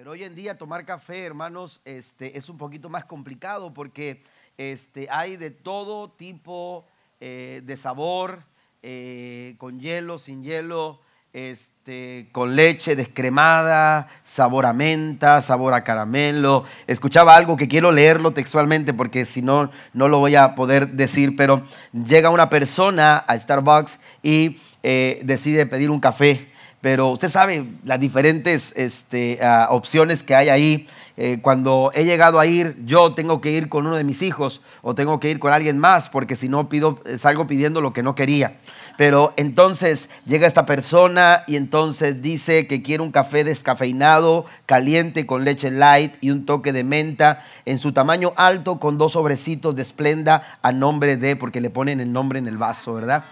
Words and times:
Pero 0.00 0.12
hoy 0.12 0.24
en 0.24 0.34
día 0.34 0.56
tomar 0.56 0.86
café, 0.86 1.26
hermanos, 1.26 1.82
este, 1.84 2.38
es 2.38 2.48
un 2.48 2.56
poquito 2.56 2.88
más 2.88 3.04
complicado 3.04 3.74
porque 3.74 4.22
este, 4.56 5.06
hay 5.10 5.36
de 5.36 5.50
todo 5.50 6.10
tipo 6.12 6.86
eh, 7.20 7.60
de 7.66 7.76
sabor, 7.76 8.42
eh, 8.82 9.56
con 9.58 9.78
hielo, 9.78 10.16
sin 10.16 10.42
hielo, 10.42 11.02
este, 11.34 12.30
con 12.32 12.56
leche 12.56 12.96
descremada, 12.96 14.08
sabor 14.24 14.64
a 14.64 14.72
menta, 14.72 15.42
sabor 15.42 15.74
a 15.74 15.84
caramelo. 15.84 16.64
Escuchaba 16.86 17.36
algo 17.36 17.58
que 17.58 17.68
quiero 17.68 17.92
leerlo 17.92 18.32
textualmente 18.32 18.94
porque 18.94 19.26
si 19.26 19.42
no, 19.42 19.70
no 19.92 20.08
lo 20.08 20.18
voy 20.18 20.34
a 20.34 20.54
poder 20.54 20.88
decir, 20.88 21.36
pero 21.36 21.62
llega 21.92 22.30
una 22.30 22.48
persona 22.48 23.18
a 23.18 23.38
Starbucks 23.38 23.98
y 24.22 24.60
eh, 24.82 25.20
decide 25.24 25.66
pedir 25.66 25.90
un 25.90 26.00
café 26.00 26.49
pero 26.80 27.08
usted 27.08 27.28
sabe 27.28 27.66
las 27.84 28.00
diferentes 28.00 28.72
este, 28.76 29.38
ah, 29.42 29.68
opciones 29.70 30.22
que 30.22 30.34
hay 30.34 30.48
ahí. 30.48 30.86
Eh, 31.16 31.40
cuando 31.42 31.90
he 31.94 32.04
llegado 32.04 32.40
a 32.40 32.46
ir, 32.46 32.76
yo 32.86 33.12
tengo 33.12 33.42
que 33.42 33.50
ir 33.50 33.68
con 33.68 33.86
uno 33.86 33.96
de 33.96 34.04
mis 34.04 34.22
hijos 34.22 34.62
o 34.80 34.94
tengo 34.94 35.20
que 35.20 35.28
ir 35.28 35.38
con 35.38 35.52
alguien 35.52 35.76
más, 35.76 36.08
porque 36.08 36.34
si 36.34 36.48
no 36.48 36.70
pido, 36.70 36.98
salgo 37.18 37.46
pidiendo 37.46 37.82
lo 37.82 37.92
que 37.92 38.02
no 38.02 38.14
quería. 38.14 38.56
Pero 38.96 39.34
entonces 39.36 40.08
llega 40.24 40.46
esta 40.46 40.64
persona 40.64 41.44
y 41.46 41.56
entonces 41.56 42.22
dice 42.22 42.66
que 42.66 42.80
quiere 42.80 43.02
un 43.02 43.12
café 43.12 43.44
descafeinado, 43.44 44.46
caliente 44.64 45.26
con 45.26 45.44
leche 45.44 45.70
light 45.70 46.14
y 46.22 46.30
un 46.30 46.46
toque 46.46 46.72
de 46.72 46.84
menta 46.84 47.44
en 47.66 47.78
su 47.78 47.92
tamaño 47.92 48.32
alto 48.36 48.80
con 48.80 48.96
dos 48.96 49.12
sobrecitos 49.12 49.76
de 49.76 49.82
esplenda 49.82 50.58
a 50.62 50.72
nombre 50.72 51.18
de, 51.18 51.36
porque 51.36 51.60
le 51.60 51.68
ponen 51.68 52.00
el 52.00 52.12
nombre 52.12 52.38
en 52.38 52.48
el 52.48 52.56
vaso, 52.56 52.94
¿verdad? 52.94 53.24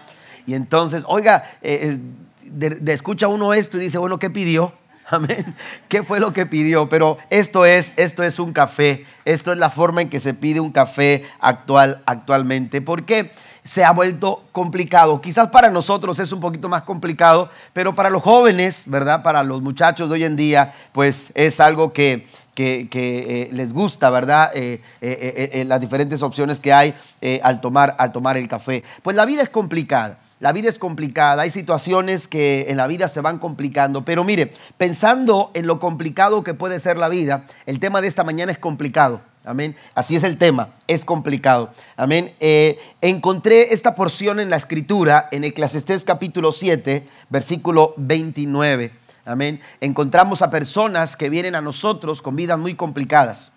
Y 0.45 0.53
entonces, 0.53 1.03
oiga, 1.07 1.43
eh, 1.61 1.99
de, 2.51 2.93
escucha 2.93 3.27
uno 3.27 3.53
esto 3.53 3.77
y 3.77 3.81
dice, 3.81 3.97
bueno, 3.97 4.19
¿qué 4.19 4.29
pidió? 4.29 4.73
Amén. 5.09 5.55
¿Qué 5.87 6.03
fue 6.03 6.19
lo 6.19 6.33
que 6.33 6.45
pidió? 6.45 6.87
Pero 6.87 7.17
esto 7.29 7.65
es, 7.65 7.93
esto 7.97 8.23
es 8.23 8.39
un 8.39 8.53
café. 8.53 9.05
Esto 9.25 9.51
es 9.51 9.57
la 9.57 9.69
forma 9.69 10.01
en 10.01 10.09
que 10.09 10.19
se 10.19 10.33
pide 10.33 10.59
un 10.59 10.71
café 10.71 11.25
actual, 11.39 12.01
actualmente. 12.05 12.81
¿Por 12.81 13.05
qué? 13.05 13.31
Se 13.63 13.83
ha 13.83 13.91
vuelto 13.91 14.43
complicado. 14.51 15.19
Quizás 15.21 15.49
para 15.49 15.69
nosotros 15.69 16.19
es 16.19 16.31
un 16.31 16.39
poquito 16.39 16.69
más 16.69 16.83
complicado, 16.83 17.49
pero 17.73 17.93
para 17.93 18.09
los 18.09 18.21
jóvenes, 18.21 18.83
¿verdad? 18.87 19.23
Para 19.23 19.43
los 19.43 19.61
muchachos 19.61 20.09
de 20.09 20.15
hoy 20.15 20.23
en 20.23 20.35
día, 20.35 20.73
pues 20.91 21.31
es 21.35 21.59
algo 21.59 21.91
que, 21.91 22.27
eh, 22.55 23.49
les 23.51 23.73
gusta, 23.73 24.09
¿verdad? 24.09 24.51
Eh, 24.53 24.81
eh, 25.01 25.63
las 25.65 25.81
diferentes 25.81 26.21
opciones 26.23 26.59
que 26.59 26.73
hay 26.73 26.93
al, 27.43 27.61
tomar, 27.61 27.95
al 27.97 28.11
tomar 28.11 28.37
el 28.37 28.47
café. 28.47 28.83
Pues 29.01 29.15
la 29.15 29.25
vida 29.25 29.41
es 29.41 29.49
complicada. 29.49 30.19
La 30.39 30.53
vida 30.53 30.69
es 30.69 30.79
complicada, 30.79 31.41
hay 31.41 31.51
situaciones 31.51 32.29
que 32.29 32.67
en 32.69 32.77
la 32.77 32.87
vida 32.87 33.09
se 33.09 33.19
van 33.19 33.39
complicando, 33.39 34.05
pero 34.05 34.23
mire, 34.23 34.53
pensando 34.77 35.51
en 35.53 35.67
lo 35.67 35.79
complicado 35.79 36.45
que 36.45 36.53
puede 36.53 36.79
ser 36.79 36.97
la 36.97 37.09
vida, 37.09 37.43
el 37.65 37.79
tema 37.79 37.99
de 37.99 38.07
esta 38.07 38.23
mañana 38.23 38.53
es 38.53 38.57
complicado. 38.57 39.19
Amén. 39.43 39.75
Así 39.95 40.15
es 40.15 40.23
el 40.23 40.37
tema, 40.37 40.69
es 40.87 41.03
complicado. 41.03 41.71
Amén. 41.97 42.35
Eh, 42.39 42.79
encontré 43.01 43.73
esta 43.73 43.95
porción 43.95 44.39
en 44.39 44.49
la 44.49 44.55
escritura, 44.55 45.27
en 45.31 45.43
Eclesiastés 45.43 46.05
capítulo 46.05 46.53
7, 46.53 47.05
versículo 47.29 47.93
29. 47.97 48.93
Amén. 49.25 49.59
Encontramos 49.81 50.41
a 50.41 50.49
personas 50.49 51.17
que 51.17 51.29
vienen 51.29 51.55
a 51.55 51.61
nosotros 51.61 52.21
con 52.21 52.37
vidas 52.37 52.57
muy 52.57 52.75
complicadas, 52.75 53.51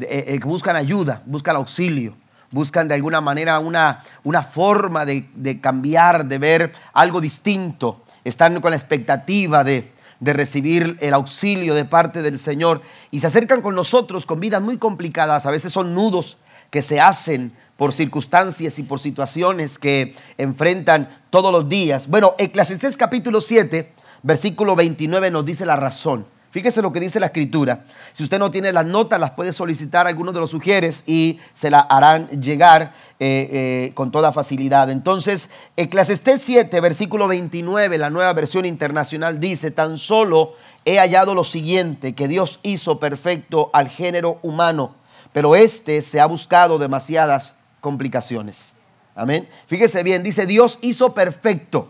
eh, 0.00 0.24
eh, 0.28 0.38
que 0.38 0.46
buscan 0.46 0.76
ayuda, 0.76 1.22
buscan 1.26 1.56
auxilio 1.56 2.16
buscan 2.52 2.86
de 2.86 2.94
alguna 2.94 3.20
manera 3.20 3.58
una, 3.58 4.02
una 4.22 4.42
forma 4.42 5.04
de, 5.04 5.58
cambiar, 5.60 6.26
de 6.26 6.38
ver 6.38 6.72
algo 6.92 7.20
distinto, 7.20 8.02
están 8.24 8.60
con 8.60 8.70
la 8.70 8.76
expectativa 8.76 9.64
de, 9.64 9.90
de 10.20 10.32
recibir 10.32 10.96
el 11.00 11.14
auxilio 11.14 11.74
de 11.74 11.84
parte 11.84 12.22
del 12.22 12.38
Señor 12.38 12.82
y 13.10 13.20
se 13.20 13.26
acercan 13.26 13.60
con 13.60 13.74
nosotros 13.74 14.24
con 14.24 14.38
vidas 14.38 14.62
muy 14.62 14.78
complicadas, 14.78 15.46
a 15.46 15.50
veces 15.50 15.72
son 15.72 15.94
nudos 15.94 16.38
que 16.70 16.82
se 16.82 17.00
hacen 17.00 17.52
por 17.76 17.92
circunstancias 17.92 18.78
y 18.78 18.84
por 18.84 19.00
situaciones 19.00 19.78
que 19.78 20.14
enfrentan 20.38 21.08
todos 21.30 21.50
los 21.50 21.68
días. 21.68 22.06
Bueno, 22.06 22.34
Eclesiastés 22.38 22.96
capítulo 22.96 23.40
7, 23.40 23.92
versículo 24.22 24.76
29 24.76 25.30
nos 25.30 25.44
dice 25.44 25.66
la 25.66 25.76
razón. 25.76 26.26
Fíjese 26.52 26.82
lo 26.82 26.92
que 26.92 27.00
dice 27.00 27.18
la 27.18 27.26
escritura. 27.26 27.86
Si 28.12 28.22
usted 28.22 28.38
no 28.38 28.50
tiene 28.50 28.74
las 28.74 28.84
notas, 28.84 29.18
las 29.18 29.30
puede 29.30 29.54
solicitar 29.54 30.04
a 30.04 30.10
alguno 30.10 30.32
de 30.32 30.40
los 30.40 30.50
sugieres 30.50 31.02
y 31.06 31.40
se 31.54 31.70
la 31.70 31.80
harán 31.80 32.28
llegar 32.42 32.92
eh, 33.18 33.48
eh, 33.50 33.92
con 33.94 34.10
toda 34.10 34.32
facilidad. 34.32 34.90
Entonces, 34.90 35.48
Eclesiastés 35.78 36.42
7, 36.42 36.78
versículo 36.82 37.26
29, 37.26 37.96
la 37.96 38.10
nueva 38.10 38.34
versión 38.34 38.66
internacional 38.66 39.40
dice, 39.40 39.70
tan 39.70 39.96
solo 39.96 40.52
he 40.84 40.98
hallado 40.98 41.34
lo 41.34 41.44
siguiente, 41.44 42.14
que 42.14 42.28
Dios 42.28 42.60
hizo 42.62 43.00
perfecto 43.00 43.70
al 43.72 43.88
género 43.88 44.38
humano, 44.42 44.94
pero 45.32 45.56
este 45.56 46.02
se 46.02 46.20
ha 46.20 46.26
buscado 46.26 46.78
demasiadas 46.78 47.54
complicaciones. 47.80 48.74
Amén. 49.14 49.48
Fíjese 49.68 50.02
bien, 50.02 50.22
dice, 50.22 50.44
Dios 50.44 50.78
hizo 50.82 51.14
perfecto 51.14 51.88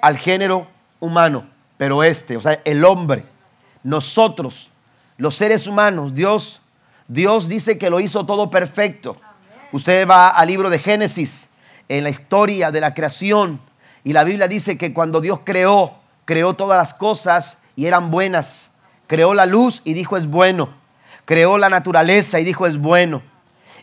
al 0.00 0.16
género 0.18 0.68
humano, 1.00 1.48
pero 1.76 2.04
este, 2.04 2.36
o 2.36 2.40
sea, 2.40 2.60
el 2.64 2.84
hombre 2.84 3.24
nosotros, 3.82 4.70
los 5.16 5.34
seres 5.34 5.66
humanos, 5.66 6.14
Dios, 6.14 6.60
Dios 7.06 7.48
dice 7.48 7.78
que 7.78 7.90
lo 7.90 8.00
hizo 8.00 8.26
todo 8.26 8.50
perfecto. 8.50 9.16
Usted 9.72 10.08
va 10.08 10.28
al 10.30 10.48
libro 10.48 10.70
de 10.70 10.78
Génesis, 10.78 11.50
en 11.88 12.04
la 12.04 12.10
historia 12.10 12.70
de 12.70 12.80
la 12.80 12.94
creación, 12.94 13.60
y 14.04 14.12
la 14.12 14.24
Biblia 14.24 14.48
dice 14.48 14.78
que 14.78 14.92
cuando 14.92 15.20
Dios 15.20 15.40
creó, 15.44 15.94
creó 16.24 16.54
todas 16.54 16.78
las 16.78 16.94
cosas 16.94 17.58
y 17.76 17.86
eran 17.86 18.10
buenas. 18.10 18.72
Creó 19.06 19.34
la 19.34 19.46
luz 19.46 19.82
y 19.84 19.92
dijo 19.92 20.16
es 20.16 20.26
bueno. 20.26 20.68
Creó 21.24 21.58
la 21.58 21.68
naturaleza 21.68 22.40
y 22.40 22.44
dijo 22.44 22.66
es 22.66 22.78
bueno. 22.78 23.22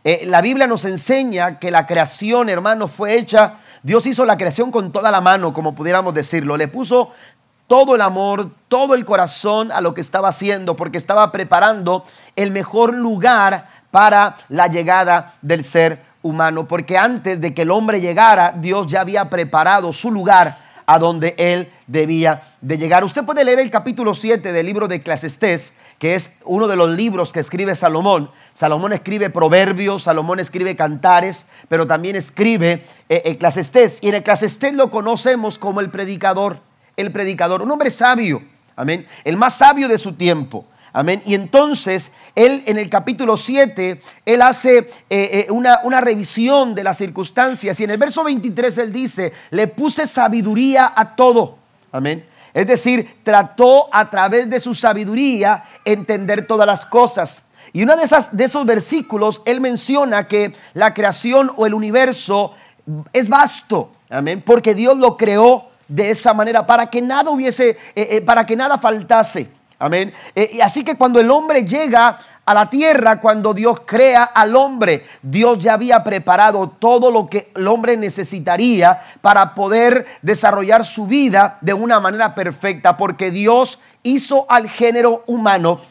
Eh, 0.04 0.26
la 0.28 0.42
Biblia 0.42 0.68
nos 0.68 0.86
enseña 0.86 1.58
que 1.58 1.72
la 1.72 1.88
creación, 1.88 2.50
hermano, 2.50 2.88
fue 2.88 3.18
hecha. 3.18 3.56
Dios 3.82 4.06
hizo 4.06 4.24
la 4.26 4.38
creación 4.38 4.72
con 4.72 4.92
toda 4.92 5.10
la 5.10 5.22
mano, 5.22 5.54
como 5.54 5.74
pudiéramos 5.74 6.14
decirlo. 6.14 6.58
Le 6.58 6.68
puso 6.68 7.12
todo 7.68 7.96
el 7.96 8.02
amor, 8.02 8.52
todo 8.68 8.94
el 8.94 9.06
corazón 9.06 9.72
a 9.72 9.82
lo 9.82 9.94
que 9.94 10.02
estaba 10.02 10.30
haciendo, 10.30 10.76
porque 10.76 10.98
estaba 10.98 11.32
preparando 11.32 12.04
el 12.36 12.52
mejor 12.52 12.94
lugar 12.94 13.68
para 13.92 14.38
la 14.50 14.68
llegada 14.68 15.36
del 15.42 15.64
ser 15.64 16.02
humano, 16.22 16.68
porque 16.68 16.98
antes 16.98 17.40
de 17.40 17.54
que 17.54 17.64
el 17.64 17.72
hombre 17.72 18.02
llegara, 18.02 18.54
Dios 18.58 18.88
ya 18.88 19.02
había 19.02 19.30
preparado 19.30 19.94
su 19.94 20.12
lugar 20.12 20.58
a 20.86 21.00
donde 21.00 21.34
él 21.38 21.72
debía 21.88 22.44
de 22.62 22.78
llegar. 22.78 23.04
Usted 23.04 23.24
puede 23.24 23.44
leer 23.44 23.60
el 23.60 23.72
capítulo 23.72 24.14
7 24.14 24.52
del 24.52 24.66
libro 24.66 24.88
de 24.88 24.98
Eclesiastés, 24.98 25.74
que 25.98 26.16
es 26.16 26.40
uno 26.46 26.68
de 26.68 26.76
los 26.76 26.90
libros 26.90 27.32
que 27.32 27.40
escribe 27.40 27.76
Salomón. 27.76 28.30
Salomón 28.54 28.94
escribe 28.94 29.30
proverbios, 29.30 30.04
Salomón 30.04 30.40
escribe 30.40 30.76
cantares, 30.76 31.46
pero 31.70 31.88
también 31.88 32.16
escribe 32.16 32.86
eh, 33.10 33.22
Eclesiastés. 33.26 34.00
Y 34.02 34.10
en 34.10 34.16
Eclesiastés 34.16 34.74
lo 34.74 34.92
conocemos 34.92 35.58
como 35.58 35.80
el 35.80 35.90
predicador 35.90 36.60
el 36.98 37.12
predicador, 37.12 37.62
un 37.62 37.72
hombre 37.72 37.92
sabio, 37.92 38.42
amén, 38.76 39.06
el 39.24 39.38
más 39.38 39.58
sabio 39.58 39.88
de 39.88 39.98
su 39.98 40.14
tiempo. 40.14 40.66
Amén. 40.94 41.22
Y 41.26 41.36
entonces 41.36 42.14
él 42.36 42.64
en 42.68 42.78
el 42.78 42.90
capítulo 42.90 43.36
7, 43.36 44.02
él 44.26 44.42
hace 44.42 44.78
eh, 44.78 44.88
eh, 45.10 45.48
una, 45.50 45.82
una, 45.84 46.00
revisión 46.00 46.74
de 46.74 46.86
las 46.86 46.96
circunstancias 46.96 47.78
y 47.82 47.84
en 47.84 47.90
el 47.90 47.98
verso 47.98 48.24
23 48.24 48.78
él 48.78 48.94
dice, 48.94 49.34
le 49.50 49.68
puse 49.68 50.08
sabiduría 50.08 50.94
a 50.96 51.14
todo. 51.18 51.58
Amén. 51.92 52.26
Es 52.54 52.66
decir, 52.66 53.18
trató 53.24 53.94
a 53.94 54.10
través 54.10 54.50
de 54.50 54.62
su 54.62 54.74
sabiduría 54.74 55.66
entender 55.84 56.48
todas 56.48 56.66
las 56.66 56.86
cosas. 56.86 57.42
Y 57.74 57.84
uno 57.84 57.98
de, 57.98 58.08
de 58.32 58.44
esos 58.46 58.66
versículos, 58.66 59.42
él 59.44 59.60
menciona 59.60 60.30
que 60.30 60.54
la 60.74 60.94
creación 60.94 61.52
o 61.58 61.66
el 61.66 61.74
universo 61.74 62.54
es 63.12 63.28
vasto. 63.28 63.92
Amén. 64.10 64.42
Porque 64.46 64.74
Dios 64.74 64.96
lo 64.98 65.18
creó 65.18 65.68
de 65.88 66.10
esa 66.10 66.34
manera, 66.34 66.66
para 66.66 66.88
que 66.88 67.02
nada 67.02 67.30
hubiese, 67.30 67.70
eh, 67.70 67.78
eh, 67.96 68.22
para 68.22 68.46
que 68.46 68.56
nada 68.56 68.78
faltase. 68.78 69.50
Amén. 69.78 70.14
Eh, 70.34 70.60
así 70.64 70.84
que 70.84 70.96
cuando 70.96 71.20
el 71.20 71.30
hombre 71.30 71.64
llega 71.64 72.18
a 72.46 72.54
la 72.54 72.70
tierra, 72.70 73.20
cuando 73.20 73.54
Dios 73.54 73.82
crea 73.86 74.24
al 74.24 74.56
hombre, 74.56 75.06
Dios 75.22 75.60
ya 75.60 75.74
había 75.74 76.04
preparado 76.04 76.70
todo 76.70 77.10
lo 77.10 77.26
que 77.28 77.52
el 77.56 77.68
hombre 77.68 77.98
necesitaría 77.98 79.02
para 79.22 79.56
poder 79.56 80.06
desarrollar 80.22 80.86
su 80.86 81.08
vida 81.08 81.58
de 81.62 81.74
una 81.74 82.00
manera 82.00 82.36
perfecta, 82.36 82.96
porque 82.98 83.32
Dios 83.32 83.80
hizo 84.04 84.46
al 84.48 84.70
género 84.70 85.24
humano 85.26 85.82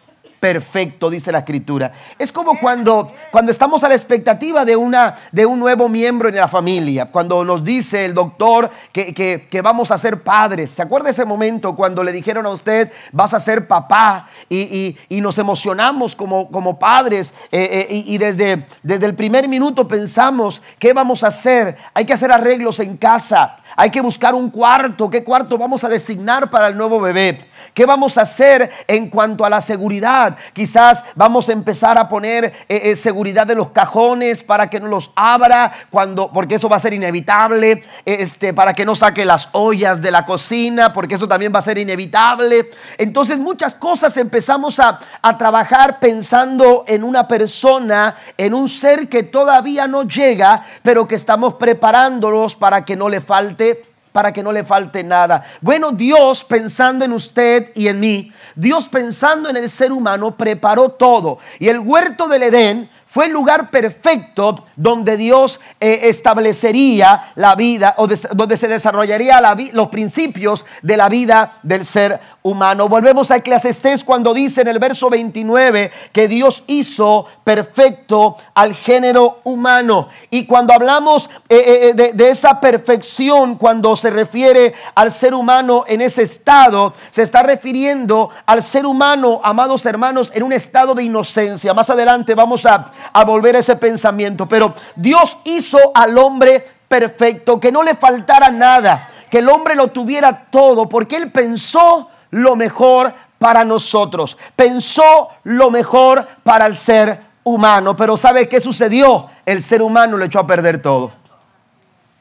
perfecto, 0.45 1.09
dice 1.09 1.33
la 1.33 1.39
escritura. 1.39 1.91
Es 2.19 2.31
como 2.31 2.61
cuando, 2.61 3.11
cuando 3.31 3.51
estamos 3.51 3.83
a 3.83 3.89
la 3.89 3.95
expectativa 3.95 4.67
de, 4.67 4.77
una, 4.77 5.17
de 5.33 5.47
un 5.47 5.59
nuevo 5.59 5.89
miembro 5.89 6.29
en 6.29 6.37
la 6.37 6.49
familia, 6.49 7.07
cuando 7.07 7.43
nos 7.47 7.65
dice 7.65 8.05
el 8.05 8.13
doctor 8.13 8.69
que, 8.93 9.61
vamos 9.65 9.91
a 9.91 9.97
ser 9.97 10.23
padres. 10.23 10.71
¿Se 10.71 10.83
acuerda 10.83 11.09
ese 11.09 11.25
momento 11.25 11.75
cuando 11.75 12.05
le 12.05 12.13
dijeron 12.13 12.45
a 12.45 12.51
usted, 12.51 12.93
vas 13.11 13.33
a 13.33 13.41
ser 13.41 13.67
papá? 13.67 14.29
Y, 14.51 14.95
nos 15.09 15.39
emocionamos 15.39 16.15
como, 16.15 16.51
como 16.51 16.79
padres 16.79 17.33
eh, 17.51 17.87
eh, 17.89 18.03
y, 18.07 18.19
desde, 18.19 18.67
desde 18.83 19.07
el 19.07 19.15
primer 19.15 19.49
minuto 19.49 19.89
pensamos, 19.89 20.61
¿qué 20.79 20.93
vamos 20.93 21.25
a 21.25 21.29
hacer? 21.29 21.75
Hay 21.95 22.05
que 22.05 22.13
hacer 22.13 22.31
arreglos 22.31 22.81
en 22.81 22.99
casa. 22.99 23.57
Hay 23.77 23.91
que 23.91 24.01
buscar 24.01 24.35
un 24.35 24.51
cuarto. 24.51 25.11
¿Qué 25.11 25.25
cuarto 25.25 25.59
vamos 25.59 25.83
a 25.85 25.89
designar 25.89 26.51
para 26.51 26.69
el 26.69 26.77
nuevo 26.77 27.01
bebé? 27.01 27.39
¿Qué 27.73 27.87
vamos 27.87 28.19
a 28.19 28.23
hacer 28.23 28.71
en 28.87 29.09
cuanto 29.09 29.45
a 29.45 29.51
la 29.51 29.61
seguridad? 29.61 30.37
Quizás 30.53 31.05
vamos 31.15 31.49
a 31.49 31.53
empezar 31.53 31.97
a 31.99 32.09
poner 32.09 32.45
eh, 32.45 32.53
eh, 32.69 32.97
seguridad 32.97 33.47
de 33.47 33.55
los 33.55 33.71
cajones 33.71 34.43
para 34.43 34.69
que 34.69 34.81
no 34.81 34.89
los 34.89 35.13
abra 35.17 35.73
cuando, 35.91 36.31
porque 36.33 36.57
eso 36.57 36.69
va 36.69 36.77
a 36.77 36.81
ser 36.81 36.95
inevitable, 36.95 37.83
este, 38.05 38.53
para 38.53 38.75
que 38.75 38.85
no 38.85 38.95
saque 38.95 39.25
las 39.25 39.49
ollas 39.53 40.03
de 40.03 40.11
la 40.11 40.27
cocina, 40.27 40.93
porque 40.93 41.15
eso 41.15 41.29
también 41.29 41.53
va 41.55 41.61
a 41.61 41.63
ser 41.63 41.79
inevitable. 41.79 42.71
Entonces 42.99 43.39
muchas 43.39 43.75
cosas 43.75 44.17
empezamos 44.17 44.79
a, 44.81 44.99
a 45.23 45.39
trabajar 45.39 45.99
pensando 46.01 46.85
en 46.87 47.05
una 47.05 47.27
persona, 47.29 48.17
en 48.37 48.55
un 48.55 48.69
ser 48.69 49.09
que 49.09 49.23
todavía 49.23 49.87
no 49.87 50.03
llega, 50.03 50.65
pero 50.83 51.09
que 51.09 51.15
estamos 51.15 51.55
preparándonos 51.55 52.57
para 52.57 52.85
que 52.85 52.97
no 52.97 53.09
le 53.09 53.21
falte 53.21 53.94
para 54.15 54.33
que 54.33 54.45
no 54.45 54.53
le 54.53 54.63
falte 54.63 55.03
nada. 55.03 55.43
Bueno, 55.61 55.91
Dios 55.91 56.45
pensando 56.45 57.05
en 57.05 57.13
usted 57.13 57.73
y 57.75 57.89
en 57.89 57.99
mí, 57.99 58.33
Dios 58.55 58.87
pensando 58.87 59.51
en 59.51 59.57
el 59.57 59.69
ser 59.69 59.91
humano, 59.91 60.37
preparó 60.37 60.91
todo. 60.91 61.41
Y 61.59 61.67
el 61.67 61.81
huerto 61.81 62.29
del 62.29 62.45
Edén 62.45 62.89
fue 63.09 63.27
el 63.27 63.33
lugar 63.33 63.73
perfecto 63.73 64.67
donde 64.77 65.17
Dios 65.17 65.61
eh, 65.81 66.01
establecería 66.05 67.33
la 67.35 67.57
vida 67.57 67.95
o 67.99 68.07
donde 68.07 68.57
se 68.57 68.69
desarrollaría 68.69 69.41
los 69.73 69.89
principios 69.89 70.65
de 70.83 70.97
la 70.97 71.09
vida 71.09 71.59
del 71.65 71.85
ser 71.85 72.21
humano. 72.47 72.91
Volvemos 72.91 73.31
a 73.31 73.37
Eclesiastés 73.37 74.05
cuando 74.05 74.35
dice 74.35 74.61
en 74.61 74.69
el 74.69 74.79
verso 74.79 75.09
29 75.09 75.91
que 76.13 76.29
Dios 76.29 76.63
hizo 76.67 77.25
perfecto 77.43 78.37
al 78.53 78.75
género 78.75 79.39
humano. 79.45 80.11
Y 80.29 80.45
cuando 80.45 80.75
hablamos 80.75 81.31
eh, 81.49 81.95
eh, 81.97 82.13
de, 82.13 82.29
esa 82.29 82.61
perfección, 82.61 83.57
cuando 83.57 83.97
se 83.97 84.11
refiere 84.11 84.75
al 84.95 85.11
ser 85.11 85.33
humano 85.33 85.85
en 85.87 86.03
ese 86.03 86.25
estado, 86.25 86.93
se 87.11 87.23
está 87.23 87.43
refiriendo 87.43 88.29
al 88.45 88.63
ser 88.63 88.85
humano, 88.85 89.41
amados 89.43 89.87
hermanos, 89.87 90.31
en 90.35 90.43
un 90.43 90.53
estado 90.53 90.95
de 90.95 91.03
inocencia. 91.03 91.73
Más 91.73 91.89
adelante 91.89 92.35
vamos 92.35 92.67
a, 92.67 92.93
a 93.11 93.25
volver 93.25 93.57
a 93.57 93.61
ese 93.61 93.77
pensamiento. 93.77 94.47
Pero 94.47 94.75
Dios 94.97 95.39
hizo 95.45 95.79
al 95.95 96.19
hombre 96.19 96.63
perfecto, 96.89 97.59
que 97.59 97.73
no 97.73 97.83
le 97.83 97.95
faltara 97.95 98.51
nada, 98.51 99.09
que 99.31 99.39
el 99.39 99.49
hombre 99.49 99.75
lo 99.75 99.89
tuviera 99.89 100.45
todo, 100.51 100.87
porque 100.87 101.17
Él 101.17 101.33
pensó 101.33 102.11
lo 102.35 102.57
mejor 102.57 103.15
para 103.39 103.65
nosotros. 103.65 104.37
Pensó 104.57 105.29
lo 105.45 105.71
mejor 105.71 106.27
para 106.43 106.67
el 106.67 106.77
ser 106.77 107.21
humano. 107.45 107.97
Pero 107.97 108.17
¿sabe 108.17 108.49
qué 108.49 108.61
sucedió? 108.61 109.31
El 109.47 109.63
ser 109.63 109.83
humano 109.83 110.17
lo 110.17 110.25
echó 110.25 110.41
a 110.41 110.47
perder 110.47 110.83
todo. 110.83 111.13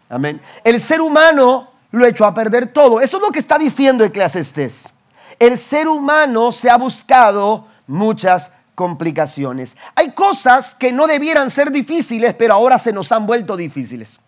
Amén. 0.10 0.40
El 0.64 0.80
ser 0.80 1.02
humano 1.02 1.72
lo 1.92 2.06
echó 2.06 2.26
a 2.26 2.34
perder 2.34 2.72
todo. 2.72 3.02
Eso 3.02 3.18
es 3.18 3.24
lo 3.24 3.32
que 3.32 3.40
está 3.40 3.58
diciendo 3.58 4.04
Eclesiastes. 4.04 4.94
El 5.40 5.58
ser 5.58 5.88
humano 5.88 6.52
se 6.52 6.70
ha 6.70 6.78
buscado 6.78 7.66
muchas 7.88 8.52
complicaciones. 8.76 9.76
Hay 9.96 10.12
cosas 10.12 10.76
que 10.76 10.92
no 10.92 11.08
debieran 11.08 11.50
ser 11.50 11.72
difíciles, 11.72 12.36
pero 12.36 12.54
ahora 12.54 12.78
se 12.78 12.94
nos 12.94 13.12
han 13.12 13.26
vuelto 13.26 13.58
difíciles. 13.58 14.20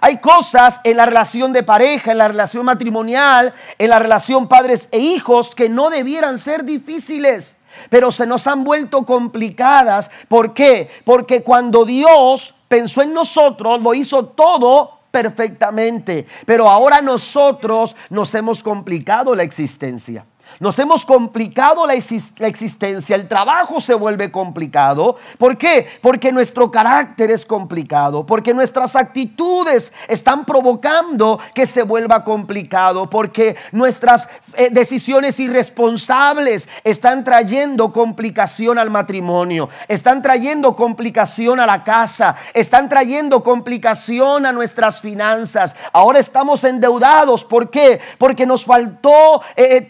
Hay 0.00 0.18
cosas 0.18 0.80
en 0.84 0.96
la 0.96 1.06
relación 1.06 1.52
de 1.52 1.62
pareja, 1.62 2.12
en 2.12 2.18
la 2.18 2.28
relación 2.28 2.64
matrimonial, 2.64 3.54
en 3.78 3.90
la 3.90 3.98
relación 3.98 4.48
padres 4.48 4.88
e 4.92 4.98
hijos 4.98 5.54
que 5.54 5.68
no 5.68 5.90
debieran 5.90 6.38
ser 6.38 6.64
difíciles, 6.64 7.56
pero 7.90 8.12
se 8.12 8.26
nos 8.26 8.46
han 8.46 8.64
vuelto 8.64 9.04
complicadas. 9.04 10.10
¿Por 10.28 10.54
qué? 10.54 10.90
Porque 11.04 11.42
cuando 11.42 11.84
Dios 11.84 12.54
pensó 12.68 13.02
en 13.02 13.14
nosotros, 13.14 13.82
lo 13.82 13.94
hizo 13.94 14.26
todo 14.26 14.98
perfectamente, 15.10 16.26
pero 16.44 16.68
ahora 16.68 17.00
nosotros 17.00 17.94
nos 18.10 18.34
hemos 18.34 18.62
complicado 18.62 19.34
la 19.34 19.44
existencia. 19.44 20.26
Nos 20.60 20.78
hemos 20.78 21.04
complicado 21.04 21.86
la, 21.86 21.94
existencia, 21.94 23.16
el 23.16 23.28
trabajo 23.28 23.80
se 23.80 23.94
vuelve 23.94 24.30
complicado. 24.30 25.16
¿Por 25.38 25.56
qué? 25.56 25.86
Porque 26.00 26.30
nuestro 26.32 26.70
carácter 26.70 27.30
es 27.30 27.44
complicado, 27.44 28.24
porque 28.24 28.54
nuestras 28.54 28.94
actitudes 28.94 29.92
están 30.08 30.44
provocando 30.44 31.40
que 31.54 31.66
se 31.66 31.82
vuelva 31.82 32.22
complicado, 32.22 33.10
porque 33.10 33.56
nuestras 33.72 34.28
eh, 34.54 34.68
decisiones 34.70 35.40
irresponsables 35.40 36.68
están 36.84 37.24
trayendo 37.24 37.92
complicación 37.92 38.78
al 38.78 38.90
matrimonio, 38.90 39.68
están 39.88 40.22
trayendo 40.22 40.76
complicación 40.76 41.58
a 41.58 41.66
la 41.66 41.82
casa, 41.82 42.36
están 42.52 42.88
trayendo 42.88 43.42
complicación 43.42 44.46
a 44.46 44.52
nuestras 44.52 45.00
finanzas. 45.00 45.74
Ahora 45.92 46.20
estamos 46.20 46.62
endeudados. 46.64 47.44
¿Por 47.44 47.70
qué? 47.70 48.00
Porque 48.18 48.46
nos 48.46 48.64
faltó 48.64 49.42
eh, 49.56 49.76
eh, 49.76 49.80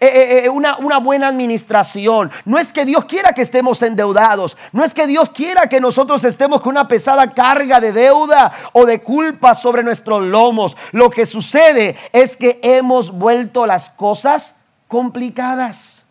eh, 0.00 0.06
eh, 0.06 0.44
eh, 0.44 0.48
una, 0.48 0.76
una 0.78 0.98
buena 0.98 1.28
administración. 1.28 2.30
No 2.44 2.58
es 2.58 2.72
que 2.72 2.84
Dios 2.84 3.04
quiera 3.04 3.32
que 3.32 3.42
estemos 3.42 3.82
endeudados. 3.82 4.56
No 4.72 4.84
es 4.84 4.94
que 4.94 5.06
Dios 5.06 5.30
quiera 5.30 5.68
que 5.68 5.80
nosotros 5.80 6.24
estemos 6.24 6.60
con 6.60 6.70
una 6.70 6.88
pesada 6.88 7.32
carga 7.32 7.80
de 7.80 7.92
deuda 7.92 8.52
o 8.72 8.86
de 8.86 9.00
culpa 9.02 9.54
sobre 9.54 9.82
nuestros 9.82 10.22
lomos. 10.22 10.76
Lo 10.92 11.10
que 11.10 11.26
sucede 11.26 11.96
es 12.12 12.36
que 12.36 12.60
hemos 12.62 13.10
vuelto 13.10 13.66
las 13.66 13.90
cosas 13.90 14.54
complicadas. 14.88 16.02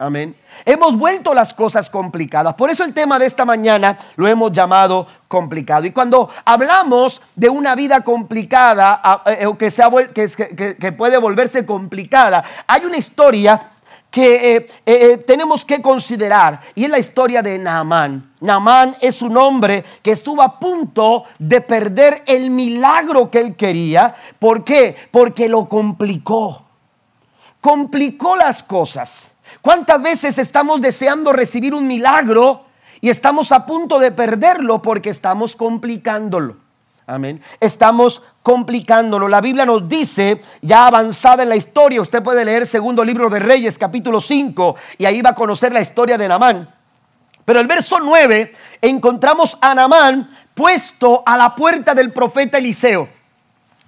Amén. 0.00 0.36
Hemos 0.64 0.96
vuelto 0.96 1.34
las 1.34 1.52
cosas 1.52 1.90
complicadas. 1.90 2.54
Por 2.54 2.70
eso 2.70 2.84
el 2.84 2.94
tema 2.94 3.18
de 3.18 3.26
esta 3.26 3.44
mañana 3.44 3.98
lo 4.14 4.28
hemos 4.28 4.52
llamado 4.52 5.08
complicado. 5.26 5.86
Y 5.86 5.90
cuando 5.90 6.30
hablamos 6.44 7.20
de 7.34 7.48
una 7.48 7.74
vida 7.74 8.02
complicada 8.04 9.02
eh, 9.26 9.44
o 9.46 9.58
que, 9.58 9.72
que, 10.78 10.92
puede 10.92 11.18
volverse 11.18 11.66
complicada, 11.66 12.44
hay 12.68 12.84
una 12.84 12.96
historia 12.96 13.72
que 14.08 14.56
eh, 14.56 14.68
eh, 14.86 15.16
tenemos 15.18 15.64
que 15.64 15.82
considerar 15.82 16.60
y 16.76 16.84
es 16.84 16.90
la 16.90 17.00
historia 17.00 17.42
de 17.42 17.58
Naamán. 17.58 18.34
Naamán 18.40 18.94
es 19.00 19.20
un 19.20 19.36
hombre 19.36 19.84
que 20.00 20.12
estuvo 20.12 20.42
a 20.42 20.60
punto 20.60 21.24
de 21.40 21.60
perder 21.60 22.22
el 22.24 22.50
milagro 22.50 23.28
que 23.32 23.40
él 23.40 23.56
quería. 23.56 24.14
¿Por 24.38 24.62
qué? 24.62 24.94
Porque 25.10 25.48
lo 25.48 25.68
complicó. 25.68 26.64
Complicó 27.60 28.36
las 28.36 28.62
cosas. 28.62 29.32
¿Cuántas 29.62 30.00
veces 30.02 30.38
estamos 30.38 30.80
deseando 30.80 31.32
recibir 31.32 31.74
un 31.74 31.86
milagro 31.86 32.64
y 33.00 33.10
estamos 33.10 33.52
a 33.52 33.66
punto 33.66 33.98
de 33.98 34.12
perderlo 34.12 34.80
porque 34.82 35.10
estamos 35.10 35.56
complicándolo? 35.56 36.56
Amén. 37.06 37.40
Estamos 37.58 38.22
complicándolo. 38.42 39.28
La 39.28 39.40
Biblia 39.40 39.64
nos 39.64 39.88
dice, 39.88 40.42
ya 40.60 40.86
avanzada 40.86 41.42
en 41.42 41.48
la 41.48 41.56
historia, 41.56 42.02
usted 42.02 42.22
puede 42.22 42.44
leer 42.44 42.66
segundo 42.66 43.02
libro 43.02 43.30
de 43.30 43.40
Reyes, 43.40 43.78
capítulo 43.78 44.20
5, 44.20 44.76
y 44.98 45.06
ahí 45.06 45.22
va 45.22 45.30
a 45.30 45.34
conocer 45.34 45.72
la 45.72 45.80
historia 45.80 46.18
de 46.18 46.28
Namán. 46.28 46.68
Pero 47.46 47.60
el 47.60 47.66
verso 47.66 47.98
9 47.98 48.52
encontramos 48.82 49.56
a 49.62 49.74
Namán 49.74 50.30
puesto 50.54 51.22
a 51.24 51.36
la 51.38 51.54
puerta 51.54 51.94
del 51.94 52.12
profeta 52.12 52.58
Eliseo. 52.58 53.08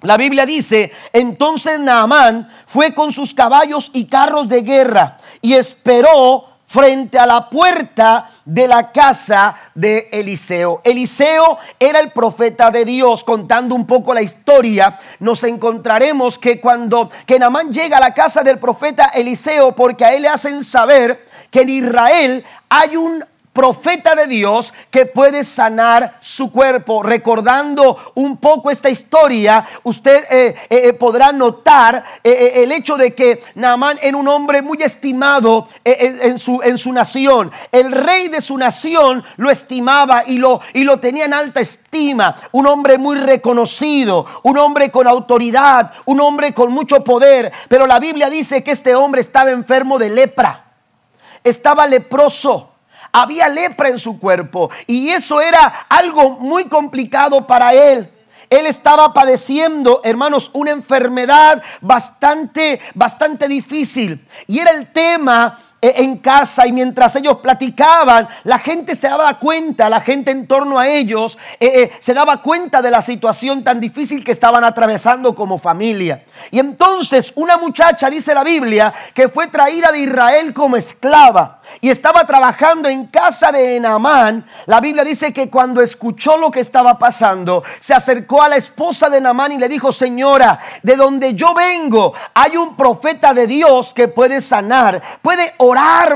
La 0.03 0.17
Biblia 0.17 0.47
dice, 0.47 0.91
entonces 1.13 1.79
Naamán 1.79 2.49
fue 2.67 2.95
con 2.95 3.13
sus 3.13 3.35
caballos 3.35 3.91
y 3.93 4.07
carros 4.07 4.49
de 4.49 4.63
guerra 4.63 5.19
y 5.43 5.55
esperó 5.55 6.47
frente 6.71 7.19
a 7.19 7.27
la 7.27 7.51
puerta 7.51 8.31
de 8.45 8.69
la 8.69 8.93
casa 8.93 9.57
de 9.75 10.09
Eliseo. 10.13 10.81
Eliseo 10.85 11.59
era 11.81 11.99
el 11.99 12.13
profeta 12.13 12.71
de 12.71 12.85
Dios. 12.85 13.25
Contando 13.25 13.75
un 13.75 13.89
poco 13.89 14.15
la 14.15 14.23
historia, 14.23 14.97
nos 15.19 15.43
encontraremos 15.43 16.39
que 16.39 16.61
cuando 16.61 17.11
que 17.27 17.41
Naamán 17.41 17.73
llega 17.73 17.97
a 17.97 18.01
la 18.01 18.15
casa 18.15 18.45
del 18.45 18.61
profeta 18.61 19.07
Eliseo, 19.07 19.75
porque 19.75 20.05
a 20.05 20.15
él 20.15 20.23
le 20.23 20.29
hacen 20.29 20.63
saber 20.63 21.27
que 21.51 21.63
en 21.63 21.71
Israel 21.71 22.45
hay 22.69 22.97
un 22.97 23.25
profeta 23.53 24.15
de 24.15 24.27
Dios 24.27 24.73
que 24.91 25.07
puede 25.07 25.45
sanar 25.45 26.19
su 26.21 26.53
cuerpo. 26.53 27.03
Recordando 27.03 27.97
un 28.15 28.37
poco 28.37 28.71
esta 28.71 28.89
historia, 28.89 29.67
usted 29.83 30.25
eh, 30.31 30.55
eh, 30.71 30.83
eh, 30.89 30.93
podrá 30.93 31.33
notar 31.33 32.05
el 32.23 32.71
hecho 32.73 32.97
de 32.97 33.15
que 33.15 33.43
Naamán 33.55 33.99
era 34.03 34.17
un 34.17 34.29
hombre 34.29 34.63
muy 34.63 34.79
estimado 34.83 35.69
en, 35.85 36.39
su, 36.39 36.61
en 36.63 36.79
su 36.79 36.93
nación. 36.93 37.51
El 37.73 37.93
rey 37.93 38.29
de 38.29 38.41
su 38.41 38.57
nación 38.57 39.25
lo 39.37 39.51
estimaba 39.51 40.25
y 40.27 40.39
lo, 40.39 40.61
y 40.73 40.85
lo 40.85 41.01
tenía 41.01 41.25
en 41.25 41.35
alta 41.35 41.61
estima. 41.61 42.37
Un 42.53 42.67
hombre 42.67 42.99
muy 42.99 43.17
reconocido, 43.19 44.27
un 44.45 44.59
hombre 44.59 44.91
con 44.91 45.07
autoridad, 45.07 45.93
un 46.05 46.21
hombre 46.21 46.55
con 46.55 46.73
mucho 46.73 47.03
poder. 47.03 47.53
Pero 47.69 47.87
la 47.87 47.99
Biblia 47.99 48.31
dice 48.31 48.63
que 48.63 48.71
este 48.71 48.95
hombre 48.95 49.21
estaba 49.21 49.51
enfermo 49.51 49.99
de 49.99 50.11
lepra. 50.11 50.67
Estaba 51.43 51.87
leproso 51.87 52.71
había 53.13 53.49
lepra 53.49 53.89
en 53.89 53.99
su 53.99 54.19
cuerpo 54.19 54.71
y 54.87 55.09
eso 55.09 55.41
era 55.41 55.87
algo 55.89 56.31
muy 56.39 56.65
complicado 56.65 57.47
para 57.47 57.75
él. 57.75 58.11
Él 58.51 58.67
estaba 58.67 59.13
padeciendo, 59.13 60.01
hermanos, 60.03 60.51
una 60.53 60.73
enfermedad 60.73 61.63
bastante, 61.81 62.81
bastante 62.95 63.47
difícil. 63.47 64.27
Y 64.49 64.59
era 64.59 64.73
el 64.73 64.91
tema 64.93 65.57
en 65.83 66.19
casa 66.19 66.67
y 66.67 66.73
mientras 66.73 67.17
ellos 67.17 67.39
platicaban, 67.39 68.29
la 68.45 68.59
gente 68.59 68.95
se 68.95 69.09
daba 69.09 69.39
cuenta, 69.39 69.89
la 69.89 70.01
gente 70.01 70.31
en 70.31 70.47
torno 70.47 70.79
a 70.79 70.89
ellos 70.89 71.39
eh, 71.59 71.83
eh, 71.83 71.93
se 72.01 72.13
daba 72.13 72.43
cuenta 72.43 72.83
de 72.83 72.91
la 72.91 73.01
situación 73.01 73.65
tan 73.65 73.81
difícil 73.81 74.23
que 74.23 74.33
estaban 74.33 74.63
atravesando 74.65 75.35
como 75.35 75.59
familia. 75.59 76.25
Y 76.51 76.59
entonces 76.59 77.33
una 77.37 77.57
muchacha, 77.57 78.11
dice 78.11 78.35
la 78.35 78.45
Biblia, 78.45 78.93
que 79.15 79.29
fue 79.29 79.47
traída 79.47 79.91
de 79.91 80.01
Israel 80.01 80.53
como 80.53 80.77
esclava 80.77 81.61
y 81.81 81.89
estaba 81.89 82.27
trabajando 82.27 82.89
en 82.89 83.07
casa 83.07 83.51
de 83.51 83.77
Enamán, 83.77 84.45
la 84.67 84.81
Biblia 84.81 85.05
dice 85.05 85.33
que 85.33 85.49
cuando 85.49 85.81
escuchó 85.81 86.37
lo 86.37 86.51
que 86.51 86.61
estaba 86.61 86.99
pasando, 86.99 87.63
se 87.79 87.95
acercó 87.95 88.43
a 88.43 88.49
la 88.49 88.57
esposa 88.57 89.09
de 89.09 89.19
Enamán 89.19 89.53
y 89.53 89.59
le 89.59 89.69
dijo, 89.69 89.93
señora, 89.93 90.59
de 90.83 90.97
donde 90.97 91.35
yo 91.35 91.55
vengo 91.55 92.13
hay 92.35 92.57
un 92.57 92.77
profeta 92.77 93.33
de 93.33 93.47
Dios 93.47 93.95
que 93.95 94.09
puede 94.09 94.41
sanar, 94.41 95.01
puede 95.23 95.55
orar 95.59 95.70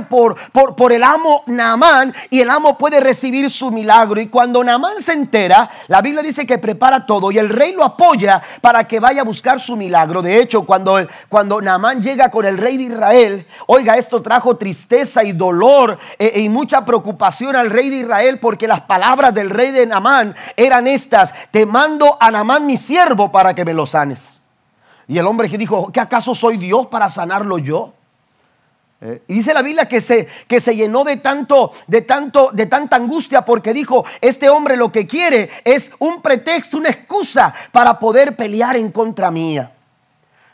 por, 0.09 0.37
por, 0.53 0.75
por 0.75 0.93
el 0.93 1.03
amo 1.03 1.43
Naamán 1.47 2.15
y 2.31 2.41
el 2.41 2.51
amo 2.51 2.77
puede 2.77 3.01
recibir 3.01 3.51
su 3.51 3.71
milagro. 3.71 4.21
Y 4.21 4.29
cuando 4.29 4.63
Naamán 4.63 5.03
se 5.03 5.13
entera, 5.13 5.71
la 5.89 6.01
Biblia 6.01 6.23
dice 6.23 6.47
que 6.47 6.59
prepara 6.59 7.07
todo 7.07 7.31
y 7.31 7.39
el 7.39 7.49
rey 7.49 7.73
lo 7.73 7.85
apoya 7.85 8.43
para 8.61 8.85
que 8.85 9.01
vaya 9.01 9.23
a 9.23 9.25
buscar 9.25 9.61
su 9.61 9.77
milagro. 9.77 10.23
De 10.23 10.41
hecho, 10.41 10.65
cuando, 10.65 10.99
cuando 11.29 11.61
Naamán 11.61 12.03
llega 12.03 12.31
con 12.31 12.45
el 12.45 12.59
rey 12.59 12.77
de 12.77 12.85
Israel, 12.85 13.47
oiga, 13.67 13.97
esto 13.97 14.23
trajo 14.23 14.57
tristeza 14.57 15.23
y 15.25 15.33
dolor 15.33 15.99
eh, 16.19 16.41
y 16.41 16.49
mucha 16.49 16.85
preocupación 16.85 17.57
al 17.57 17.71
rey 17.71 17.91
de 17.91 17.97
Israel 17.97 18.39
porque 18.41 18.67
las 18.67 18.83
palabras 18.83 19.35
del 19.35 19.51
rey 19.51 19.71
de 19.71 19.87
Naamán 19.87 20.35
eran 20.57 20.87
estas, 20.87 21.33
te 21.51 21.67
mando 21.67 22.17
a 22.21 22.31
Naamán 22.31 22.67
mi 22.67 22.77
siervo 22.77 23.31
para 23.31 23.55
que 23.55 23.65
me 23.65 23.75
lo 23.75 23.87
sanes. 23.87 24.31
Y 25.07 25.19
el 25.19 25.27
hombre 25.27 25.51
que 25.51 25.59
dijo, 25.59 25.91
¿qué 25.93 26.01
acaso 26.01 26.35
soy 26.35 26.57
Dios 26.57 26.87
para 26.87 27.09
sanarlo 27.09 27.59
yo? 27.59 27.93
Eh, 29.07 29.23
y 29.29 29.35
dice 29.35 29.53
la 29.53 29.61
Biblia 29.61 29.87
que 29.87 30.01
se, 30.01 30.27
que 30.49 30.61
se 30.61 30.75
llenó 30.75 31.05
de 31.05 31.19
tanto, 31.19 31.73
de 31.87 32.01
tanto, 32.01 32.49
de 32.55 32.65
tanta 32.65 32.97
angustia 32.97 33.45
porque 33.45 33.75
dijo, 33.75 34.07
este 34.23 34.49
hombre 34.49 34.79
lo 34.79 34.91
que 34.91 35.07
quiere 35.07 35.51
es 35.63 35.93
un 35.99 36.23
pretexto, 36.23 36.79
una 36.79 36.89
excusa 36.89 37.55
para 37.71 37.99
poder 37.99 38.35
pelear 38.35 38.79
en 38.79 38.91
contra 38.91 39.31
mía. 39.31 39.73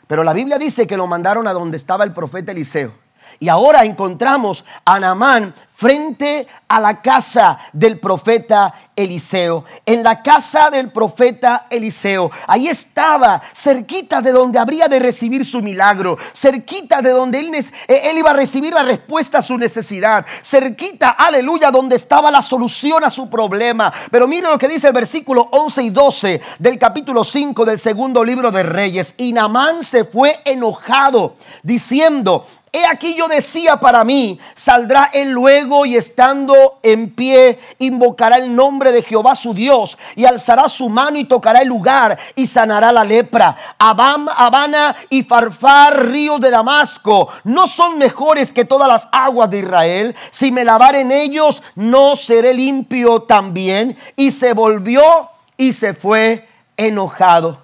Pero 0.05 0.25
la 0.25 0.33
Biblia 0.33 0.57
dice 0.57 0.85
que 0.85 0.97
lo 0.97 1.07
mandaron 1.07 1.47
a 1.47 1.53
donde 1.53 1.77
estaba 1.77 2.03
el 2.03 2.11
profeta 2.11 2.51
Eliseo. 2.51 3.00
Y 3.39 3.49
ahora 3.49 3.83
encontramos 3.83 4.65
a 4.85 4.99
Naamán 4.99 5.53
frente 5.81 6.45
a 6.67 6.79
la 6.79 7.01
casa 7.01 7.57
del 7.73 7.99
profeta 7.99 8.71
Eliseo. 8.95 9.65
En 9.83 10.03
la 10.03 10.21
casa 10.21 10.69
del 10.69 10.91
profeta 10.91 11.65
Eliseo. 11.71 12.29
Ahí 12.45 12.67
estaba, 12.67 13.41
cerquita 13.51 14.21
de 14.21 14.31
donde 14.31 14.59
habría 14.59 14.87
de 14.87 14.99
recibir 14.99 15.43
su 15.43 15.63
milagro. 15.63 16.19
Cerquita 16.35 17.01
de 17.01 17.09
donde 17.09 17.39
él, 17.39 17.51
eh, 17.55 17.65
él 17.87 18.15
iba 18.19 18.29
a 18.29 18.35
recibir 18.35 18.71
la 18.71 18.83
respuesta 18.83 19.39
a 19.39 19.41
su 19.41 19.57
necesidad. 19.57 20.23
Cerquita, 20.43 21.15
aleluya, 21.17 21.71
donde 21.71 21.95
estaba 21.95 22.29
la 22.29 22.43
solución 22.43 23.03
a 23.03 23.09
su 23.09 23.27
problema. 23.27 23.91
Pero 24.11 24.27
mire 24.27 24.49
lo 24.49 24.59
que 24.59 24.67
dice 24.67 24.85
el 24.85 24.93
versículo 24.93 25.49
11 25.51 25.81
y 25.81 25.89
12 25.89 26.41
del 26.59 26.77
capítulo 26.77 27.23
5 27.23 27.65
del 27.65 27.79
segundo 27.79 28.23
libro 28.23 28.51
de 28.51 28.61
Reyes. 28.61 29.15
Y 29.17 29.33
Naamán 29.33 29.83
se 29.83 30.05
fue 30.05 30.41
enojado 30.45 31.37
diciendo, 31.63 32.45
He 32.73 32.85
aquí 32.85 33.15
yo 33.15 33.27
decía 33.27 33.75
para 33.81 34.05
mí, 34.05 34.39
saldrá 34.55 35.09
él 35.11 35.31
luego 35.31 35.85
y 35.85 35.97
estando 35.97 36.79
en 36.81 37.13
pie, 37.13 37.59
invocará 37.79 38.37
el 38.37 38.55
nombre 38.55 38.93
de 38.93 39.03
Jehová 39.03 39.35
su 39.35 39.53
Dios 39.53 39.97
y 40.15 40.23
alzará 40.23 40.69
su 40.69 40.87
mano 40.87 41.17
y 41.17 41.25
tocará 41.25 41.63
el 41.63 41.67
lugar 41.67 42.17
y 42.33 42.47
sanará 42.47 42.93
la 42.93 43.03
lepra. 43.03 43.57
Abam, 43.77 44.29
Habana 44.29 44.95
y 45.09 45.23
Farfar, 45.23 46.11
ríos 46.11 46.39
de 46.39 46.49
Damasco, 46.49 47.27
no 47.43 47.67
son 47.67 47.97
mejores 47.97 48.53
que 48.53 48.63
todas 48.63 48.87
las 48.87 49.09
aguas 49.11 49.49
de 49.49 49.59
Israel. 49.59 50.15
Si 50.29 50.49
me 50.49 50.63
lavar 50.63 50.95
en 50.95 51.11
ellos, 51.11 51.61
no 51.75 52.15
seré 52.15 52.53
limpio 52.53 53.23
también. 53.23 53.97
Y 54.15 54.31
se 54.31 54.53
volvió 54.53 55.29
y 55.57 55.73
se 55.73 55.93
fue 55.93 56.47
enojado. 56.77 57.63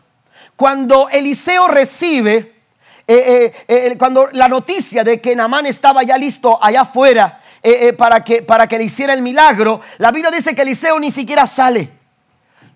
Cuando 0.57 1.07
Eliseo 1.07 1.69
recibe 1.69 2.56
eh, 3.09 3.53
eh, 3.69 3.87
eh, 3.91 3.97
cuando 3.97 4.27
la 4.33 4.49
noticia 4.49 5.01
de 5.01 5.21
que 5.21 5.33
Namán 5.33 5.65
estaba 5.65 6.03
ya 6.03 6.17
listo 6.17 6.59
allá 6.61 6.81
afuera 6.81 7.41
para, 7.97 8.23
que, 8.23 8.41
para 8.43 8.67
que 8.67 8.77
le 8.77 8.85
hiciera 8.85 9.13
el 9.13 9.21
milagro, 9.21 9.81
la 9.97 10.11
Biblia 10.11 10.31
dice 10.31 10.55
que 10.55 10.61
Eliseo 10.61 10.99
ni 10.99 11.11
siquiera 11.11 11.45
sale. 11.47 11.89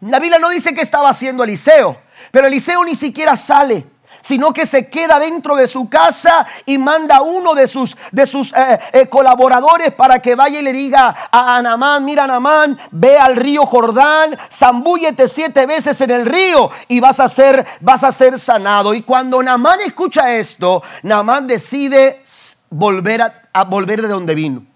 La 0.01 0.19
Biblia 0.19 0.39
no 0.39 0.50
dice 0.50 0.73
que 0.73 0.81
estaba 0.81 1.09
haciendo 1.09 1.43
Eliseo, 1.43 1.97
pero 2.31 2.47
Eliseo 2.47 2.83
ni 2.83 2.95
siquiera 2.95 3.38
sale 3.38 3.85
sino 4.22 4.54
que 4.54 4.66
se 4.66 4.90
queda 4.90 5.20
dentro 5.20 5.56
de 5.56 5.68
su 5.68 5.90
casa 5.90 6.46
y 6.66 6.78
manda 6.78 7.22
uno 7.22 7.54
de 7.54 7.68
sus, 7.68 7.98
de 8.12 8.25
sus 8.25 8.54
eh, 8.54 8.80
eh, 8.94 9.08
colaboradores 9.08 9.94
para 9.94 10.20
que 10.20 10.36
vaya 10.36 10.60
y 10.60 10.63
le 10.63 10.74
diga 10.74 11.16
a 11.32 11.58
Anamán, 11.58 12.06
mira 12.06 12.24
Anamán, 12.24 12.78
ve 12.92 13.18
al 13.18 13.36
río 13.36 13.66
Jordán, 13.66 14.38
zambúllete 14.51 15.28
siete 15.28 15.66
veces 15.66 16.00
en 16.01 16.12
el 16.12 16.25
río 16.25 16.72
y 16.88 17.00
vas 17.00 17.20
a 17.20 17.28
ser, 17.28 17.66
vas 17.82 18.04
a 18.04 18.12
ser 18.12 18.40
sanado. 18.40 18.94
Y 18.94 19.04
cuando 19.04 19.42
Namán 19.42 19.82
escucha 19.82 20.32
esto, 20.34 20.84
Namán 21.04 21.48
decide 21.48 22.24
volver 22.70 23.22
a 23.54 23.63
volver 23.66 24.01
de 24.01 24.08
donde 24.08 24.36
vino. 24.36 24.71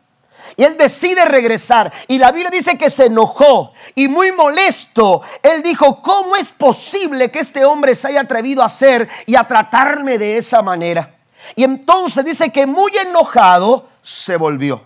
Y 0.58 0.64
él 0.64 0.78
decide 0.78 1.26
regresar. 1.26 1.92
Y 2.08 2.18
la 2.18 2.32
Biblia 2.32 2.50
dice 2.50 2.78
que 2.78 2.90
se 2.90 3.08
enojó 3.08 3.74
y 3.94 4.08
muy 4.08 4.32
molesto. 4.32 5.22
Él 5.44 5.62
dijo, 5.62 6.02
¿cómo 6.02 6.36
es 6.36 6.52
posible 6.52 7.30
que 7.30 7.40
este 7.40 7.66
hombre 7.66 7.96
se 7.96 8.08
haya 8.08 8.22
atrevido 8.22 8.62
a 8.62 8.68
hacer 8.68 9.10
y 9.26 9.36
a 9.36 9.46
tratarme 9.46 10.18
de 10.18 10.38
esa 10.38 10.62
manera? 10.62 11.16
Y 11.56 11.64
entonces 11.64 12.24
dice 12.24 12.52
que 12.52 12.66
muy 12.66 12.92
enojado 12.98 13.90
se 14.02 14.38
volvió. 14.38 14.84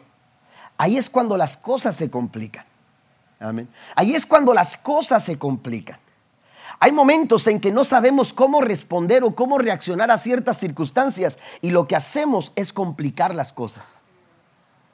Ahí 0.77 0.97
es 0.97 1.09
cuando 1.09 1.38
las 1.38 1.57
cosas 1.57 1.95
se 1.95 2.09
complican. 2.09 2.65
Amén. 3.39 3.69
Ahí 3.95 4.15
es 4.15 4.25
cuando 4.25 4.53
las 4.53 4.75
cosas 4.77 5.23
se 5.23 5.38
complican. 5.38 5.99
Hay 6.79 6.91
momentos 6.91 7.45
en 7.47 7.59
que 7.59 7.71
no 7.71 7.83
sabemos 7.83 8.33
cómo 8.33 8.61
responder 8.61 9.23
o 9.23 9.35
cómo 9.35 9.57
reaccionar 9.57 10.11
a 10.11 10.17
ciertas 10.17 10.57
circunstancias 10.57 11.38
y 11.61 11.71
lo 11.71 11.88
que 11.88 11.95
hacemos 11.95 12.53
es 12.55 12.71
complicar 12.71 13.35
las 13.35 13.51
cosas. 13.51 13.99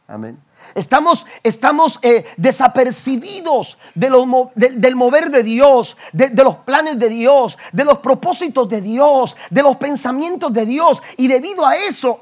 Amén. 0.07 0.39
Estamos, 0.73 1.25
estamos 1.43 1.99
eh, 2.01 2.25
desapercibidos 2.37 3.77
de 3.93 4.09
del 4.55 4.95
mover 4.95 5.29
de 5.29 5.43
Dios, 5.43 5.97
de, 6.13 6.29
los 6.43 6.57
planes 6.57 6.97
de 6.97 7.09
Dios, 7.09 7.57
de 7.71 7.83
los 7.83 7.99
propósitos 7.99 8.69
de 8.69 8.81
Dios, 8.81 9.35
de 9.49 9.63
los 9.63 9.77
pensamientos 9.77 10.53
de 10.53 10.65
Dios. 10.65 11.01
Y 11.17 11.27
debido 11.27 11.65
a 11.65 11.75
eso, 11.75 12.19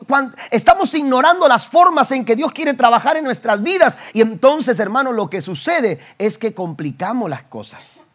estamos 0.51 0.93
ignorando 0.93 1.47
las 1.47 1.65
formas 1.65 2.11
en 2.11 2.25
que 2.25 2.35
Dios 2.35 2.51
quiere 2.51 2.73
trabajar 2.73 3.17
en 3.17 3.23
nuestras 3.23 3.61
vidas. 3.61 3.97
Y 4.13 4.21
entonces, 4.21 4.79
hermanos, 4.79 5.13
lo 5.15 5.29
que 5.29 5.41
sucede 5.41 5.99
es 6.17 6.37
que 6.37 6.53
complicamos 6.53 7.29
las 7.29 7.43
cosas. 7.43 8.05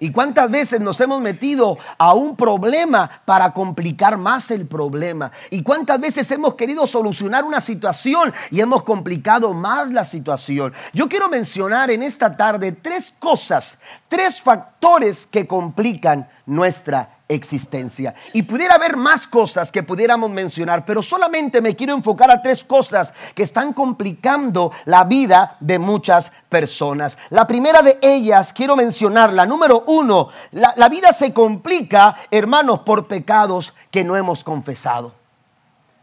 ¿Y 0.00 0.10
cuántas 0.10 0.50
veces 0.50 0.80
nos 0.80 1.00
hemos 1.00 1.20
metido 1.20 1.78
a 1.98 2.14
un 2.14 2.36
problema 2.36 3.10
para 3.24 3.52
complicar 3.52 4.16
más 4.16 4.50
el 4.50 4.66
problema? 4.66 5.30
¿Y 5.50 5.62
cuántas 5.62 6.00
veces 6.00 6.30
hemos 6.30 6.54
querido 6.54 6.86
solucionar 6.86 7.44
una 7.44 7.60
situación 7.60 8.32
y 8.50 8.60
hemos 8.60 8.82
complicado 8.82 9.54
más 9.54 9.90
la 9.90 10.04
situación? 10.04 10.72
Yo 10.92 11.08
quiero 11.08 11.28
mencionar 11.28 11.90
en 11.90 12.02
esta 12.02 12.36
tarde 12.36 12.72
tres 12.72 13.12
cosas, 13.18 13.78
tres 14.08 14.40
factores 14.40 15.26
que 15.26 15.46
complican 15.46 16.28
nuestra 16.46 17.21
existencia. 17.34 18.14
Y 18.32 18.42
pudiera 18.42 18.74
haber 18.74 18.96
más 18.96 19.26
cosas 19.26 19.72
que 19.72 19.82
pudiéramos 19.82 20.30
mencionar, 20.30 20.84
pero 20.84 21.02
solamente 21.02 21.60
me 21.60 21.74
quiero 21.74 21.94
enfocar 21.94 22.30
a 22.30 22.42
tres 22.42 22.64
cosas 22.64 23.12
que 23.34 23.42
están 23.42 23.72
complicando 23.72 24.72
la 24.84 25.04
vida 25.04 25.56
de 25.60 25.78
muchas 25.78 26.32
personas. 26.48 27.18
La 27.30 27.46
primera 27.46 27.82
de 27.82 27.98
ellas, 28.02 28.52
quiero 28.52 28.76
mencionarla, 28.76 29.46
número 29.46 29.84
uno, 29.86 30.28
la, 30.52 30.74
la 30.76 30.88
vida 30.88 31.12
se 31.12 31.32
complica, 31.32 32.14
hermanos, 32.30 32.80
por 32.80 33.06
pecados 33.06 33.74
que 33.90 34.04
no 34.04 34.16
hemos 34.16 34.44
confesado. 34.44 35.14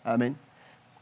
Amén. 0.03 0.37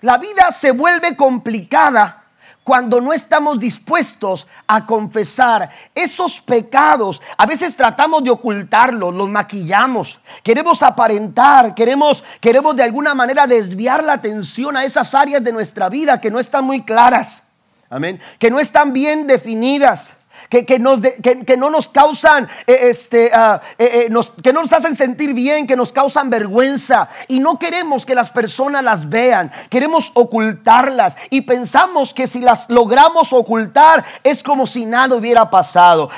La 0.02 0.18
vida 0.18 0.52
se 0.52 0.72
vuelve 0.72 1.16
complicada 1.16 2.27
cuando 2.68 3.00
no 3.00 3.14
estamos 3.14 3.58
dispuestos 3.58 4.46
a 4.68 4.86
confesar 4.86 5.70
esos 5.96 6.42
pecados. 6.42 7.22
A 7.38 7.46
veces 7.46 7.74
tratamos 7.78 8.26
de 8.26 8.30
ocultarlos, 8.30 9.16
los 9.16 9.30
maquillamos, 9.30 10.20
queremos 10.44 10.84
aparentar, 10.84 11.74
queremos, 11.74 12.26
queremos 12.42 12.76
de 12.76 12.84
alguna 12.84 13.16
manera 13.16 13.48
desviar 13.48 14.04
la 14.04 14.12
atención 14.12 14.76
a 14.76 14.84
esas 14.84 15.16
áreas 15.16 15.42
de 15.42 15.54
nuestra 15.54 15.88
vida 15.88 16.20
que 16.20 16.30
no 16.30 16.40
están 16.40 16.66
muy 16.66 16.84
claras. 16.84 17.42
Amén. 17.90 18.20
Que 18.38 18.52
no 18.52 18.60
están 18.60 18.92
bien 18.92 19.28
definidas. 19.28 20.17
Que, 20.50 20.80
nos 20.80 21.02
que, 21.02 21.58
no 21.58 21.70
nos 21.70 21.88
causan, 21.90 22.48
eh, 22.66 22.80
este, 22.84 23.32
ah, 23.34 23.62
eh, 23.78 24.08
eh, 24.10 24.42
que 24.42 24.54
no 24.54 24.62
nos 24.62 24.74
hacen 24.74 24.96
sentir 24.96 25.34
bien, 25.34 25.68
que 25.68 25.76
nos 25.76 25.92
causan 25.92 26.30
vergüenza. 26.30 27.10
Y 27.28 27.40
no 27.40 27.60
queremos 27.60 28.06
que 28.06 28.16
las 28.16 28.30
personas 28.30 28.84
las 28.84 29.10
vean, 29.10 29.52
queremos 29.70 30.12
ocultarlas. 30.14 31.18
Y 31.30 31.42
pensamos 31.42 32.14
que 32.14 32.28
si 32.28 32.40
las 32.40 32.70
logramos 32.70 33.34
ocultar 33.34 34.06
es 34.24 34.44
como 34.44 34.68
si 34.68 34.86
nada 34.86 35.16
hubiera 35.16 35.50
pasado. 35.50 36.10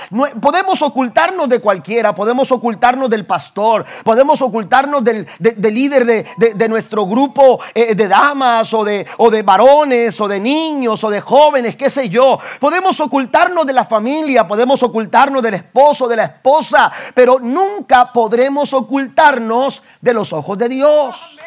podemos 0.42 0.82
ocultarnos 0.82 1.50
de 1.50 1.60
cualquiera, 1.60 2.14
podemos 2.14 2.52
ocultarnos 2.52 3.10
del 3.10 3.26
pastor, 3.26 3.86
podemos 4.04 4.42
ocultarnos 4.42 5.04
del, 5.04 5.28
líder 5.40 6.06
de, 6.06 6.70
nuestro 6.70 7.06
grupo 7.06 7.60
de 7.74 8.08
damas 8.08 8.74
o 8.74 8.84
de, 8.84 9.06
o 9.18 9.32
de 9.32 9.42
varones 9.42 10.20
o 10.22 10.28
de 10.28 10.40
niños 10.40 11.04
o 11.04 11.10
de 11.10 11.22
jóvenes, 11.22 11.76
qué 11.76 11.90
sé 11.90 12.10
yo. 12.10 12.40
Podemos 12.60 13.00
ocultarnos 13.00 13.66
de 13.66 13.74
la 13.74 13.86
familia 13.86 14.09
podemos 14.48 14.82
ocultarnos 14.84 15.42
del 15.44 15.56
esposo, 15.56 16.08
de 16.08 16.16
la 16.16 16.24
esposa, 16.26 16.92
pero 17.14 17.40
nunca 17.40 18.12
podremos 18.12 18.74
ocultarnos 18.74 19.84
de 20.02 20.14
los 20.14 20.34
ojos 20.34 20.58
de 20.58 20.70
Dios. 20.70 21.38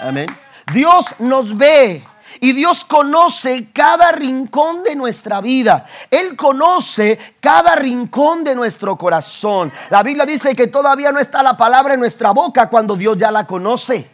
Amén. 0.00 0.26
Dios 0.72 1.06
nos 1.18 1.56
ve. 1.56 2.02
Y 2.40 2.52
Dios 2.52 2.84
conoce 2.84 3.70
cada 3.72 4.12
rincón 4.12 4.82
de 4.82 4.96
nuestra 4.96 5.40
vida. 5.40 5.86
Él 6.10 6.36
conoce 6.36 7.36
cada 7.40 7.76
rincón 7.76 8.42
de 8.42 8.54
nuestro 8.54 8.98
corazón. 8.98 9.72
La 9.88 10.02
Biblia 10.02 10.26
dice 10.26 10.54
que 10.54 10.66
todavía 10.66 11.12
no 11.12 11.20
está 11.20 11.42
la 11.42 11.56
palabra 11.56 11.94
en 11.94 12.00
nuestra 12.00 12.32
boca 12.32 12.68
cuando 12.68 12.96
Dios 12.96 13.16
ya 13.16 13.30
la 13.30 13.46
conoce. 13.46 14.13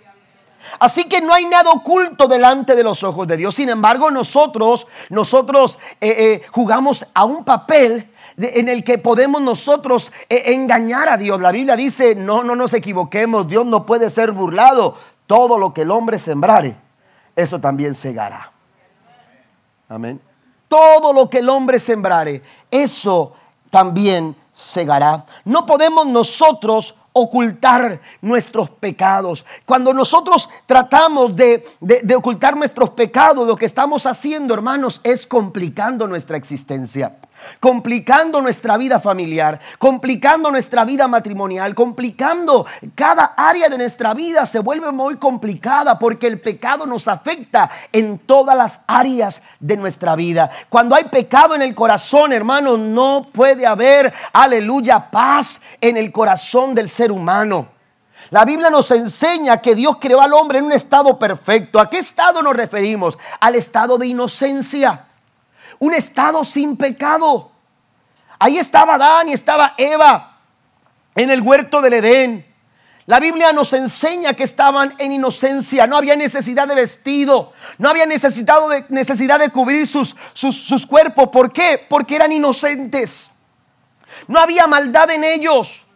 Así 0.79 1.05
que 1.05 1.21
no 1.21 1.33
hay 1.33 1.47
nada 1.47 1.71
oculto 1.71 2.27
delante 2.27 2.75
de 2.77 2.83
los 2.83 3.03
ojos 3.03 3.27
de 3.27 3.37
Dios. 3.37 3.55
Sin 3.55 3.69
embargo, 3.69 4.11
nosotros, 4.11 4.87
nosotros 5.09 5.79
eh, 6.01 6.15
eh, 6.19 6.43
jugamos 6.51 7.07
a 7.15 7.25
un 7.25 7.45
papel 7.45 8.11
en 8.37 8.69
el 8.69 8.85
que 8.85 8.99
podemos 8.99 9.41
nosotros 9.41 10.13
eh, 10.29 10.55
engañar 10.55 11.09
a 11.09 11.17
Dios. 11.17 11.41
La 11.41 11.53
Biblia 11.53 11.77
dice, 11.77 12.15
no, 12.15 12.45
no 12.45 12.57
nos 12.57 12.73
equivoquemos, 12.75 13.49
Dios 13.49 13.67
no 13.67 13.85
puede 13.85 14.11
ser 14.11 14.33
burlado. 14.33 14.97
Todo 15.27 15.59
lo 15.59 15.73
que 15.73 15.83
el 15.83 15.91
hombre 15.91 16.19
sembrare, 16.19 16.77
eso 17.37 17.61
también 17.61 17.95
segará. 17.95 18.53
Amén. 19.89 20.21
Todo 20.69 21.13
lo 21.13 21.29
que 21.29 21.39
el 21.39 21.49
hombre 21.49 21.81
sembrare, 21.81 22.43
eso 22.71 23.35
también 23.71 24.37
segará. 24.53 25.25
No 25.45 25.67
podemos 25.67 26.07
nosotros 26.07 26.95
ocultar 27.13 28.01
nuestros 28.21 28.71
pecados. 28.71 29.45
Cuando 29.65 29.93
nosotros 29.93 30.49
tratamos 30.67 31.35
de, 31.35 31.65
ocultar 32.17 32.57
nuestros 32.57 32.91
pecados, 32.91 33.47
lo 33.47 33.57
que 33.57 33.67
estamos 33.67 34.07
haciendo, 34.07 34.55
hermanos, 34.55 35.01
es 35.03 35.27
complicando 35.27 36.07
nuestra 36.07 36.37
existencia 36.37 37.17
complicando 37.59 38.41
nuestra 38.41 38.77
vida 38.77 39.01
familiar, 39.01 39.59
complicando 39.79 40.51
nuestra 40.51 40.85
vida 40.85 41.09
matrimonial, 41.09 41.75
complicando 41.75 42.67
cada 42.95 43.35
área 43.37 43.69
de 43.69 43.79
nuestra 43.79 44.15
vida 44.15 44.47
se 44.47 44.59
vuelve 44.59 44.91
muy 44.93 45.17
complicada 45.17 45.99
porque 45.99 46.27
el 46.27 46.41
pecado 46.41 46.87
nos 46.87 47.09
afecta 47.09 47.71
en 47.93 48.19
todas 48.19 48.57
las 48.57 48.83
áreas 48.87 49.43
de 49.59 49.77
nuestra 49.77 50.17
vida. 50.17 50.51
Cuando 50.69 50.95
hay 50.95 51.05
pecado 51.05 51.55
en 51.55 51.63
el 51.63 51.75
corazón, 51.75 52.33
hermano, 52.33 52.77
no 52.77 53.29
puede 53.33 53.67
haber, 53.67 54.13
aleluya, 54.33 55.11
paz 55.11 55.61
en 55.81 55.97
el 55.97 56.13
corazón 56.13 56.75
del 56.75 56.89
ser 56.89 57.13
humano. 57.13 57.69
La 58.31 58.45
Biblia 58.45 58.71
nos 58.71 58.91
enseña 58.91 59.61
que 59.61 59.75
Dios 59.75 59.97
creó 60.01 60.21
al 60.21 60.33
hombre 60.35 60.59
en 60.59 60.67
un 60.67 60.73
estado 60.73 61.19
perfecto. 61.19 61.81
¿A 61.81 61.91
qué 61.91 61.99
estado 61.99 62.43
nos 62.43 62.55
referimos? 62.55 63.19
Al 63.41 63.55
estado 63.55 63.99
de 63.99 64.07
inocencia 64.07 65.07
un 65.81 65.95
estado 65.95 66.45
sin 66.45 66.77
pecado. 66.77 67.51
Ahí 68.39 68.59
estaba 68.59 68.95
Adán 68.95 69.29
y 69.29 69.33
estaba 69.33 69.75
Eva 69.77 70.39
en 71.15 71.31
el 71.31 71.43
huerto 71.43 71.83
del 71.83 71.95
Edén. 71.95 72.47
La 73.07 73.19
Biblia 73.19 73.53
nos 73.53 73.73
enseña 73.73 74.35
que 74.35 74.45
estaban 74.45 74.95
en 74.99 75.11
inocencia, 75.11 75.87
no 75.89 75.97
había 75.97 76.15
necesidad 76.15 76.69
de 76.69 76.77
vestido, 76.77 77.53
no 77.79 77.89
había 77.89 78.07
necesidad 78.07 78.69
de, 78.69 78.85
necesidad 78.89 79.41
de 79.41 79.51
cubrir 79.51 79.87
sus, 79.87 80.15
sus, 80.33 80.57
sus 80.57 80.87
cuerpos. 80.87 81.29
¿Por 81.29 81.53
qué? 81.53 81.85
Porque 81.89 82.15
eran 82.15 82.31
inocentes. 82.31 83.33
No 84.29 84.39
había 84.39 84.67
maldad 84.67 85.11
en 85.11 85.25
ellos, 85.25 85.87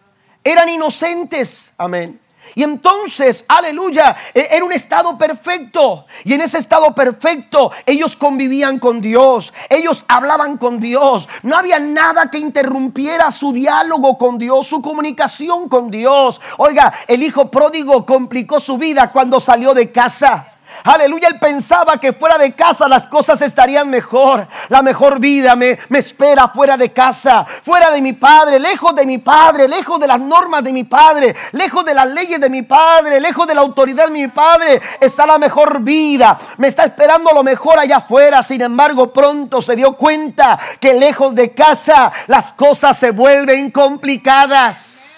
eran 0.42 0.68
inocentes. 0.68 1.72
Amén. 1.78 2.20
Y 2.54 2.62
entonces, 2.62 3.44
aleluya, 3.48 4.16
e, 4.32 4.48
era 4.50 4.64
un 4.64 4.72
estado 4.72 5.16
perfecto. 5.18 6.06
Y 6.24 6.34
en 6.34 6.40
ese 6.40 6.58
estado 6.58 6.94
perfecto 6.94 7.70
ellos 7.86 8.16
convivían 8.16 8.78
con 8.78 9.00
Dios. 9.00 9.52
Ellos 9.68 10.04
hablaban 10.08 10.56
con 10.56 10.80
Dios. 10.80 11.28
No 11.42 11.56
había 11.56 11.78
nada 11.78 12.30
que 12.30 12.38
interrumpiera 12.38 13.30
su 13.30 13.52
diálogo 13.52 14.18
con 14.18 14.38
Dios, 14.38 14.66
su 14.66 14.80
comunicación 14.82 15.68
con 15.68 15.90
Dios. 15.90 16.40
Oiga, 16.58 16.92
el 17.06 17.22
hijo 17.22 17.50
pródigo 17.50 18.06
complicó 18.06 18.60
su 18.60 18.78
vida 18.78 19.10
cuando 19.12 19.40
salió 19.40 19.74
de 19.74 19.90
casa. 19.90 20.53
Aleluya, 20.83 21.28
él 21.28 21.38
pensaba 21.38 21.99
que 21.99 22.12
fuera 22.12 22.37
de 22.37 22.52
casa 22.52 22.88
las 22.88 23.07
cosas 23.07 23.40
estarían 23.43 23.88
mejor. 23.88 24.47
La 24.69 24.83
mejor 24.83 25.21
vida 25.21 25.54
me, 25.57 25.78
me, 25.88 25.99
espera 25.99 26.49
fuera 26.49 26.76
de 26.76 26.93
casa, 26.93 27.47
fuera 27.63 27.91
de 27.91 28.02
mi 28.02 28.13
padre, 28.15 28.58
lejos 28.58 28.95
de 28.95 29.06
mi 29.06 29.19
padre, 29.19 29.69
lejos 29.69 30.00
de 30.00 30.06
las 30.06 30.21
normas 30.21 30.65
de 30.65 30.73
mi 30.73 30.84
padre, 30.84 31.34
lejos 31.52 31.84
de 31.84 31.95
las 31.95 32.08
leyes 32.08 32.41
de 32.41 32.50
mi 32.50 32.63
padre, 32.63 33.21
lejos 33.21 33.47
de 33.47 33.54
la 33.54 33.60
autoridad 33.60 34.06
de 34.06 34.10
mi 34.10 34.28
padre. 34.28 34.80
Está 35.00 35.26
la 35.26 35.39
mejor 35.39 35.80
vida. 35.82 36.39
Me 36.58 36.69
está 36.69 36.84
esperando 36.84 37.30
lo 37.32 37.43
mejor 37.43 37.78
allá 37.78 37.99
afuera. 37.99 38.43
Sin 38.43 38.60
embargo, 38.60 39.13
pronto 39.13 39.63
se 39.63 39.76
dio 39.76 39.97
cuenta 39.97 40.58
que 40.80 40.95
lejos 40.95 41.34
de 41.34 41.54
casa 41.54 42.13
las 42.26 42.52
cosas 42.52 42.99
se 42.99 43.10
vuelven 43.10 43.71
complicadas. 43.71 45.13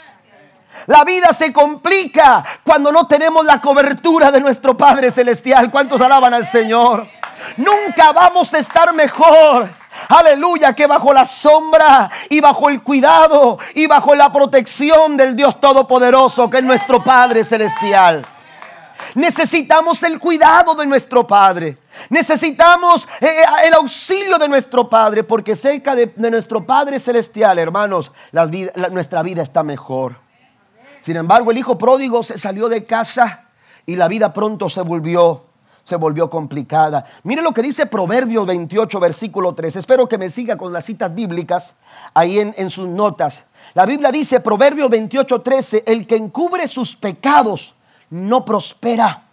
La 0.87 1.05
vida 1.05 1.33
se 1.33 1.53
complica 1.53 2.44
cuando 2.62 2.92
no 2.92 3.07
tenemos 3.07 3.44
la 3.44 3.61
cobertura 3.61 4.31
de 4.31 4.40
nuestro 4.40 4.77
Padre 4.77 5.11
Celestial. 5.11 5.70
¿Cuántos 5.70 6.01
alaban 6.01 6.33
al 6.33 6.46
Señor? 6.46 7.09
Nunca 7.57 8.12
vamos 8.12 8.55
a 8.55 8.59
estar 8.59 8.92
mejor. 8.94 9.68
Aleluya, 10.09 10.75
que 10.75 10.87
bajo 10.87 11.12
la 11.12 11.25
sombra 11.25 12.11
y 12.29 12.40
bajo 12.40 12.68
el 12.68 12.83
cuidado 12.83 13.59
y 13.75 13.87
bajo 13.87 14.14
la 14.14 14.31
protección 14.31 15.16
del 15.16 15.35
Dios 15.35 15.61
Todopoderoso, 15.61 16.49
que 16.49 16.59
es 16.59 16.64
nuestro 16.64 17.03
Padre 17.03 17.42
Celestial. 17.42 18.25
Necesitamos 19.14 20.03
el 20.03 20.18
cuidado 20.18 20.75
de 20.75 20.87
nuestro 20.87 21.27
Padre. 21.27 21.79
Necesitamos 22.11 23.09
eh, 23.20 23.27
eh, 23.27 23.44
el 23.66 23.75
auxilio 23.75 24.38
de 24.38 24.49
nuestro 24.49 24.88
Padre, 24.88 25.25
porque 25.25 25.57
cerca 25.57 25.94
de, 25.94 26.12
nuestro 26.31 26.64
Padre 26.64 26.99
Celestial, 26.99 27.59
hermanos, 27.59 28.12
nuestra 28.90 29.22
vida 29.22 29.42
está 29.42 29.62
mejor. 29.62 30.26
Sin 31.00 31.16
embargo, 31.16 31.50
el 31.50 31.59
hijo 31.59 31.78
pródigo 31.78 32.22
se 32.22 32.38
salió 32.38 32.68
de 32.68 32.85
casa 32.85 33.44
y 33.85 33.96
la 33.96 34.09
vida 34.09 34.32
pronto 34.32 34.68
se 34.68 34.82
volvió 34.82 35.42
se 35.87 35.94
volvió 35.94 36.28
complicada. 36.28 37.04
Mire 37.22 37.42
lo 37.42 37.52
que 37.52 37.62
dice 37.62 37.87
Proverbios 37.87 38.44
28, 38.44 38.98
versículo 38.98 39.54
3. 39.54 39.76
Espero 39.76 40.09
que 40.09 40.18
me 40.18 40.30
siga 40.30 40.56
con 40.56 40.72
las 40.72 40.85
citas 40.85 41.14
bíblicas 41.14 41.76
ahí 42.12 42.40
en, 42.40 42.52
en 42.59 42.70
sus 42.70 42.88
notas. 42.88 43.44
La 43.72 43.87
Biblia 43.87 44.11
dice, 44.11 44.40
Proverbios 44.40 44.90
28, 44.90 45.42
13, 45.42 45.85
el 45.87 46.04
que 46.09 46.16
encubre 46.16 46.66
sus 46.66 46.96
pecados 46.96 47.76
no 48.11 48.44
prospera, 48.44 49.28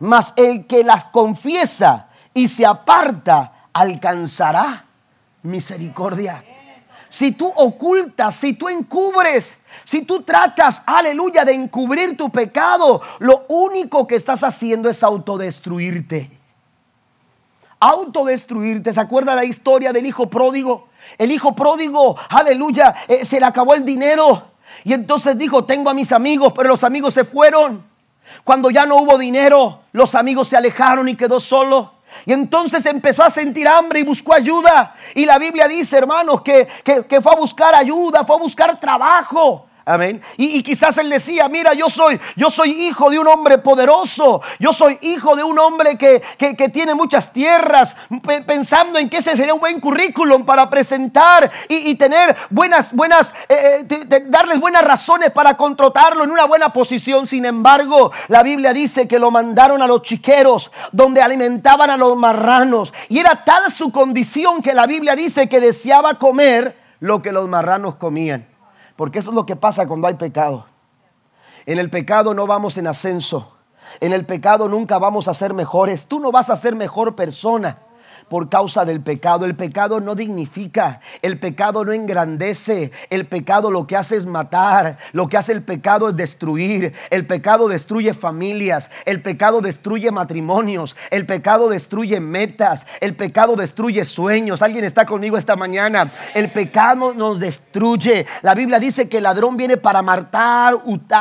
mas 0.00 0.34
el 0.36 0.66
que 0.66 0.84
las 0.84 1.06
confiesa 1.06 2.08
y 2.34 2.48
se 2.48 2.66
aparta 2.66 3.68
alcanzará 3.72 4.84
misericordia 5.42 6.44
si 7.10 7.32
tú 7.32 7.52
ocultas, 7.56 8.36
si 8.36 8.52
tú 8.52 8.68
encubres, 8.68 9.58
si 9.84 10.02
tú 10.02 10.22
tratas, 10.22 10.82
aleluya, 10.86 11.44
de 11.44 11.52
encubrir 11.52 12.16
tu 12.16 12.30
pecado, 12.30 13.02
lo 13.18 13.46
único 13.48 14.06
que 14.06 14.14
estás 14.14 14.44
haciendo 14.44 14.88
es 14.88 15.02
autodestruirte. 15.02 16.30
Autodestruirte. 17.80 18.92
¿Se 18.92 19.00
acuerda 19.00 19.34
la 19.34 19.44
historia 19.44 19.92
del 19.92 20.06
hijo 20.06 20.30
pródigo? 20.30 20.88
El 21.18 21.32
hijo 21.32 21.56
pródigo, 21.56 22.16
aleluya, 22.28 22.94
eh, 23.08 23.24
se 23.24 23.40
le 23.40 23.46
acabó 23.46 23.74
el 23.74 23.84
dinero. 23.84 24.44
Y 24.84 24.92
entonces 24.92 25.36
dijo, 25.36 25.64
tengo 25.64 25.90
a 25.90 25.94
mis 25.94 26.12
amigos, 26.12 26.52
pero 26.54 26.68
los 26.68 26.84
amigos 26.84 27.12
se 27.14 27.24
fueron. 27.24 27.84
Cuando 28.44 28.70
ya 28.70 28.86
no 28.86 28.96
hubo 28.96 29.18
dinero, 29.18 29.80
los 29.90 30.14
amigos 30.14 30.46
se 30.46 30.56
alejaron 30.56 31.08
y 31.08 31.16
quedó 31.16 31.40
solo. 31.40 31.94
Y 32.26 32.32
entonces 32.32 32.84
empezó 32.86 33.22
a 33.22 33.30
sentir 33.30 33.66
hambre 33.66 34.00
y 34.00 34.04
buscó 34.04 34.34
ayuda. 34.34 34.94
Y 35.14 35.24
la 35.24 35.38
Biblia 35.38 35.66
dice, 35.68 35.96
hermanos, 35.98 36.42
que, 36.42 36.68
fue 36.84 37.32
a 37.32 37.36
buscar 37.36 37.74
ayuda, 37.74 38.24
fue 38.24 38.36
a 38.36 38.38
buscar 38.38 38.78
trabajo. 38.78 39.69
Y, 40.36 40.62
quizás 40.62 40.98
él 40.98 41.10
decía, 41.10 41.48
mira, 41.48 41.74
yo 41.74 41.88
soy, 41.88 42.20
yo 42.36 42.50
soy 42.50 42.70
hijo 42.70 43.10
de 43.10 43.18
un 43.18 43.26
hombre 43.26 43.58
poderoso. 43.58 44.42
Yo 44.58 44.72
soy 44.72 44.98
hijo 45.02 45.36
de 45.36 45.42
un 45.42 45.58
hombre 45.58 45.96
que, 45.96 46.20
tiene 46.70 46.94
muchas 46.94 47.32
tierras. 47.32 47.96
Pensando 48.46 48.98
en 48.98 49.08
que 49.08 49.18
ese 49.18 49.36
sería 49.36 49.54
un 49.54 49.60
buen 49.60 49.80
currículum 49.80 50.44
para 50.44 50.68
presentar 50.68 51.50
y, 51.68 51.94
tener 51.94 52.36
buenas, 52.50 52.92
buenas, 52.92 53.34
eh, 53.48 53.86
eh, 53.88 54.24
darles 54.26 54.60
buenas 54.60 54.84
razones 54.84 55.30
para 55.30 55.56
contratarlo 55.56 56.24
en 56.24 56.30
una 56.30 56.44
buena 56.44 56.72
posición. 56.72 57.26
Sin 57.26 57.44
embargo, 57.44 58.12
la 58.28 58.42
Biblia 58.42 58.72
dice 58.72 59.08
que 59.08 59.18
lo 59.18 59.30
mandaron 59.30 59.82
a 59.82 59.86
los 59.86 60.02
chiqueros, 60.02 60.70
donde 60.92 61.22
alimentaban 61.22 61.90
a 61.90 61.96
los 61.96 62.16
marranos. 62.16 62.92
Y 63.08 63.18
era 63.18 63.44
tal 63.44 63.70
su 63.72 63.90
condición 63.90 64.62
que 64.62 64.74
la 64.74 64.86
Biblia 64.86 65.16
dice 65.16 65.48
que 65.48 65.60
deseaba 65.60 66.14
comer 66.14 66.76
lo 67.00 67.22
que 67.22 67.32
los 67.32 67.48
marranos 67.48 67.96
comían. 67.96 68.46
Porque 69.00 69.20
eso 69.20 69.30
es 69.30 69.34
lo 69.34 69.46
que 69.46 69.56
pasa 69.56 69.88
cuando 69.88 70.08
hay 70.08 70.12
pecado. 70.12 70.66
En 71.64 71.78
el 71.78 71.88
pecado 71.88 72.34
no 72.34 72.46
vamos 72.46 72.76
en 72.76 72.86
ascenso. 72.86 73.56
En 73.98 74.12
el 74.12 74.26
pecado 74.26 74.68
nunca 74.68 74.98
vamos 74.98 75.26
a 75.26 75.32
ser 75.32 75.54
mejores. 75.54 76.04
Tú 76.04 76.20
no 76.20 76.30
vas 76.30 76.50
a 76.50 76.56
ser 76.56 76.76
mejor 76.76 77.16
persona 77.16 77.78
por 78.30 78.48
causa 78.48 78.86
del 78.86 79.02
pecado. 79.02 79.44
El 79.44 79.56
pecado 79.56 80.00
no 80.00 80.14
dignifica, 80.14 81.00
el 81.20 81.38
pecado 81.38 81.84
no 81.84 81.92
engrandece, 81.92 82.92
el 83.10 83.26
pecado 83.26 83.70
lo 83.70 83.86
que 83.86 83.96
hace 83.96 84.16
es 84.16 84.24
matar, 84.24 84.96
lo 85.12 85.28
que 85.28 85.36
hace 85.36 85.52
el 85.52 85.62
pecado 85.62 86.08
es 86.08 86.16
destruir, 86.16 86.94
el 87.10 87.26
pecado 87.26 87.68
destruye 87.68 88.14
familias, 88.14 88.88
el 89.04 89.20
pecado 89.20 89.60
destruye 89.60 90.12
matrimonios, 90.12 90.96
el 91.10 91.26
pecado 91.26 91.68
destruye 91.68 92.20
metas, 92.20 92.86
el 93.00 93.16
pecado 93.16 93.56
destruye 93.56 94.04
sueños. 94.04 94.62
Alguien 94.62 94.84
está 94.84 95.04
conmigo 95.04 95.36
esta 95.36 95.56
mañana. 95.56 96.12
El 96.32 96.50
pecado 96.50 97.12
nos 97.12 97.40
destruye. 97.40 98.26
La 98.42 98.54
Biblia 98.54 98.78
dice 98.78 99.08
que 99.08 99.16
el 99.16 99.24
ladrón 99.24 99.56
viene 99.56 99.76
para 99.76 100.02
matar, 100.02 100.78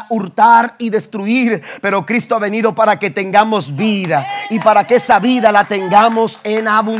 hurtar 0.09 0.75
y 0.77 0.91
destruir, 0.91 1.63
pero 1.81 2.05
Cristo 2.05 2.35
ha 2.35 2.39
venido 2.39 2.75
para 2.75 2.99
que 2.99 3.09
tengamos 3.09 3.75
vida 3.75 4.27
y 4.51 4.59
para 4.59 4.83
que 4.83 4.97
esa 4.97 5.17
vida 5.17 5.51
la 5.51 5.65
tengamos 5.65 6.39
en 6.43 6.67
abundancia 6.67 6.98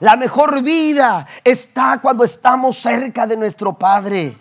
la 0.00 0.16
mejor 0.16 0.62
vida 0.62 1.26
está 1.44 2.00
cuando 2.02 2.24
estamos 2.24 2.76
cerca 2.76 3.24
de 3.26 3.36
nuestro 3.36 3.72
Padre. 3.72 4.36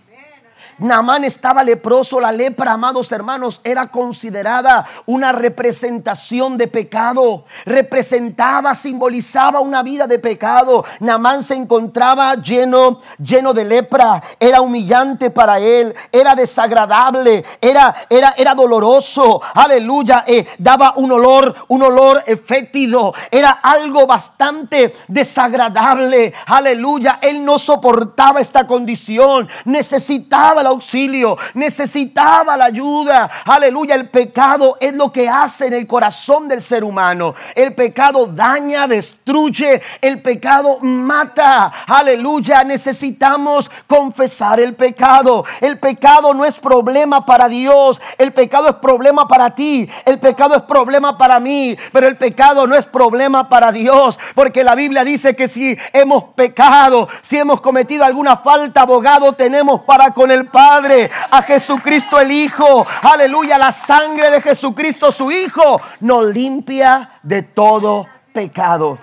Namán 0.77 1.23
estaba 1.23 1.63
leproso. 1.63 2.19
La 2.19 2.31
lepra, 2.31 2.73
amados 2.73 3.11
hermanos, 3.11 3.61
era 3.63 3.87
considerada 3.87 4.85
una 5.05 5.31
representación 5.31 6.57
de 6.57 6.67
pecado. 6.67 7.45
Representaba, 7.65 8.75
simbolizaba 8.75 9.59
una 9.59 9.83
vida 9.83 10.07
de 10.07 10.19
pecado. 10.19 10.83
Namán 10.99 11.43
se 11.43 11.55
encontraba 11.55 12.35
lleno, 12.35 12.99
lleno 13.17 13.53
de 13.53 13.65
lepra. 13.65 14.21
Era 14.39 14.61
humillante 14.61 15.29
para 15.29 15.59
él. 15.59 15.93
Era 16.11 16.35
desagradable. 16.35 17.43
Era, 17.59 17.95
era, 18.09 18.33
era 18.37 18.55
doloroso. 18.55 19.41
Aleluya. 19.53 20.23
Eh, 20.27 20.45
daba 20.57 20.93
un 20.95 21.11
olor, 21.11 21.53
un 21.67 21.83
olor 21.83 22.23
fétido. 22.45 23.13
Era 23.29 23.51
algo 23.51 24.07
bastante 24.07 24.93
desagradable. 25.07 26.33
Aleluya. 26.47 27.19
Él 27.21 27.43
no 27.43 27.59
soportaba 27.59 28.39
esta 28.39 28.65
condición. 28.67 29.47
Necesitaba 29.65 30.60
la 30.63 30.69
auxilio, 30.69 31.37
necesitaba 31.53 32.57
la 32.57 32.65
ayuda. 32.65 33.29
Aleluya, 33.45 33.95
el 33.95 34.09
pecado 34.09 34.77
es 34.79 34.93
lo 34.93 35.11
que 35.11 35.29
hace 35.29 35.67
en 35.67 35.73
el 35.73 35.87
corazón 35.87 36.47
del 36.47 36.61
ser 36.61 36.83
humano. 36.83 37.35
El 37.55 37.73
pecado 37.73 38.27
daña, 38.27 38.87
destruye, 38.87 39.81
el 40.01 40.21
pecado 40.21 40.79
mata. 40.81 41.71
Aleluya, 41.87 42.63
necesitamos 42.63 43.69
confesar 43.87 44.59
el 44.59 44.75
pecado. 44.75 45.45
El 45.59 45.79
pecado 45.79 46.33
no 46.33 46.45
es 46.45 46.59
problema 46.59 47.25
para 47.25 47.47
Dios, 47.47 48.01
el 48.17 48.33
pecado 48.33 48.69
es 48.69 48.75
problema 48.75 49.27
para 49.27 49.53
ti, 49.55 49.89
el 50.05 50.19
pecado 50.19 50.55
es 50.55 50.61
problema 50.63 51.17
para 51.17 51.39
mí, 51.39 51.77
pero 51.91 52.07
el 52.07 52.17
pecado 52.17 52.67
no 52.67 52.75
es 52.75 52.85
problema 52.85 53.49
para 53.49 53.71
Dios, 53.71 54.19
porque 54.35 54.63
la 54.63 54.75
Biblia 54.75 55.03
dice 55.03 55.35
que 55.35 55.47
si 55.47 55.77
hemos 55.93 56.25
pecado, 56.35 57.07
si 57.21 57.37
hemos 57.37 57.61
cometido 57.61 58.05
alguna 58.05 58.37
falta, 58.37 58.81
abogado 58.81 59.33
tenemos 59.33 59.81
para 59.81 60.11
con 60.13 60.31
el 60.31 60.47
Padre 60.51 61.09
a 61.29 61.41
Jesucristo 61.41 62.19
el 62.19 62.31
Hijo. 62.31 62.85
Aleluya, 63.01 63.57
la 63.57 63.71
sangre 63.71 64.29
de 64.29 64.41
Jesucristo 64.41 65.11
su 65.11 65.31
Hijo 65.31 65.81
nos 66.01 66.25
limpia 66.25 67.11
de 67.23 67.43
todo 67.43 68.07
pecado. 68.33 68.97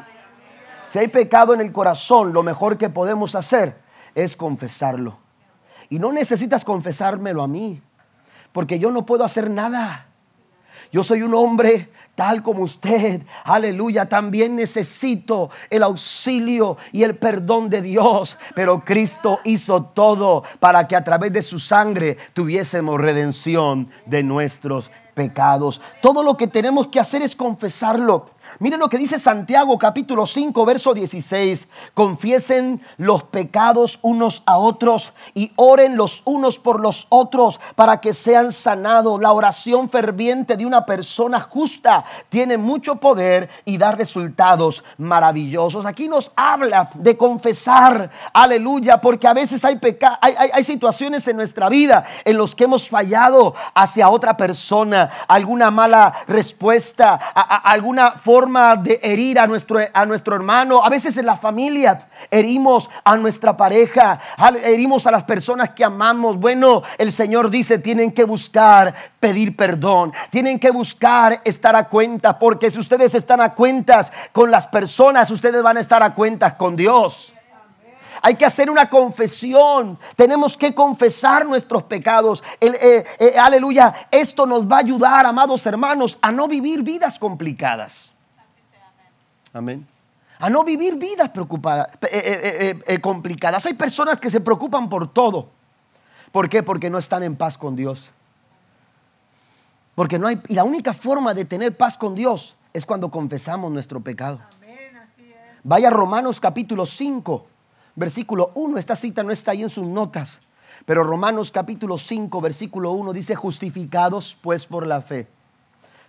Si 0.85 0.99
hay 0.99 1.09
pecado 1.09 1.55
en 1.55 1.61
el 1.61 1.73
corazón, 1.73 2.33
lo 2.33 2.43
mejor 2.43 2.79
que 2.79 2.89
podemos 2.89 3.35
hacer 3.35 3.81
es 4.15 4.37
confesarlo. 4.37 5.19
Y 5.91 5.99
no 5.99 6.13
necesitas 6.13 6.65
confesármelo 6.65 7.43
a 7.43 7.49
mí, 7.49 7.83
porque 8.53 8.79
yo 8.79 8.91
no 8.91 9.05
puedo 9.07 9.25
hacer 9.25 9.51
nada. 9.51 10.07
Yo 10.91 11.05
soy 11.05 11.23
un 11.23 11.35
hombre 11.35 11.91
tal 12.19 12.43
como 12.43 12.65
usted. 12.65 13.23
Aleluya. 13.45 14.09
También 14.09 14.57
necesito 14.57 15.51
el 15.71 15.85
auxilio 15.85 16.77
y 16.91 17.05
el 17.05 17.17
perdón 17.17 17.71
de 17.71 17.81
Dios. 17.81 18.37
Pero 18.57 18.85
Cristo 18.85 19.39
hizo 19.45 19.85
todo 19.85 20.43
para 20.59 20.89
que 20.89 20.97
a 20.97 21.05
través 21.05 21.33
de 21.33 21.43
su 21.43 21.61
sangre 21.61 22.19
tuviésemos 22.33 23.01
redención 23.01 23.89
de 24.05 24.25
nuestros 24.25 24.91
pecados. 25.15 25.81
Todo 26.03 26.25
lo 26.25 26.37
que 26.37 26.49
tenemos 26.49 26.89
que 26.89 26.99
hacer 26.99 27.23
es 27.23 27.37
confesarlo. 27.37 28.31
Miren 28.61 28.81
lo 28.81 28.89
que 28.89 28.99
dice 28.99 29.19
Santiago 29.19 29.77
capítulo 29.79 30.27
5, 30.27 30.65
verso 30.65 30.95
16. 30.95 31.69
Confiesen 31.95 32.81
los 32.97 33.25
pecados 33.25 33.99
unos 34.03 34.43
a 34.47 34.57
otros 34.57 35.13
y 35.35 35.53
oren 35.57 35.97
los 35.97 36.23
unos 36.25 36.59
por 36.59 36.81
los 36.81 37.07
otros 37.11 37.61
para 37.75 38.01
que 38.01 38.15
sean 38.15 38.53
sanados. 38.53 39.21
La 39.21 39.33
oración 39.33 39.91
ferviente 39.91 40.57
de 40.57 40.67
una 40.67 40.87
persona 40.87 41.41
justa 41.41 42.05
tiene 42.29 42.57
mucho 42.57 42.97
poder 42.97 43.49
y 43.65 43.77
da 43.77 43.93
resultados 43.93 44.83
maravillosos. 44.97 45.87
Aquí 45.87 46.09
nos 46.09 46.33
habla 46.35 46.91
de 46.95 47.17
confesar, 47.17 48.11
aleluya, 48.33 49.01
porque 49.01 49.29
a 49.29 49.35
veces 49.35 49.65
hay, 49.65 49.79
hay, 50.21 50.35
hay, 50.53 50.65
situaciones 50.65 51.27
en 51.29 51.37
nuestra 51.37 51.69
vida 51.69 52.05
en 52.25 52.37
los 52.37 52.55
que 52.55 52.65
hemos 52.65 52.89
fallado 52.89 53.55
hacia 53.75 54.09
otra 54.09 54.37
persona, 54.37 55.11
alguna 55.29 55.71
mala 55.71 56.13
respuesta, 56.27 57.15
alguna 57.15 58.13
forma 58.13 58.38
de 58.47 59.01
herir 59.03 59.39
a 59.39 59.47
nuestro, 59.47 59.81
a 59.93 60.07
nuestro 60.07 60.37
hermano. 60.37 60.85
A 60.85 60.89
veces 60.89 61.17
en 61.17 61.27
la 61.27 61.37
familia 61.37 62.09
herimos 62.31 62.89
a 63.05 63.17
nuestra 63.17 63.57
pareja, 63.57 64.21
herimos 64.63 65.07
a 65.07 65.11
las 65.11 65.25
personas 65.25 65.71
que 65.71 65.85
amamos. 65.85 66.39
Bueno, 66.39 66.83
el 66.99 67.11
Señor 67.11 67.51
dice, 67.51 67.79
tienen 67.79 68.13
que 68.13 68.25
buscar 68.25 68.95
pedir 69.19 69.57
perdón, 69.57 70.13
tienen 70.31 70.59
que 70.59 70.71
buscar 70.71 71.41
estar 71.45 71.75
a 71.75 71.89
cuenta, 71.89 72.39
porque 72.39 72.71
si 72.71 72.79
ustedes 72.79 73.15
están 73.15 73.41
a 73.41 73.55
cuentas 73.55 74.13
con 74.33 74.51
las 74.51 74.67
personas, 74.67 75.31
ustedes 75.31 75.63
van 75.63 75.77
a 75.77 75.81
estar 75.81 76.03
a 76.03 76.15
cuentas 76.15 76.55
con 76.55 76.77
Dios. 76.77 77.33
Hay 78.23 78.35
que 78.35 78.45
hacer 78.45 78.71
una 78.71 78.89
confesión. 78.89 79.99
Tenemos 80.17 80.57
que 80.57 80.75
confesar 80.75 81.47
nuestros 81.47 81.85
pecados. 81.85 82.43
Eh, 82.61 83.05
eh, 83.19 83.39
aleluya. 83.39 83.95
Esto 84.11 84.47
nos 84.47 84.67
va 84.67 84.77
a 84.77 84.81
ayudar, 84.81 85.27
amados 85.27 85.65
hermanos, 85.67 86.19
a 86.21 86.33
no 86.33 86.49
vivir 86.49 86.83
vidas 86.83 87.19
complicadas. 87.19 88.15
Amén. 89.53 89.87
A 90.39 90.49
no 90.49 90.63
vivir 90.63 90.97
vidas 90.97 91.31
preocupadas, 91.31 91.89
eh, 92.03 92.09
eh, 92.13 92.83
eh, 92.87 93.01
complicadas. 93.01 93.67
Hay 93.67 93.75
personas 93.75 94.19
que 94.19 94.31
se 94.31 94.41
preocupan 94.41 94.89
por 94.89 95.13
todo. 95.13 95.49
¿Por 96.31 96.49
qué? 96.49 96.63
Porque 96.63 96.91
no 96.91 96.99
están 96.99 97.23
en 97.25 97.35
paz 97.35 97.59
con 97.59 97.75
Dios. 97.75 98.11
Porque 99.97 100.19
no 100.19 100.29
hay, 100.29 100.41
y 100.47 100.55
la 100.55 100.63
única 100.63 100.93
forma 100.93 101.35
de 101.35 101.45
tener 101.45 101.77
paz 101.77 101.97
con 101.97 102.15
Dios 102.15 102.57
es 102.73 102.87
cuando 102.87 103.11
confesamos 103.11 103.73
nuestro 103.73 104.01
pecado. 104.01 104.41
Vaya 105.65 105.91
Romanos 105.91 106.39
capítulo 106.39 106.87
5, 106.87 107.47
versículo 107.97 108.53
1. 108.55 108.79
Esta 108.79 108.95
cita 108.95 109.25
no 109.25 109.33
está 109.33 109.51
ahí 109.51 109.63
en 109.63 109.71
sus 109.71 109.87
notas. 109.87 110.41
Pero 110.87 111.03
Romanos 111.03 111.51
capítulo 111.51 111.99
5, 111.99 112.41
versículo 112.41 112.93
1 112.93 113.13
dice, 113.13 113.35
justificados 113.35 114.39
pues 114.41 114.67
por 114.67 114.87
la 114.87 115.03
fe, 115.03 115.27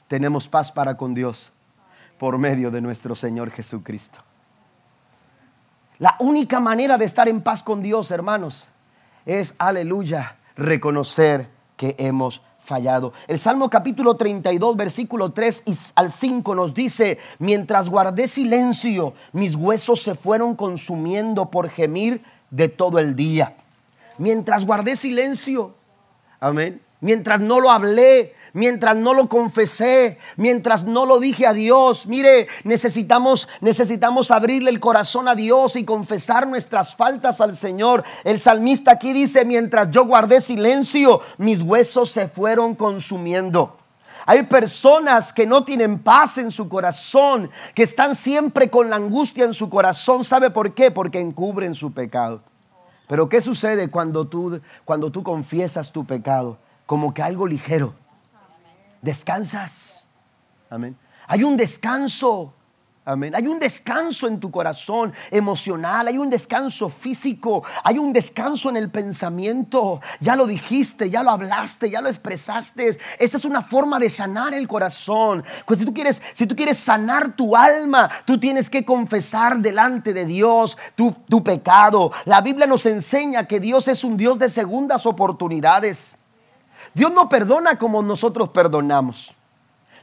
tenemos 0.08 0.48
paz 0.48 0.72
para 0.72 0.96
con 0.96 1.16
Dios 1.16 1.52
por 2.20 2.38
medio 2.38 2.70
de 2.70 2.82
nuestro 2.82 3.16
Señor 3.16 3.50
Jesucristo. 3.50 4.20
La 5.98 6.16
única 6.20 6.60
manera 6.60 6.98
de 6.98 7.06
estar 7.06 7.28
en 7.28 7.42
paz 7.42 7.64
con 7.64 7.82
Dios, 7.82 8.12
hermanos, 8.12 8.70
es, 9.26 9.56
aleluya, 9.58 10.38
reconocer 10.56 11.50
que 11.76 11.96
hemos 11.98 12.42
fallado. 12.60 13.14
El 13.28 13.40
Salmo 13.40 13.70
capítulo 13.70 14.16
32, 14.16 14.78
versículo 14.78 15.32
3 15.32 15.64
al 15.96 16.12
5 16.12 16.56
nos 16.56 16.74
dice, 16.74 17.18
mientras 17.40 17.90
guardé 17.90 18.28
silencio, 18.28 19.14
mis 19.32 19.56
huesos 19.56 20.02
se 20.04 20.14
fueron 20.14 20.56
consumiendo 20.56 21.50
por 21.50 21.70
gemir 21.70 22.22
de 22.50 22.68
todo 22.68 23.00
el 23.00 23.16
día. 23.16 23.56
Mientras 24.18 24.66
guardé 24.66 24.98
silencio, 24.98 25.74
amén. 26.40 26.82
Mientras 27.02 27.40
no 27.40 27.60
lo 27.60 27.72
hablé, 27.72 28.34
mientras 28.54 28.96
no 28.96 29.14
lo 29.14 29.30
confesé, 29.30 30.18
mientras 30.38 30.84
no 30.84 31.06
lo 31.06 31.20
dije 31.20 31.48
a 31.48 31.54
Dios. 31.54 32.08
Mire, 32.08 32.48
necesitamos 32.64 33.48
necesitamos 33.62 34.32
abrirle 34.32 34.70
el 34.70 34.80
corazón 34.80 35.28
a 35.28 35.36
Dios 35.36 35.76
y 35.76 35.86
confesar 35.86 36.48
nuestras 36.48 36.96
faltas 36.96 37.42
al 37.42 37.56
Señor. 37.56 38.04
El 38.24 38.40
salmista 38.40 38.92
aquí 38.92 39.14
dice, 39.14 39.46
mientras 39.46 39.92
yo 39.92 40.06
guardé 40.06 40.42
silencio, 40.42 41.22
mis 41.38 41.62
huesos 41.62 42.10
se 42.10 42.28
fueron 42.28 42.76
consumiendo. 42.76 43.78
Hay 44.26 44.44
personas 44.44 45.34
que 45.34 45.48
no 45.48 45.64
tienen 45.64 46.00
paz 46.00 46.38
en 46.38 46.52
su 46.52 46.70
corazón, 46.70 47.50
que 47.74 47.84
están 47.84 48.16
siempre 48.16 48.70
con 48.70 48.90
la 48.90 48.98
angustia 48.98 49.44
en 49.46 49.54
su 49.54 49.70
corazón. 49.70 50.24
¿Sabe 50.24 50.52
por 50.52 50.76
qué? 50.76 50.92
Porque 50.92 51.20
encubren 51.20 51.74
su 51.74 51.94
pecado. 51.94 52.44
Pero 53.08 53.28
¿qué 53.28 53.42
sucede 53.42 53.90
cuando 53.90 54.28
tú, 54.28 54.62
cuando 54.86 55.12
tú 55.12 55.24
confiesas 55.24 55.92
tu 55.92 56.06
pecado? 56.06 56.60
Como 56.90 57.14
que 57.14 57.22
algo 57.22 57.46
ligero. 57.46 57.94
Descansas. 59.00 60.08
Amén. 60.72 60.98
Hay 61.28 61.44
un 61.44 61.56
descanso 61.56 62.56
Amén. 63.06 63.34
Hay 63.36 63.48
un 63.48 63.58
descanso 63.58 64.28
en 64.28 64.40
tu 64.40 64.52
corazón 64.52 65.12
emocional, 65.32 66.08
hay 66.08 66.20
un 66.20 66.30
descanso 66.30 66.90
físico, 66.90 67.64
hay 67.84 67.98
un 67.98 68.14
descanso 68.14 68.70
en 68.70 68.78
el 68.78 68.92
pensamiento. 68.92 70.00
Ya 70.20 70.36
lo 70.36 70.46
dijiste, 70.46 71.10
ya 71.10 71.24
lo 71.24 71.32
hablaste, 71.32 71.90
ya 71.90 72.02
lo 72.02 72.10
expresaste. 72.10 73.00
Esta 73.18 73.38
es 73.38 73.46
una 73.46 73.64
forma 73.64 73.98
de 73.98 74.12
sanar 74.12 74.54
el 74.54 74.68
corazón. 74.68 75.44
Pues 75.66 75.80
si 75.80 75.86
tú 75.86 75.94
quieres, 75.94 76.22
si 76.34 76.46
tú 76.46 76.56
quieres 76.56 76.78
sanar 76.78 77.36
tu 77.36 77.56
alma, 77.56 78.12
tú 78.26 78.40
tienes 78.40 78.70
que 78.70 78.86
confesar 78.86 79.58
delante 79.58 80.14
de 80.14 80.26
Dios 80.26 80.78
tu, 80.94 81.12
tu 81.28 81.44
pecado. 81.44 82.12
La 82.26 82.42
Biblia 82.42 82.68
nos 82.68 82.86
enseña 82.86 83.48
que 83.48 83.60
Dios 83.60 83.88
es 83.88 84.04
un 84.04 84.18
Dios 84.18 84.38
de 84.38 84.50
segundas 84.50 85.08
oportunidades. 85.08 86.19
Dios 86.94 87.12
no 87.12 87.30
perdona 87.30 87.78
como 87.78 88.02
nosotros 88.02 88.50
perdonamos. 88.50 89.34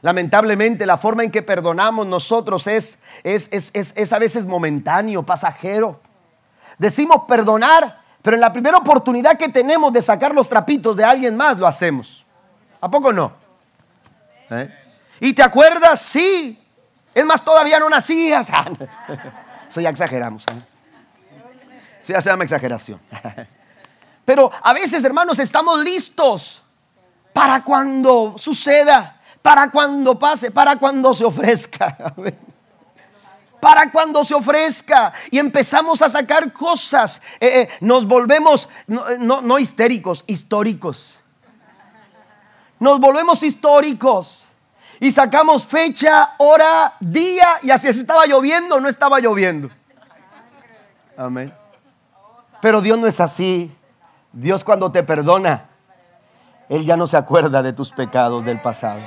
Lamentablemente 0.01 0.85
la 0.85 0.97
forma 0.97 1.23
en 1.23 1.31
que 1.31 1.41
perdonamos 1.41 2.05
nosotros 2.05 2.67
es, 2.67 2.99
es, 3.23 3.49
es, 3.51 4.13
a 4.13 4.19
veces 4.19 4.45
momentáneo, 4.45 5.23
pasajero. 5.23 5.99
Decimos 6.77 7.23
perdonar, 7.27 8.01
pero 8.21 8.35
en 8.35 8.41
la 8.41 8.53
primera 8.53 8.77
oportunidad 8.77 9.37
que 9.37 9.49
tenemos 9.49 9.91
de 9.91 10.01
sacar 10.01 10.33
los 10.33 10.47
trapitos 10.47 10.95
de 10.95 11.03
alguien 11.03 11.35
más, 11.35 11.57
lo 11.57 11.65
hacemos. 11.65 12.25
¿A 12.79 12.89
poco 12.89 13.11
no? 13.11 13.31
¿Eh? 14.51 14.69
¿Y 15.19 15.33
te 15.33 15.41
acuerdas? 15.41 15.99
Sí. 16.01 16.63
Es 17.13 17.25
más, 17.25 17.43
todavía 17.43 17.79
no 17.79 17.89
nacías. 17.89 18.49
Eso 19.69 19.81
ya 19.81 19.89
exageramos. 19.89 20.45
¿eh? 20.47 20.61
Eso 22.03 22.13
ya 22.13 22.21
se 22.21 22.29
llama 22.29 22.43
exageración. 22.43 22.99
Pero 24.25 24.51
a 24.61 24.73
veces, 24.73 25.03
hermanos, 25.03 25.39
estamos 25.39 25.79
listos 25.79 26.61
para 27.37 27.63
cuando 27.63 28.33
suceda 28.39 29.13
para 29.43 29.69
cuando 29.69 30.17
pase, 30.17 30.49
para 30.49 30.75
cuando 30.75 31.13
se 31.13 31.23
ofrezca. 31.23 31.95
Para 33.61 33.91
cuando 33.91 34.23
se 34.23 34.35
ofrezca 34.35 35.13
y 35.31 35.39
empezamos 35.39 36.01
a 36.01 36.09
sacar 36.09 36.53
cosas, 36.53 37.21
eh, 37.39 37.61
eh, 37.61 37.69
nos 37.79 38.05
volvemos 38.05 38.69
no, 38.85 39.41
no 39.41 39.57
histéricos, 39.57 40.23
históricos. 40.27 41.19
Nos 42.79 42.99
volvemos 42.99 43.41
históricos 43.41 44.49
y 44.99 45.11
sacamos 45.11 45.65
fecha, 45.65 46.35
hora, 46.37 46.93
día 46.99 47.59
y 47.63 47.71
así 47.71 47.91
si 47.93 48.01
estaba 48.01 48.25
lloviendo 48.27 48.75
o 48.75 48.79
no 48.79 48.89
estaba 48.89 49.19
lloviendo. 49.19 49.69
Amén. 51.15 51.53
Pero 52.61 52.81
Dios 52.81 52.99
no 52.99 53.07
es 53.07 53.19
así. 53.19 53.75
Dios 54.33 54.63
cuando 54.63 54.91
te 54.91 55.03
perdona, 55.03 55.67
Él 56.69 56.85
ya 56.85 56.97
no 56.97 57.07
se 57.07 57.17
acuerda 57.17 57.63
de 57.63 57.73
tus 57.73 57.91
pecados 57.91 58.43
del 58.45 58.61
pasado. 58.61 58.99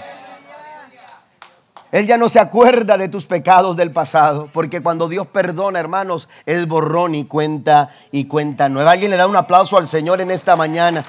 Él 1.92 2.06
ya 2.06 2.16
no 2.16 2.28
se 2.28 2.38
acuerda 2.38 2.96
de 2.96 3.08
tus 3.08 3.26
pecados 3.26 3.76
del 3.76 3.90
pasado, 3.90 4.48
porque 4.52 4.80
cuando 4.80 5.08
Dios 5.08 5.26
perdona, 5.26 5.80
hermanos, 5.80 6.28
Él 6.46 6.66
borrón 6.66 7.16
y 7.16 7.24
cuenta 7.24 7.90
y 8.12 8.26
cuenta 8.26 8.68
nueva. 8.68 8.92
Alguien 8.92 9.10
le 9.10 9.16
da 9.16 9.26
un 9.26 9.36
aplauso 9.36 9.76
al 9.76 9.88
Señor 9.88 10.20
en 10.20 10.30
esta 10.30 10.54
mañana. 10.54 11.04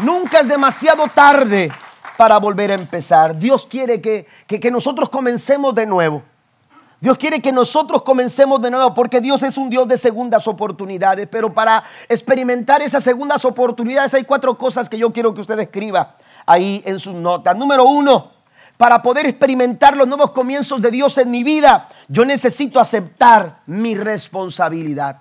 Nunca 0.00 0.40
es 0.40 0.48
demasiado 0.48 1.08
tarde 1.08 1.72
para 2.16 2.38
volver 2.38 2.70
a 2.70 2.74
empezar. 2.74 3.36
Dios 3.36 3.66
quiere 3.66 4.00
que, 4.00 4.26
que 4.46 4.70
nosotros 4.70 5.08
comencemos 5.08 5.74
de 5.74 5.86
nuevo. 5.86 6.22
Dios 7.00 7.16
quiere 7.16 7.40
que 7.40 7.52
nosotros 7.52 8.02
comencemos 8.02 8.60
de 8.60 8.70
nuevo 8.70 8.92
porque 8.92 9.20
Dios 9.20 9.42
es 9.44 9.56
un 9.56 9.70
Dios 9.70 9.86
de 9.86 9.96
segundas 9.96 10.48
oportunidades. 10.48 11.28
Pero 11.30 11.52
para 11.52 11.84
experimentar 12.08 12.82
esas 12.82 13.04
segundas 13.04 13.44
oportunidades 13.44 14.14
hay 14.14 14.24
cuatro 14.24 14.58
cosas 14.58 14.88
que 14.88 14.98
yo 14.98 15.12
quiero 15.12 15.32
que 15.32 15.40
usted 15.40 15.58
escriba 15.60 16.16
ahí 16.44 16.82
en 16.84 16.98
sus 16.98 17.14
notas. 17.14 17.56
Número 17.56 17.84
uno, 17.84 18.32
para 18.76 19.00
poder 19.00 19.26
experimentar 19.26 19.96
los 19.96 20.08
nuevos 20.08 20.32
comienzos 20.32 20.82
de 20.82 20.90
Dios 20.90 21.18
en 21.18 21.30
mi 21.30 21.44
vida, 21.44 21.88
yo 22.08 22.24
necesito 22.24 22.80
aceptar 22.80 23.60
mi 23.66 23.94
responsabilidad. 23.94 25.18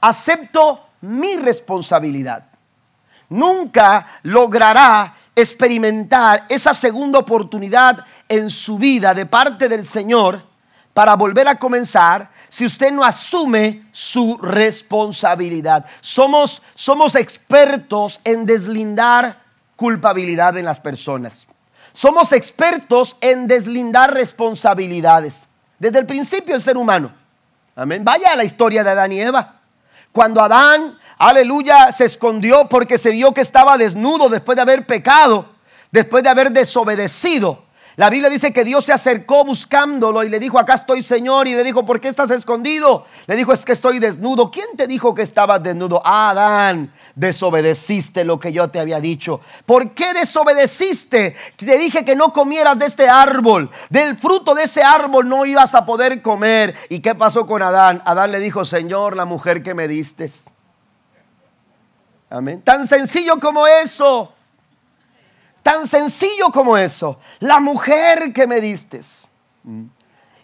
Acepto 0.00 0.86
mi 1.02 1.36
responsabilidad. 1.36 2.44
Nunca 3.28 4.06
logrará 4.22 5.14
experimentar 5.36 6.46
esa 6.48 6.72
segunda 6.72 7.18
oportunidad 7.18 8.04
en 8.28 8.48
su 8.48 8.78
vida 8.78 9.14
de 9.14 9.26
parte 9.26 9.68
del 9.68 9.86
Señor 9.86 10.49
para 11.00 11.16
volver 11.16 11.48
a 11.48 11.58
comenzar 11.58 12.28
si 12.50 12.66
usted 12.66 12.92
no 12.92 13.02
asume 13.02 13.84
su 13.90 14.36
responsabilidad. 14.36 15.86
Somos, 16.02 16.60
somos 16.74 17.14
expertos 17.14 18.20
en 18.22 18.44
deslindar 18.44 19.40
culpabilidad 19.76 20.58
en 20.58 20.66
las 20.66 20.78
personas. 20.78 21.46
Somos 21.94 22.34
expertos 22.34 23.16
en 23.22 23.46
deslindar 23.46 24.12
responsabilidades. 24.12 25.48
Desde 25.78 26.00
el 26.00 26.04
principio 26.04 26.54
el 26.54 26.60
ser 26.60 26.76
humano. 26.76 27.10
Amén. 27.74 28.04
Vaya 28.04 28.34
a 28.34 28.36
la 28.36 28.44
historia 28.44 28.84
de 28.84 28.90
Adán 28.90 29.12
y 29.12 29.22
Eva. 29.22 29.54
Cuando 30.12 30.42
Adán, 30.42 30.98
aleluya, 31.16 31.92
se 31.92 32.04
escondió 32.04 32.68
porque 32.68 32.98
se 32.98 33.12
vio 33.12 33.32
que 33.32 33.40
estaba 33.40 33.78
desnudo 33.78 34.28
después 34.28 34.54
de 34.54 34.60
haber 34.60 34.84
pecado, 34.84 35.48
después 35.90 36.22
de 36.22 36.28
haber 36.28 36.50
desobedecido. 36.50 37.69
La 38.00 38.08
Biblia 38.08 38.30
dice 38.30 38.50
que 38.50 38.64
Dios 38.64 38.86
se 38.86 38.94
acercó 38.94 39.44
buscándolo 39.44 40.24
y 40.24 40.30
le 40.30 40.38
dijo, 40.38 40.58
acá 40.58 40.72
estoy 40.72 41.02
Señor. 41.02 41.46
Y 41.46 41.54
le 41.54 41.62
dijo, 41.62 41.84
¿por 41.84 42.00
qué 42.00 42.08
estás 42.08 42.30
escondido? 42.30 43.04
Le 43.26 43.36
dijo, 43.36 43.52
es 43.52 43.62
que 43.62 43.72
estoy 43.72 43.98
desnudo. 43.98 44.50
¿Quién 44.50 44.68
te 44.74 44.86
dijo 44.86 45.14
que 45.14 45.20
estabas 45.20 45.62
desnudo? 45.62 46.00
Adán, 46.02 46.94
desobedeciste 47.14 48.24
lo 48.24 48.40
que 48.40 48.54
yo 48.54 48.70
te 48.70 48.80
había 48.80 49.00
dicho. 49.00 49.42
¿Por 49.66 49.90
qué 49.90 50.14
desobedeciste? 50.14 51.36
Te 51.56 51.76
dije 51.76 52.02
que 52.02 52.16
no 52.16 52.32
comieras 52.32 52.78
de 52.78 52.86
este 52.86 53.06
árbol. 53.06 53.68
Del 53.90 54.16
fruto 54.16 54.54
de 54.54 54.62
ese 54.62 54.82
árbol 54.82 55.28
no 55.28 55.44
ibas 55.44 55.74
a 55.74 55.84
poder 55.84 56.22
comer. 56.22 56.74
¿Y 56.88 57.00
qué 57.00 57.14
pasó 57.14 57.46
con 57.46 57.60
Adán? 57.60 58.00
Adán 58.06 58.32
le 58.32 58.40
dijo, 58.40 58.64
Señor, 58.64 59.14
la 59.14 59.26
mujer 59.26 59.62
que 59.62 59.74
me 59.74 59.88
diste. 59.88 60.26
Amén. 62.30 62.62
Tan 62.62 62.86
sencillo 62.86 63.38
como 63.38 63.66
eso. 63.66 64.32
Tan 65.62 65.86
sencillo 65.86 66.50
como 66.52 66.76
eso. 66.76 67.18
La 67.40 67.60
mujer 67.60 68.32
que 68.32 68.46
me 68.46 68.60
diste. 68.60 69.00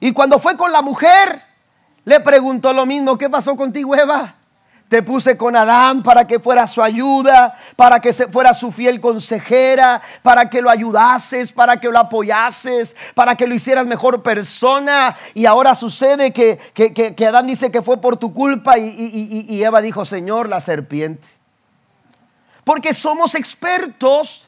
Y 0.00 0.12
cuando 0.12 0.38
fue 0.38 0.56
con 0.56 0.72
la 0.72 0.82
mujer, 0.82 1.42
le 2.04 2.20
preguntó 2.20 2.72
lo 2.72 2.84
mismo. 2.84 3.16
¿Qué 3.16 3.30
pasó 3.30 3.56
contigo, 3.56 3.94
Eva? 3.94 4.34
Te 4.88 5.02
puse 5.02 5.36
con 5.36 5.56
Adán 5.56 6.04
para 6.04 6.28
que 6.28 6.38
fuera 6.38 6.64
su 6.68 6.80
ayuda, 6.80 7.56
para 7.74 7.98
que 7.98 8.12
fuera 8.12 8.54
su 8.54 8.70
fiel 8.70 9.00
consejera, 9.00 10.00
para 10.22 10.48
que 10.48 10.62
lo 10.62 10.70
ayudases, 10.70 11.50
para 11.50 11.80
que 11.80 11.88
lo 11.88 11.98
apoyases, 11.98 12.94
para 13.14 13.34
que 13.34 13.48
lo 13.48 13.54
hicieras 13.54 13.84
mejor 13.86 14.22
persona. 14.22 15.16
Y 15.34 15.46
ahora 15.46 15.74
sucede 15.74 16.32
que, 16.32 16.58
que, 16.72 17.26
Adán 17.26 17.48
dice 17.48 17.72
que 17.72 17.82
fue 17.82 18.00
por 18.00 18.16
tu 18.16 18.32
culpa 18.32 18.78
y, 18.78 19.46
y 19.48 19.62
Eva 19.64 19.80
dijo, 19.80 20.04
Señor, 20.04 20.48
la 20.48 20.60
serpiente. 20.60 21.26
Porque 22.62 22.94
somos 22.94 23.34
expertos 23.34 24.45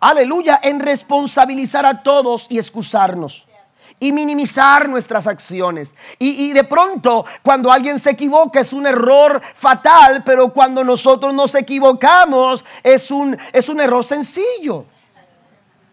aleluya, 0.00 0.60
en 0.62 0.80
responsabilizar 0.80 1.86
a 1.86 2.02
todos 2.02 2.46
y 2.48 2.58
excusarnos 2.58 3.46
y 4.00 4.12
minimizar 4.12 4.88
nuestras 4.88 5.26
acciones. 5.26 5.94
Y, 6.18 6.52
de 6.52 6.64
pronto, 6.64 7.26
cuando 7.42 7.70
alguien 7.70 7.98
se 7.98 8.10
equivoca 8.10 8.60
es 8.60 8.72
un 8.72 8.86
error 8.86 9.40
fatal, 9.54 10.22
pero 10.24 10.52
cuando 10.52 10.82
nosotros 10.82 11.34
nos 11.34 11.54
equivocamos 11.54 12.64
es 12.82 13.10
un, 13.10 13.36
es 13.52 13.68
un 13.68 13.78
error 13.78 14.02
sencillo. 14.02 14.86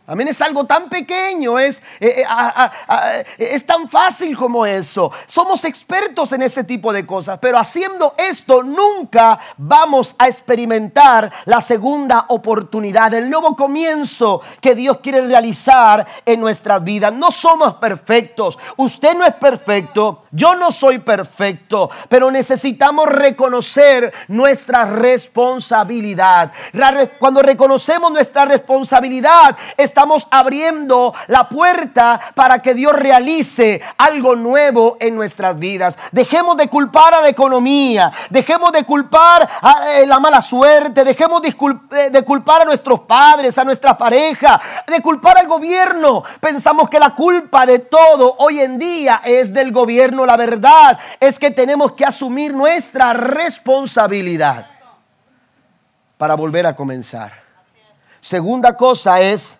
Amén, 0.09 0.29
es 0.29 0.39
algo 0.39 0.63
tan 0.63 0.87
pequeño, 0.87 1.59
es, 1.59 1.81
eh, 1.99 2.23
eh, 2.23 3.25
es 3.37 3.65
tan 3.65 3.89
fácil 3.89 4.37
como 4.37 4.65
eso. 4.65 5.11
Somos 5.25 5.65
expertos 5.65 6.31
en 6.31 6.43
ese 6.43 6.63
tipo 6.63 6.93
de 6.93 7.05
cosas, 7.05 7.39
pero 7.41 7.57
haciendo 7.57 8.15
esto 8.17 8.63
nunca 8.63 9.37
vamos 9.57 10.15
a 10.17 10.29
experimentar 10.29 11.29
la 11.43 11.59
segunda 11.59 12.23
oportunidad, 12.29 13.13
el 13.15 13.29
nuevo 13.29 13.53
comienzo 13.53 14.39
que 14.61 14.75
Dios 14.75 14.99
quiere 15.03 15.27
realizar 15.27 16.07
en 16.25 16.39
nuestras 16.39 16.81
vidas. 16.81 17.11
No 17.11 17.29
somos 17.29 17.73
perfectos, 17.73 18.57
usted 18.77 19.13
no 19.13 19.25
es 19.25 19.33
perfecto, 19.33 20.23
yo 20.31 20.55
no 20.55 20.71
soy 20.71 20.99
perfecto, 20.99 21.89
pero 22.07 22.31
necesitamos 22.31 23.07
reconocer 23.07 24.13
nuestra 24.29 24.85
responsabilidad. 24.85 26.53
Cuando 27.19 27.41
reconocemos 27.41 28.09
nuestra 28.09 28.45
responsabilidad, 28.45 29.57
estamos 29.97 30.27
abriendo 30.29 31.11
la 31.25 31.49
puerta 31.49 32.21
para 32.35 32.59
que 32.59 32.75
Dios 32.75 32.93
realice 32.93 33.81
algo 33.97 34.35
nuevo 34.35 34.95
en 34.99 35.15
nuestras 35.15 35.57
vidas. 35.57 35.97
Dejemos 36.11 36.55
de 36.55 36.67
culpar 36.67 37.15
a 37.15 37.21
la 37.21 37.29
economía, 37.29 38.11
dejemos 38.29 38.71
de 38.73 38.83
culpar 38.83 39.49
a 39.59 39.95
eh, 39.95 40.05
la 40.05 40.19
mala 40.19 40.39
suerte, 40.39 41.03
dejemos 41.03 41.41
eh, 41.43 42.11
de 42.11 42.21
culpar 42.21 42.61
a 42.61 42.65
nuestros 42.65 42.99
padres, 42.99 43.57
a 43.57 43.63
nuestra 43.63 43.97
pareja, 43.97 44.61
de 44.85 45.01
culpar 45.01 45.39
al 45.39 45.47
gobierno. 45.47 46.23
Pensamos 46.39 46.91
que 46.91 46.99
la 46.99 47.15
culpa 47.15 47.65
de 47.65 47.79
todo 47.79 48.35
hoy 48.37 48.59
en 48.59 48.77
día 48.77 49.21
es 49.25 49.51
del 49.51 49.71
gobierno. 49.71 50.27
La 50.27 50.37
verdad 50.37 50.99
es 51.19 51.39
que 51.39 51.49
tenemos 51.49 51.93
que 51.93 52.05
asumir 52.05 52.53
nuestra 52.53 53.13
responsabilidad 53.13 54.67
para 56.19 56.35
volver 56.35 56.67
a 56.67 56.75
comenzar. 56.75 57.33
Segunda 58.21 58.77
cosa 58.77 59.21
es 59.21 59.57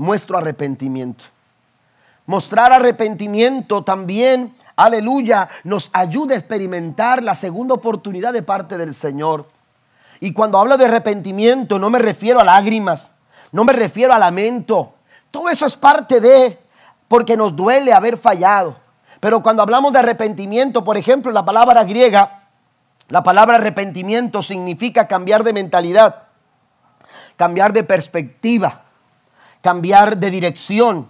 nuestro 0.00 0.38
arrepentimiento. 0.38 1.26
Mostrar 2.24 2.72
arrepentimiento 2.72 3.84
también, 3.84 4.54
aleluya, 4.74 5.48
nos 5.64 5.90
ayuda 5.92 6.34
a 6.34 6.38
experimentar 6.38 7.22
la 7.22 7.34
segunda 7.34 7.74
oportunidad 7.74 8.32
de 8.32 8.42
parte 8.42 8.78
del 8.78 8.94
Señor. 8.94 9.46
Y 10.18 10.32
cuando 10.32 10.58
hablo 10.58 10.78
de 10.78 10.86
arrepentimiento 10.86 11.78
no 11.78 11.90
me 11.90 11.98
refiero 11.98 12.40
a 12.40 12.44
lágrimas, 12.44 13.12
no 13.52 13.64
me 13.64 13.74
refiero 13.74 14.14
a 14.14 14.18
lamento. 14.18 14.94
Todo 15.30 15.50
eso 15.50 15.66
es 15.66 15.76
parte 15.76 16.20
de, 16.20 16.58
porque 17.06 17.36
nos 17.36 17.54
duele 17.54 17.92
haber 17.92 18.16
fallado. 18.16 18.74
Pero 19.20 19.42
cuando 19.42 19.62
hablamos 19.62 19.92
de 19.92 19.98
arrepentimiento, 19.98 20.82
por 20.82 20.96
ejemplo, 20.96 21.30
la 21.30 21.44
palabra 21.44 21.84
griega, 21.84 22.44
la 23.08 23.22
palabra 23.22 23.56
arrepentimiento 23.56 24.42
significa 24.42 25.06
cambiar 25.06 25.44
de 25.44 25.52
mentalidad, 25.52 26.22
cambiar 27.36 27.74
de 27.74 27.82
perspectiva 27.82 28.84
cambiar 29.60 30.16
de 30.16 30.30
dirección. 30.30 31.08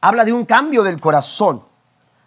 Habla 0.00 0.24
de 0.24 0.32
un 0.32 0.44
cambio 0.44 0.82
del 0.82 1.00
corazón. 1.00 1.62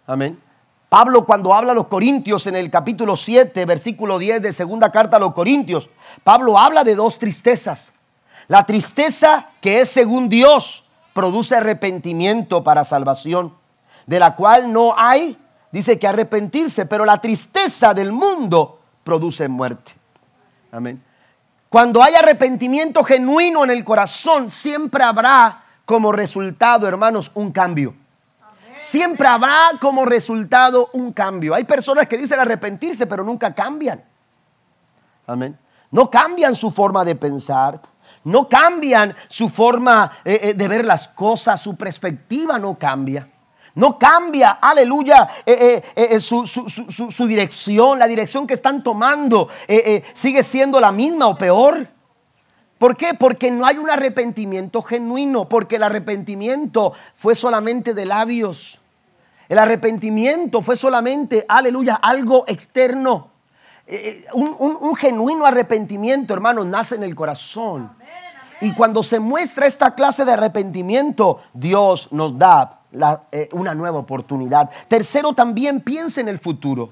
Amén. 0.06 0.40
Pablo 0.88 1.24
cuando 1.24 1.52
habla 1.52 1.72
a 1.72 1.74
los 1.74 1.88
Corintios 1.88 2.46
en 2.46 2.54
el 2.54 2.70
capítulo 2.70 3.16
7, 3.16 3.64
versículo 3.64 4.18
10 4.18 4.42
de 4.42 4.52
segunda 4.52 4.92
carta 4.92 5.16
a 5.16 5.20
los 5.20 5.34
Corintios, 5.34 5.90
Pablo 6.22 6.56
habla 6.58 6.84
de 6.84 6.94
dos 6.94 7.18
tristezas. 7.18 7.90
La 8.46 8.64
tristeza 8.64 9.46
que 9.60 9.80
es 9.80 9.88
según 9.88 10.28
Dios 10.28 10.84
produce 11.12 11.56
arrepentimiento 11.56 12.62
para 12.62 12.84
salvación, 12.84 13.54
de 14.06 14.20
la 14.20 14.36
cual 14.36 14.72
no 14.72 14.94
hay, 14.96 15.36
dice 15.72 15.98
que 15.98 16.06
arrepentirse, 16.06 16.86
pero 16.86 17.04
la 17.04 17.20
tristeza 17.20 17.94
del 17.94 18.12
mundo 18.12 18.80
produce 19.02 19.48
muerte. 19.48 19.92
Amén. 20.70 21.02
Cuando 21.74 22.04
hay 22.04 22.14
arrepentimiento 22.14 23.02
genuino 23.02 23.64
en 23.64 23.70
el 23.70 23.82
corazón, 23.82 24.48
siempre 24.48 25.02
habrá 25.02 25.64
como 25.84 26.12
resultado, 26.12 26.86
hermanos, 26.86 27.32
un 27.34 27.50
cambio. 27.50 27.96
Siempre 28.78 29.26
habrá 29.26 29.72
como 29.80 30.04
resultado 30.04 30.90
un 30.92 31.12
cambio. 31.12 31.52
Hay 31.52 31.64
personas 31.64 32.06
que 32.06 32.16
dicen 32.16 32.38
arrepentirse, 32.38 33.08
pero 33.08 33.24
nunca 33.24 33.52
cambian. 33.52 34.04
Amén. 35.26 35.58
No 35.90 36.08
cambian 36.08 36.54
su 36.54 36.70
forma 36.70 37.04
de 37.04 37.16
pensar, 37.16 37.80
no 38.22 38.48
cambian 38.48 39.12
su 39.26 39.48
forma 39.48 40.12
eh, 40.24 40.38
eh, 40.42 40.54
de 40.54 40.68
ver 40.68 40.84
las 40.84 41.08
cosas, 41.08 41.60
su 41.60 41.74
perspectiva 41.74 42.56
no 42.56 42.78
cambia. 42.78 43.28
No 43.76 43.98
cambia, 43.98 44.58
aleluya, 44.60 45.28
eh, 45.44 45.82
eh, 45.96 46.08
eh, 46.12 46.20
su, 46.20 47.26
dirección, 47.26 47.98
la 47.98 48.06
dirección 48.06 48.46
que 48.46 48.54
están 48.54 48.84
tomando 48.84 49.48
sigue 50.12 50.44
siendo 50.44 50.80
la 50.80 50.92
misma 50.92 51.26
o 51.26 51.36
peor. 51.36 51.88
¿Por 52.78 52.96
qué? 52.96 53.14
Porque 53.14 53.50
no 53.50 53.66
hay 53.66 53.78
un 53.78 53.90
arrepentimiento 53.90 54.80
genuino, 54.82 55.48
porque 55.48 55.76
el 55.76 55.82
arrepentimiento 55.82 56.92
fue 57.14 57.34
solamente 57.34 57.94
de 57.94 58.04
labios. 58.04 58.80
El 59.48 59.58
arrepentimiento 59.58 60.62
fue 60.62 60.76
solamente, 60.76 61.44
aleluya, 61.48 61.96
algo 61.96 62.44
externo. 62.46 63.30
un, 64.34 64.56
un, 64.80 64.94
genuino 64.94 65.46
arrepentimiento, 65.46 66.32
hermanos, 66.32 66.66
nace 66.66 66.94
en 66.94 67.02
el 67.02 67.14
corazón. 67.16 67.90
Y 68.60 68.72
cuando 68.72 69.02
se 69.02 69.20
muestra 69.20 69.66
esta 69.66 69.94
clase 69.94 70.24
de 70.24 70.32
arrepentimiento, 70.32 71.40
Dios 71.52 72.08
nos 72.12 72.38
da 72.38 72.80
eh, 73.32 73.48
una 73.52 73.74
nueva 73.74 73.98
oportunidad. 73.98 74.70
Tercero, 74.88 75.32
también 75.32 75.80
piense 75.80 76.20
en 76.20 76.28
el 76.28 76.38
futuro. 76.38 76.90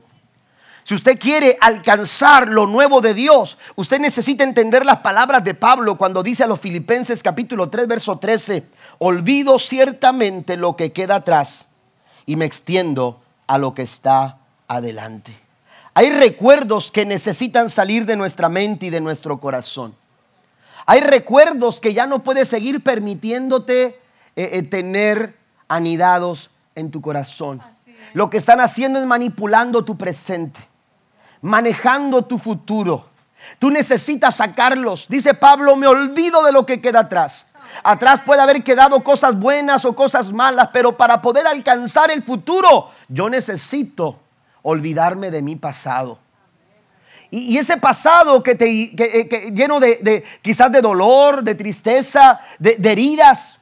Si 0.84 0.94
usted 0.96 1.16
quiere 1.16 1.56
alcanzar 1.60 2.48
lo 2.48 2.66
nuevo 2.66 3.00
de 3.00 3.14
Dios, 3.14 3.56
usted 3.76 4.00
necesita 4.00 4.42
entender 4.42 4.84
las 4.84 4.98
palabras 4.98 5.44
de 5.44 5.54
Pablo 5.54 5.96
cuando 5.96 6.24
dice 6.24 6.42
a 6.42 6.48
los 6.48 6.58
Filipenses 6.58 7.22
capítulo 7.22 7.70
3, 7.70 7.86
verso 7.86 8.18
13, 8.18 8.66
olvido 8.98 9.60
ciertamente 9.60 10.56
lo 10.56 10.74
que 10.74 10.92
queda 10.92 11.16
atrás 11.16 11.68
y 12.26 12.34
me 12.34 12.46
extiendo 12.46 13.20
a 13.46 13.58
lo 13.58 13.74
que 13.74 13.82
está 13.82 14.38
adelante. 14.66 15.38
Hay 15.94 16.10
recuerdos 16.10 16.90
que 16.90 17.06
necesitan 17.06 17.70
salir 17.70 18.04
de 18.04 18.16
nuestra 18.16 18.48
mente 18.48 18.86
y 18.86 18.90
de 18.90 19.00
nuestro 19.00 19.38
corazón. 19.38 19.94
Hay 20.86 21.00
recuerdos 21.00 21.80
que 21.80 21.94
ya 21.94 22.06
no 22.06 22.22
puedes 22.22 22.48
seguir 22.48 22.82
permitiéndote 22.82 23.84
eh, 23.84 23.98
eh, 24.34 24.62
tener 24.62 25.36
anidados 25.68 26.50
en 26.74 26.90
tu 26.90 27.00
corazón. 27.00 27.60
Lo 28.14 28.30
que 28.30 28.38
están 28.38 28.60
haciendo 28.60 28.98
es 28.98 29.06
manipulando 29.06 29.84
tu 29.84 29.96
presente, 29.96 30.60
manejando 31.40 32.22
tu 32.22 32.38
futuro. 32.38 33.06
Tú 33.58 33.70
necesitas 33.70 34.36
sacarlos. 34.36 35.08
Dice 35.08 35.34
Pablo, 35.34 35.76
me 35.76 35.86
olvido 35.86 36.44
de 36.44 36.52
lo 36.52 36.66
que 36.66 36.80
queda 36.80 37.00
atrás. 37.00 37.46
Atrás 37.82 38.20
puede 38.24 38.42
haber 38.42 38.62
quedado 38.62 39.02
cosas 39.02 39.38
buenas 39.38 39.84
o 39.84 39.94
cosas 39.94 40.32
malas, 40.32 40.68
pero 40.72 40.96
para 40.96 41.22
poder 41.22 41.46
alcanzar 41.46 42.10
el 42.10 42.22
futuro, 42.22 42.90
yo 43.08 43.30
necesito 43.30 44.18
olvidarme 44.62 45.30
de 45.30 45.42
mi 45.42 45.56
pasado. 45.56 46.18
Y, 47.32 47.56
ese 47.56 47.78
pasado 47.78 48.42
que 48.42 48.54
te 48.54 48.68
eh, 48.70 49.50
lleno 49.54 49.80
de, 49.80 50.22
quizás 50.42 50.70
de 50.70 50.82
dolor, 50.82 51.42
de 51.42 51.54
tristeza, 51.54 52.40
de 52.58 52.76
heridas, 52.84 53.58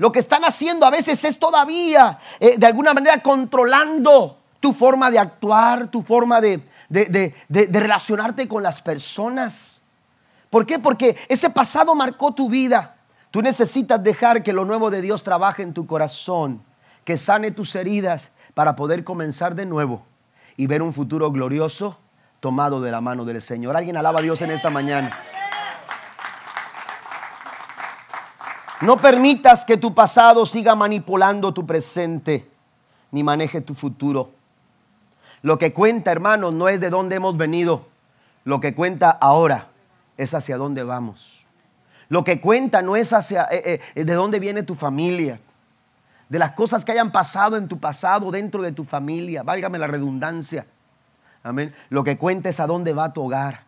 lo 0.00 0.10
que 0.12 0.20
están 0.20 0.46
haciendo 0.46 0.86
a 0.86 0.90
veces 0.90 1.22
es 1.24 1.38
todavía, 1.38 2.18
eh, 2.38 2.56
de 2.56 2.66
alguna 2.66 2.94
manera, 2.94 3.20
controlando 3.20 4.38
tu 4.58 4.72
forma 4.72 5.10
de 5.10 5.18
actuar, 5.18 5.88
tu 5.88 6.02
forma 6.02 6.40
de, 6.40 6.62
relacionarte 6.88 8.48
con 8.48 8.62
las 8.62 8.80
personas. 8.80 9.82
¿Por 10.48 10.64
qué? 10.64 10.78
Porque 10.78 11.18
ese 11.28 11.50
pasado 11.50 11.94
marcó 11.94 12.32
tu 12.32 12.48
vida. 12.48 12.96
Tú 13.30 13.42
necesitas 13.42 14.02
dejar 14.02 14.42
que 14.42 14.54
lo 14.54 14.64
nuevo 14.64 14.90
de 14.90 15.02
Dios 15.02 15.22
trabaje 15.22 15.62
en 15.62 15.74
tu 15.74 15.86
corazón, 15.86 16.62
que 17.04 17.18
sane 17.18 17.50
tus 17.50 17.74
heridas 17.74 18.30
para 18.54 18.76
poder 18.76 19.04
comenzar 19.04 19.54
de 19.54 19.66
nuevo 19.66 20.02
y 20.56 20.66
ver 20.66 20.80
un 20.80 20.94
futuro 20.94 21.30
glorioso 21.30 21.98
tomado 22.40 22.80
de 22.80 22.90
la 22.90 23.00
mano 23.00 23.24
del 23.24 23.40
Señor. 23.42 23.76
Alguien 23.76 23.96
alaba 23.96 24.18
a 24.18 24.22
Dios 24.22 24.42
en 24.42 24.50
esta 24.50 24.70
mañana. 24.70 25.10
No 28.80 28.96
permitas 28.96 29.66
que 29.66 29.76
tu 29.76 29.94
pasado 29.94 30.46
siga 30.46 30.74
manipulando 30.74 31.52
tu 31.52 31.66
presente 31.66 32.50
ni 33.10 33.22
maneje 33.22 33.60
tu 33.60 33.74
futuro. 33.74 34.30
Lo 35.42 35.58
que 35.58 35.72
cuenta, 35.72 36.10
hermanos, 36.12 36.54
no 36.54 36.68
es 36.68 36.80
de 36.80 36.90
dónde 36.90 37.16
hemos 37.16 37.36
venido. 37.36 37.86
Lo 38.44 38.60
que 38.60 38.74
cuenta 38.74 39.10
ahora 39.10 39.68
es 40.16 40.32
hacia 40.32 40.56
dónde 40.56 40.82
vamos. 40.82 41.46
Lo 42.08 42.24
que 42.24 42.40
cuenta 42.40 42.82
no 42.82 42.96
es 42.96 43.12
hacia 43.12 43.46
eh, 43.50 43.80
eh, 43.94 44.04
de 44.04 44.14
dónde 44.14 44.40
viene 44.40 44.62
tu 44.62 44.74
familia, 44.74 45.40
de 46.28 46.38
las 46.38 46.52
cosas 46.52 46.84
que 46.84 46.92
hayan 46.92 47.12
pasado 47.12 47.56
en 47.56 47.68
tu 47.68 47.78
pasado 47.78 48.30
dentro 48.30 48.62
de 48.62 48.72
tu 48.72 48.84
familia, 48.84 49.42
válgame 49.42 49.78
la 49.78 49.86
redundancia. 49.86 50.66
Amén. 51.42 51.74
Lo 51.88 52.04
que 52.04 52.18
cuenta 52.18 52.48
es 52.48 52.60
a 52.60 52.66
dónde 52.66 52.92
va 52.92 53.12
tu 53.12 53.22
hogar, 53.24 53.64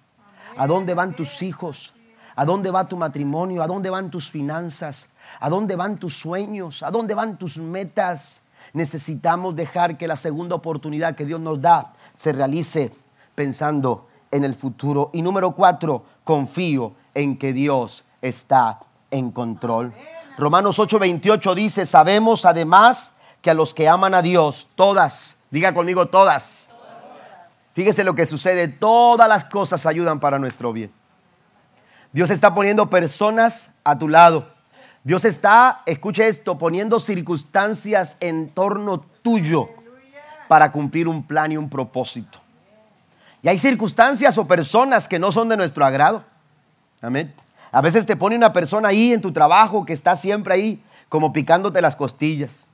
a 0.57 0.67
dónde 0.67 0.95
van 0.95 1.15
tus 1.15 1.43
hijos, 1.43 1.95
¿A 2.35 2.45
dónde 2.45 2.71
va 2.71 2.89
tu 2.89 2.97
matrimonio? 2.97 3.63
¿A 3.63 3.67
dónde 3.67 3.91
van 3.91 4.11
tus 4.11 4.31
finanzas? 4.31 5.09
¿A 5.41 5.51
dónde 5.51 5.77
van 5.77 5.99
tus 5.99 6.17
sueños? 6.17 6.83
¿A 6.83 6.91
dónde 6.91 7.15
van 7.15 7.37
tus 7.37 7.59
metas? 7.59 8.41
Necesitamos 8.73 9.55
dejar 9.55 9.99
que 9.99 10.07
la 10.07 10.17
segunda 10.17 10.55
oportunidad 10.55 11.15
que 11.15 11.27
Dios 11.27 11.41
nos 11.41 11.61
da 11.61 11.93
se 12.15 12.33
realice 12.33 12.93
pensando 13.35 14.09
en 14.31 14.45
el 14.45 14.55
futuro. 14.55 15.11
Y 15.13 15.21
número 15.21 15.53
cuatro, 15.53 16.05
confío 16.25 16.95
en 17.15 17.37
que 17.37 17.53
Dios 17.53 18.05
está 18.23 18.81
en 19.11 19.31
control. 19.31 19.93
Romanos 20.39 20.79
8:28 20.79 21.55
dice, 21.55 21.85
sabemos 21.85 22.47
además 22.47 23.13
que 23.43 23.51
a 23.51 23.55
los 23.55 23.75
que 23.75 23.89
aman 23.89 24.15
a 24.15 24.23
Dios, 24.23 24.69
todas, 24.75 25.37
diga 25.51 25.75
conmigo 25.75 26.07
todas. 26.07 26.71
Fíjese 27.75 28.05
lo 28.05 28.15
que 28.15 28.27
sucede, 28.27 28.69
todas 28.69 29.29
las 29.29 29.45
cosas 29.45 29.87
ayudan 29.87 30.21
para 30.21 30.39
nuestro 30.39 30.73
bien. 30.73 30.93
Dios 32.13 32.31
está 32.31 32.55
poniendo 32.55 32.91
personas 32.91 33.71
a 33.85 33.99
tu 33.99 34.09
lado. 34.09 34.53
Dios 35.05 35.25
está, 35.25 35.83
escuche 35.87 36.29
esto, 36.29 36.59
poniendo 36.59 37.01
circunstancias 37.01 38.17
en 38.21 38.51
torno 38.51 39.01
tuyo 39.23 39.71
para 40.49 40.71
cumplir 40.71 41.09
un 41.09 41.27
plan 41.27 41.51
y 41.51 41.57
un 41.57 41.71
propósito. 41.71 42.39
Y 43.43 43.49
hay 43.49 43.59
circunstancias 43.59 44.37
o 44.39 44.47
personas 44.47 45.09
que 45.09 45.19
no 45.19 45.33
son 45.33 45.49
de 45.49 45.57
nuestro 45.57 45.85
agrado. 45.85 46.23
Amén. 47.01 47.35
A 47.73 47.81
veces 47.81 48.05
te 48.05 48.17
pone 48.17 48.37
una 48.37 48.53
persona 48.53 48.89
ahí 48.89 49.13
en 49.13 49.23
tu 49.23 49.33
trabajo 49.33 49.85
que 49.85 49.95
está 49.95 50.15
siempre 50.15 50.55
ahí 50.55 50.83
como 51.09 51.33
picándote 51.33 51.81
las 51.81 51.97
costillas, 51.97 52.69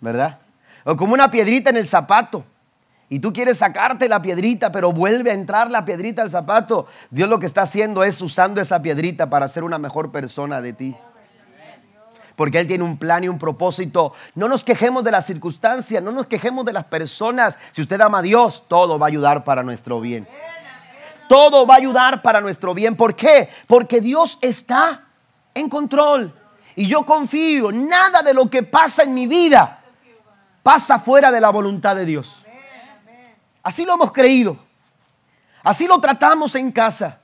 ¿verdad? 0.00 0.38
O 0.84 0.96
como 0.96 1.14
una 1.14 1.30
piedrita 1.30 1.68
en 1.70 1.76
el 1.76 1.86
zapato. 1.86 2.44
Y 3.10 3.18
tú 3.18 3.32
quieres 3.32 3.58
sacarte 3.58 4.08
la 4.08 4.22
piedrita, 4.22 4.72
pero 4.72 4.92
vuelve 4.92 5.30
a 5.30 5.34
entrar 5.34 5.70
la 5.70 5.84
piedrita 5.84 6.22
al 6.22 6.30
zapato. 6.30 6.86
Dios 7.10 7.28
lo 7.28 7.38
que 7.38 7.44
está 7.44 7.62
haciendo 7.62 8.02
es 8.02 8.22
usando 8.22 8.60
esa 8.60 8.80
piedrita 8.80 9.28
para 9.28 9.48
ser 9.48 9.64
una 9.64 9.78
mejor 9.78 10.10
persona 10.10 10.62
de 10.62 10.72
ti 10.72 10.96
porque 12.40 12.58
Él 12.58 12.66
tiene 12.66 12.84
un 12.84 12.96
plan 12.96 13.22
y 13.22 13.28
un 13.28 13.38
propósito. 13.38 14.14
No 14.34 14.48
nos 14.48 14.64
quejemos 14.64 15.04
de 15.04 15.10
las 15.10 15.26
circunstancias, 15.26 16.02
no 16.02 16.10
nos 16.10 16.26
quejemos 16.26 16.64
de 16.64 16.72
las 16.72 16.84
personas. 16.84 17.58
Si 17.70 17.82
usted 17.82 18.00
ama 18.00 18.20
a 18.20 18.22
Dios, 18.22 18.64
todo 18.66 18.98
va 18.98 19.04
a 19.04 19.08
ayudar 19.08 19.44
para 19.44 19.62
nuestro 19.62 20.00
bien. 20.00 20.26
Todo 21.28 21.66
va 21.66 21.74
a 21.74 21.76
ayudar 21.76 22.22
para 22.22 22.40
nuestro 22.40 22.72
bien. 22.72 22.96
¿Por 22.96 23.14
qué? 23.14 23.50
Porque 23.66 24.00
Dios 24.00 24.38
está 24.40 25.02
en 25.52 25.68
control. 25.68 26.34
Y 26.76 26.86
yo 26.86 27.04
confío, 27.04 27.72
nada 27.72 28.22
de 28.22 28.32
lo 28.32 28.48
que 28.48 28.62
pasa 28.62 29.02
en 29.02 29.12
mi 29.12 29.26
vida 29.26 29.80
pasa 30.62 30.98
fuera 30.98 31.30
de 31.30 31.42
la 31.42 31.50
voluntad 31.50 31.94
de 31.94 32.06
Dios. 32.06 32.46
Así 33.62 33.84
lo 33.84 33.94
hemos 33.94 34.12
creído. 34.12 34.56
Así 35.62 35.86
lo 35.86 36.00
tratamos 36.00 36.54
en 36.54 36.72
casa. 36.72 37.18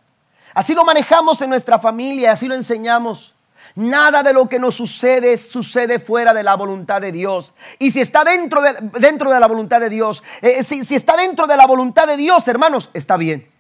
Así 0.55 0.75
lo 0.75 0.85
manejamos 0.85 1.41
en 1.43 1.51
nuestra 1.51 1.79
familia, 1.79 2.33
así 2.33 2.49
lo 2.49 2.55
enseñamos. 2.55 3.35
Nada 3.75 4.23
de 4.23 4.33
lo 4.33 4.49
que 4.49 4.59
nos 4.59 4.75
sucede 4.75 5.37
sucede 5.37 5.99
fuera 5.99 6.33
de 6.33 6.43
la 6.43 6.55
voluntad 6.55 7.01
de 7.01 7.13
Dios. 7.13 7.53
Y 7.79 7.91
si 7.91 8.01
está 8.01 8.25
dentro 8.25 8.63
de, 8.63 8.75
dentro 8.99 9.31
de 9.31 9.39
la 9.39 9.49
voluntad 9.49 9.81
de 9.81 9.91
Dios, 9.91 10.23
eh, 10.41 10.63
si, 10.63 10.83
si 10.83 10.95
está 10.95 11.17
dentro 11.17 11.47
de 11.47 11.57
la 11.57 11.67
voluntad 11.67 12.07
de 12.07 12.17
Dios, 12.17 12.49
hermanos, 12.49 12.91
está 12.95 13.17
bien. 13.17 13.51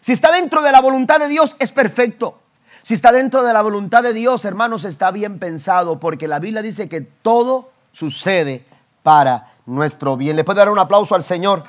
Si 0.00 0.12
está 0.12 0.32
dentro 0.32 0.62
de 0.62 0.72
la 0.72 0.80
voluntad 0.80 1.20
de 1.20 1.28
Dios, 1.28 1.54
es 1.60 1.70
perfecto. 1.70 2.40
Si 2.82 2.94
está 2.94 3.12
dentro 3.12 3.44
de 3.44 3.52
la 3.52 3.62
voluntad 3.62 4.02
de 4.02 4.12
Dios, 4.12 4.44
hermanos, 4.44 4.84
está 4.84 5.12
bien 5.12 5.38
pensado, 5.38 6.00
porque 6.00 6.26
la 6.26 6.40
Biblia 6.40 6.62
dice 6.62 6.88
que 6.88 7.00
todo 7.00 7.70
sucede 7.92 8.64
para 9.04 9.51
nuestro 9.66 10.16
bien. 10.16 10.36
¿Le 10.36 10.44
puede 10.44 10.58
dar 10.58 10.70
un 10.70 10.78
aplauso 10.78 11.14
al 11.14 11.22
Señor? 11.22 11.62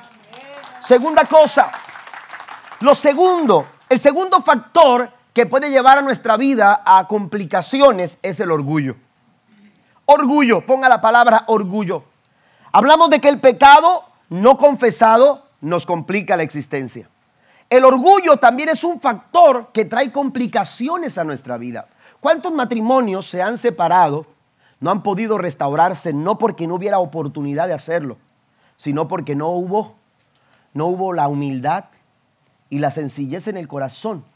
Segunda 0.80 1.24
cosa, 1.24 1.70
lo 2.80 2.94
segundo, 2.94 3.66
el 3.88 3.98
segundo 3.98 4.42
factor 4.42 5.10
que 5.32 5.46
puede 5.46 5.70
llevar 5.70 5.98
a 5.98 6.02
nuestra 6.02 6.36
vida 6.36 6.82
a 6.84 7.06
complicaciones 7.08 8.18
es 8.22 8.38
el 8.40 8.50
orgullo. 8.50 8.96
Orgullo, 10.06 10.64
ponga 10.66 10.88
la 10.88 11.00
palabra 11.00 11.44
orgullo. 11.46 12.04
Hablamos 12.72 13.08
de 13.10 13.20
que 13.20 13.28
el 13.28 13.40
pecado 13.40 14.04
no 14.28 14.58
confesado 14.58 15.46
nos 15.60 15.86
complica 15.86 16.36
la 16.36 16.42
existencia. 16.42 17.08
El 17.70 17.84
orgullo 17.84 18.36
también 18.36 18.68
es 18.68 18.84
un 18.84 19.00
factor 19.00 19.70
que 19.72 19.86
trae 19.86 20.12
complicaciones 20.12 21.16
a 21.16 21.24
nuestra 21.24 21.56
vida. 21.56 21.88
¿Cuántos 22.20 22.52
matrimonios 22.52 23.26
se 23.26 23.42
han 23.42 23.56
separado, 23.56 24.26
no 24.84 24.90
han 24.90 25.02
podido 25.02 25.38
restaurarse, 25.38 26.12
no 26.12 26.36
porque 26.36 26.66
no 26.66 26.74
hubiera 26.74 26.98
oportunidad 26.98 27.68
de 27.68 27.72
hacerlo, 27.72 28.18
sino 28.76 29.08
porque 29.08 29.34
no 29.34 29.48
hubo, 29.48 29.94
no 30.74 30.88
hubo 30.88 31.14
la 31.14 31.26
humildad 31.26 31.86
y 32.68 32.80
la 32.80 32.90
sencillez 32.90 33.48
en 33.48 33.56
el 33.56 33.66
corazón 33.66 34.26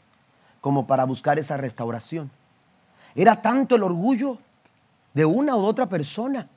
como 0.59 0.87
para 0.87 1.03
buscar 1.03 1.37
esa 1.37 1.55
restauración. 1.55 2.31
Era 3.13 3.43
tanto 3.43 3.75
el 3.75 3.83
orgullo 3.83 4.39
de 5.13 5.23
una 5.23 5.55
u 5.55 5.59
otra 5.59 5.87
persona. 5.87 6.47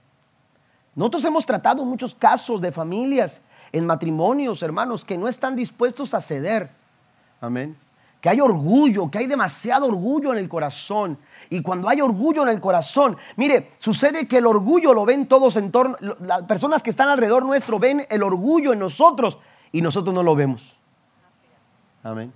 Nosotros 0.94 1.26
hemos 1.26 1.44
tratado 1.44 1.84
muchos 1.84 2.14
casos 2.14 2.62
de 2.62 2.72
familias 2.72 3.42
en 3.72 3.84
matrimonios, 3.84 4.62
hermanos, 4.62 5.04
que 5.04 5.18
no 5.18 5.28
están 5.28 5.54
dispuestos 5.54 6.14
a 6.14 6.22
ceder. 6.22 6.70
Amén. 7.42 7.76
Que 8.22 8.28
hay 8.28 8.40
orgullo, 8.40 9.10
que 9.10 9.18
hay 9.18 9.26
demasiado 9.26 9.86
orgullo 9.86 10.32
en 10.32 10.38
el 10.38 10.48
corazón. 10.48 11.18
Y 11.50 11.60
cuando 11.60 11.88
hay 11.88 12.00
orgullo 12.00 12.44
en 12.44 12.50
el 12.50 12.60
corazón, 12.60 13.16
mire, 13.36 13.72
sucede 13.78 14.28
que 14.28 14.38
el 14.38 14.46
orgullo 14.46 14.94
lo 14.94 15.04
ven 15.04 15.26
todos 15.26 15.56
en 15.56 15.72
torno, 15.72 15.96
las 16.20 16.44
personas 16.44 16.84
que 16.84 16.90
están 16.90 17.08
alrededor 17.08 17.44
nuestro 17.44 17.80
ven 17.80 18.06
el 18.08 18.22
orgullo 18.22 18.72
en 18.72 18.78
nosotros 18.78 19.38
y 19.72 19.82
nosotros 19.82 20.14
no 20.14 20.22
lo 20.22 20.36
vemos. 20.36 20.80
Amén. 22.04 22.32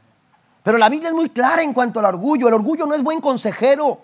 Pero 0.64 0.76
la 0.76 0.88
Biblia 0.88 1.10
es 1.10 1.14
muy 1.14 1.30
clara 1.30 1.62
en 1.62 1.72
cuanto 1.72 2.00
al 2.00 2.06
orgullo. 2.06 2.48
El 2.48 2.54
orgullo 2.54 2.84
no 2.86 2.94
es 2.94 3.02
buen 3.04 3.20
consejero. 3.20 4.00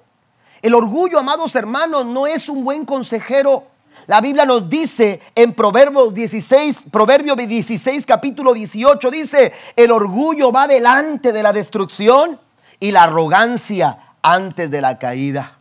El 0.63 0.77
orgullo, 0.77 1.19
amados 1.19 1.57
hermanos, 1.57 2.07
no 2.07 2.29
es 2.29 2.49
un 2.49 2.63
buen 2.63 2.85
consejero. 2.85 3.72
La 4.07 4.21
Biblia 4.21 4.45
nos 4.45 4.69
dice 4.69 5.21
en 5.35 5.55
Proverbios 5.55 6.13
16, 6.13 6.87
Proverbio 6.91 7.37
16, 7.37 8.05
capítulo 8.05 8.53
18, 8.53 9.11
dice, 9.11 9.53
el 9.77 9.91
orgullo 9.91 10.51
va 10.51 10.67
delante 10.67 11.33
de 11.33 11.43
la 11.43 11.53
destrucción 11.53 12.39
y 12.81 12.91
la 12.91 13.05
arrogancia 13.05 14.17
antes 14.23 14.71
de 14.71 14.81
la 14.81 14.99
caída. 14.99 15.59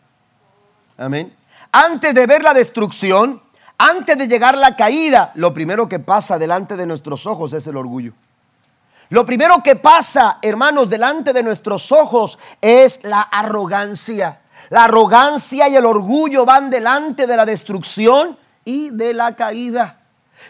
Amén. 0.97 1.35
Antes 1.71 2.13
de 2.13 2.25
ver 2.25 2.43
la 2.43 2.53
destrucción, 2.53 3.41
antes 3.77 4.17
de 4.17 4.27
llegar 4.27 4.57
la 4.57 4.75
caída, 4.75 5.31
lo 5.35 5.53
primero 5.53 5.87
que 5.87 5.99
pasa 5.99 6.37
delante 6.37 6.75
de 6.75 6.85
nuestros 6.85 7.25
ojos 7.25 7.53
es 7.53 7.65
el 7.67 7.77
orgullo. 7.77 8.13
Lo 9.09 9.25
primero 9.25 9.61
que 9.63 9.75
pasa, 9.75 10.39
hermanos, 10.41 10.89
delante 10.89 11.33
de 11.33 11.43
nuestros 11.43 11.91
ojos 11.91 12.39
es 12.61 12.99
la 13.03 13.21
arrogancia. 13.21 14.40
La 14.71 14.85
arrogancia 14.85 15.67
y 15.67 15.75
el 15.75 15.85
orgullo 15.85 16.45
van 16.45 16.69
delante 16.69 17.27
de 17.27 17.35
la 17.35 17.45
destrucción 17.45 18.37
y 18.63 18.89
de 18.89 19.13
la 19.13 19.35
caída. 19.35 19.97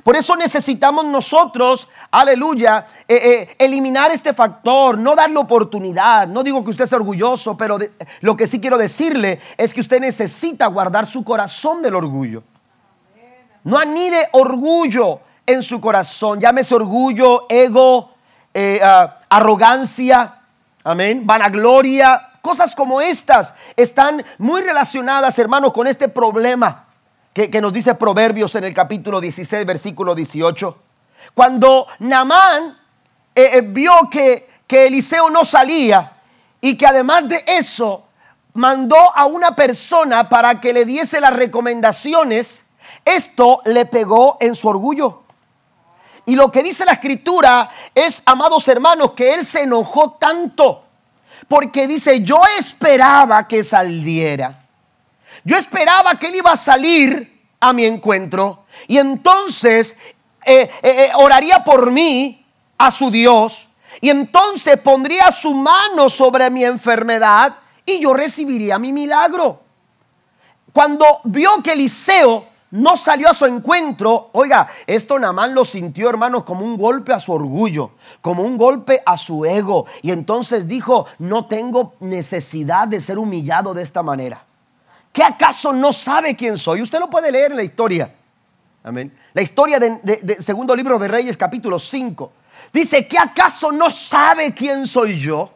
Por 0.04 0.16
eso 0.16 0.36
necesitamos 0.36 1.06
nosotros, 1.06 1.88
aleluya, 2.12 2.86
eh, 3.08 3.16
eh, 3.16 3.56
eliminar 3.58 4.12
este 4.12 4.36
factor, 4.36 4.96
no 4.96 5.16
darle 5.16 5.38
oportunidad. 5.38 6.28
No 6.28 6.44
digo 6.44 6.64
que 6.64 6.70
usted 6.70 6.86
sea 6.86 7.00
orgulloso, 7.00 7.58
pero 7.58 7.80
lo 8.22 8.38
que 8.38 8.46
sí 8.46 8.62
quiero 8.62 8.78
decirle 8.78 9.40
es 9.58 9.74
que 9.74 9.82
usted 9.82 10.00
necesita 10.00 10.68
guardar 10.68 11.08
su 11.08 11.24
corazón 11.24 11.82
del 11.82 11.96
orgullo. 11.96 12.44
No 13.64 13.80
anide 13.80 14.30
orgullo 14.34 15.20
en 15.48 15.64
su 15.64 15.82
corazón. 15.82 16.40
Llámese 16.40 16.76
orgullo, 16.76 17.48
ego, 17.50 18.12
eh, 18.54 18.80
ah, 18.84 19.18
arrogancia, 19.30 20.42
amén, 20.84 21.26
vanagloria, 21.26 22.31
cosas 22.42 22.76
como 22.76 23.02
estas 23.02 23.54
están 23.76 24.24
muy 24.38 24.62
relacionadas, 24.62 25.38
hermanos, 25.40 25.74
con 25.74 25.88
este 25.88 26.10
problema 26.10 26.88
que, 27.34 27.62
nos 27.62 27.72
dice 27.72 27.96
Proverbios 27.96 28.56
en 28.56 28.66
el 28.66 28.74
capítulo 28.74 29.22
16, 29.22 29.66
versículo 29.66 30.14
18. 30.16 30.78
Cuando 31.34 31.88
Namán 32.00 32.78
eh, 33.34 33.52
eh, 33.54 33.62
vio 33.62 33.94
que, 34.10 34.50
que 34.68 34.88
Eliseo 34.88 35.30
no 35.30 35.46
salía 35.46 36.18
y 36.60 36.78
que 36.78 36.86
además 36.86 37.30
de 37.30 37.44
eso 37.48 38.08
mandó 38.54 38.98
a 39.16 39.26
una 39.26 39.56
persona 39.56 40.28
para 40.28 40.60
que 40.60 40.74
le 40.74 40.84
diese 40.84 41.22
las 41.22 41.34
recomendaciones, 41.34 42.64
esto 43.06 43.62
le 43.66 43.86
pegó 43.86 44.38
en 44.42 44.56
su 44.56 44.68
orgullo. 44.68 45.24
Y 46.26 46.36
lo 46.36 46.52
que 46.52 46.64
dice 46.64 46.86
la 46.86 46.94
escritura 46.94 47.70
es, 47.96 48.22
amados 48.26 48.68
hermanos, 48.68 49.14
que 49.14 49.34
él 49.34 49.46
se 49.46 49.64
enojó 49.64 50.12
tanto. 50.14 50.84
Porque 51.52 51.86
dice, 51.86 52.24
yo 52.24 52.40
esperaba 52.58 53.46
que 53.46 53.62
saliera. 53.62 54.70
Yo 55.44 55.58
esperaba 55.58 56.18
que 56.18 56.28
él 56.28 56.36
iba 56.36 56.54
a 56.54 56.56
salir 56.56 57.42
a 57.60 57.74
mi 57.74 57.84
encuentro. 57.84 58.64
Y 58.88 58.98
entonces 58.98 59.98
eh, 60.46 60.62
eh, 60.62 60.70
eh, 60.82 61.12
oraría 61.16 61.62
por 61.62 61.92
mí 61.92 62.46
a 62.78 62.90
su 62.90 63.12
Dios. 63.12 63.68
Y 64.00 64.10
entonces 64.10 64.78
pondría 64.78 65.30
su 65.30 65.54
mano 65.54 66.10
sobre 66.10 66.50
mi 66.50 66.64
enfermedad 66.64 67.54
y 67.86 68.00
yo 68.00 68.14
recibiría 68.14 68.80
mi 68.80 68.94
milagro. 68.94 69.62
Cuando 70.72 71.20
vio 71.26 71.62
que 71.62 71.74
Eliseo 71.74 72.48
no 72.72 72.98
salió 72.98 73.30
a 73.30 73.34
su 73.34 73.46
encuentro. 73.46 74.30
Oiga, 74.34 74.68
esto 74.88 75.20
Namán 75.20 75.54
lo 75.54 75.66
sintió, 75.66 76.10
hermanos, 76.10 76.44
como 76.44 76.66
un 76.66 76.78
golpe 76.78 77.14
a 77.14 77.20
su 77.20 77.34
orgullo, 77.34 77.92
como 78.22 78.44
un 78.44 78.58
golpe 78.58 79.02
a 79.06 79.18
su 79.18 79.46
ego. 79.46 79.86
Y 80.02 80.12
entonces 80.12 80.68
dijo, 80.68 81.06
no 81.20 81.46
tengo 81.46 81.94
necesidad 82.00 82.88
de 82.88 83.02
ser 83.02 83.20
humillado 83.20 83.74
de 83.74 83.84
esta 83.84 84.02
manera. 84.02 84.44
¿Qué 85.12 85.24
acaso 85.24 85.74
no 85.74 85.92
sabe 85.92 86.36
quién 86.36 86.58
soy? 86.58 86.82
Usted 86.82 87.00
lo 87.00 87.10
puede 87.10 87.32
leer 87.32 87.52
en 87.52 87.58
la 87.58 87.64
historia. 87.64 88.16
Amén. 88.84 89.16
La 89.34 89.42
historia 89.42 89.78
del 89.78 90.00
de, 90.02 90.42
segundo 90.42 90.76
libro 90.76 90.98
de 90.98 91.08
Reyes, 91.08 91.38
capítulo 91.38 91.78
5. 91.78 92.32
Dice, 92.72 93.08
¿qué 93.08 93.18
acaso 93.18 93.72
no 93.72 93.92
sabe 93.92 94.54
quién 94.54 94.88
soy 94.88 95.20
yo? 95.20 95.52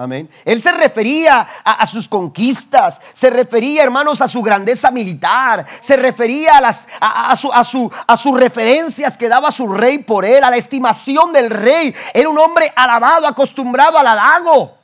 Amén. 0.00 0.30
Él 0.46 0.62
se 0.62 0.72
refería 0.72 1.46
a, 1.62 1.84
sus 1.84 2.08
conquistas, 2.08 2.98
se 3.12 3.28
refería, 3.28 3.82
hermanos, 3.82 4.22
a 4.22 4.28
su 4.28 4.40
grandeza 4.40 4.90
militar, 4.90 5.66
se 5.78 5.94
refería 5.94 6.56
a, 6.56 6.60
las, 6.62 6.88
a, 6.98 7.36
su, 7.36 7.52
a, 8.06 8.16
sus 8.16 8.40
referencias 8.40 9.18
que 9.18 9.28
daba 9.28 9.52
su 9.52 9.68
rey 9.68 9.98
por 9.98 10.24
él, 10.24 10.42
a 10.42 10.48
la 10.48 10.56
estimación 10.56 11.34
del 11.34 11.50
rey. 11.50 11.94
Era 12.14 12.30
un 12.30 12.38
hombre 12.38 12.72
alabado, 12.74 13.26
acostumbrado 13.26 13.98
al 13.98 14.06
halago. 14.06 14.79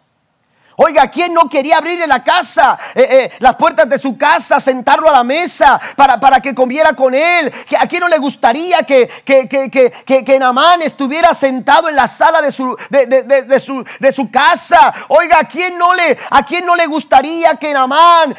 Oiga, 0.79 1.09
¿quién 1.09 1.33
no 1.33 1.49
quería 1.49 1.79
abrirle 1.79 2.07
la 2.07 2.23
casa, 2.23 2.79
eh, 2.95 3.09
eh, 3.11 3.33
las 3.39 3.57
puertas 3.57 3.89
de 3.89 3.99
su 3.99 4.19
casa, 4.19 4.61
sentarlo 4.61 5.09
a 5.09 5.13
la 5.13 5.25
mesa 5.25 5.81
para, 5.97 6.21
para 6.21 6.41
que 6.41 6.55
comiera 6.55 6.93
con 6.93 7.15
él? 7.15 7.51
¿A 7.81 7.87
quién 7.87 8.01
no 8.01 8.09
le 8.09 8.19
gustaría 8.19 8.83
que, 8.83 9.09
que, 9.25 9.49
que, 9.49 9.71
que, 9.71 10.25
que 10.25 10.39
Namán 10.39 10.83
estuviera 10.83 11.33
sentado 11.33 11.89
en 11.89 11.97
la 11.97 12.07
sala 12.07 12.43
de 12.43 12.53
su, 12.53 12.77
de, 12.91 13.07
de, 13.07 13.61
su, 13.61 13.83
de 13.99 14.13
su 14.13 14.31
casa? 14.31 14.93
Oiga, 15.09 15.39
¿a 15.41 15.45
quién 15.49 15.79
no 15.79 15.95
le, 15.95 16.19
a 16.31 16.45
quién 16.45 16.67
no 16.67 16.77
le 16.77 16.87
gustaría 16.87 17.57
que 17.57 17.73
Namán 17.73 18.37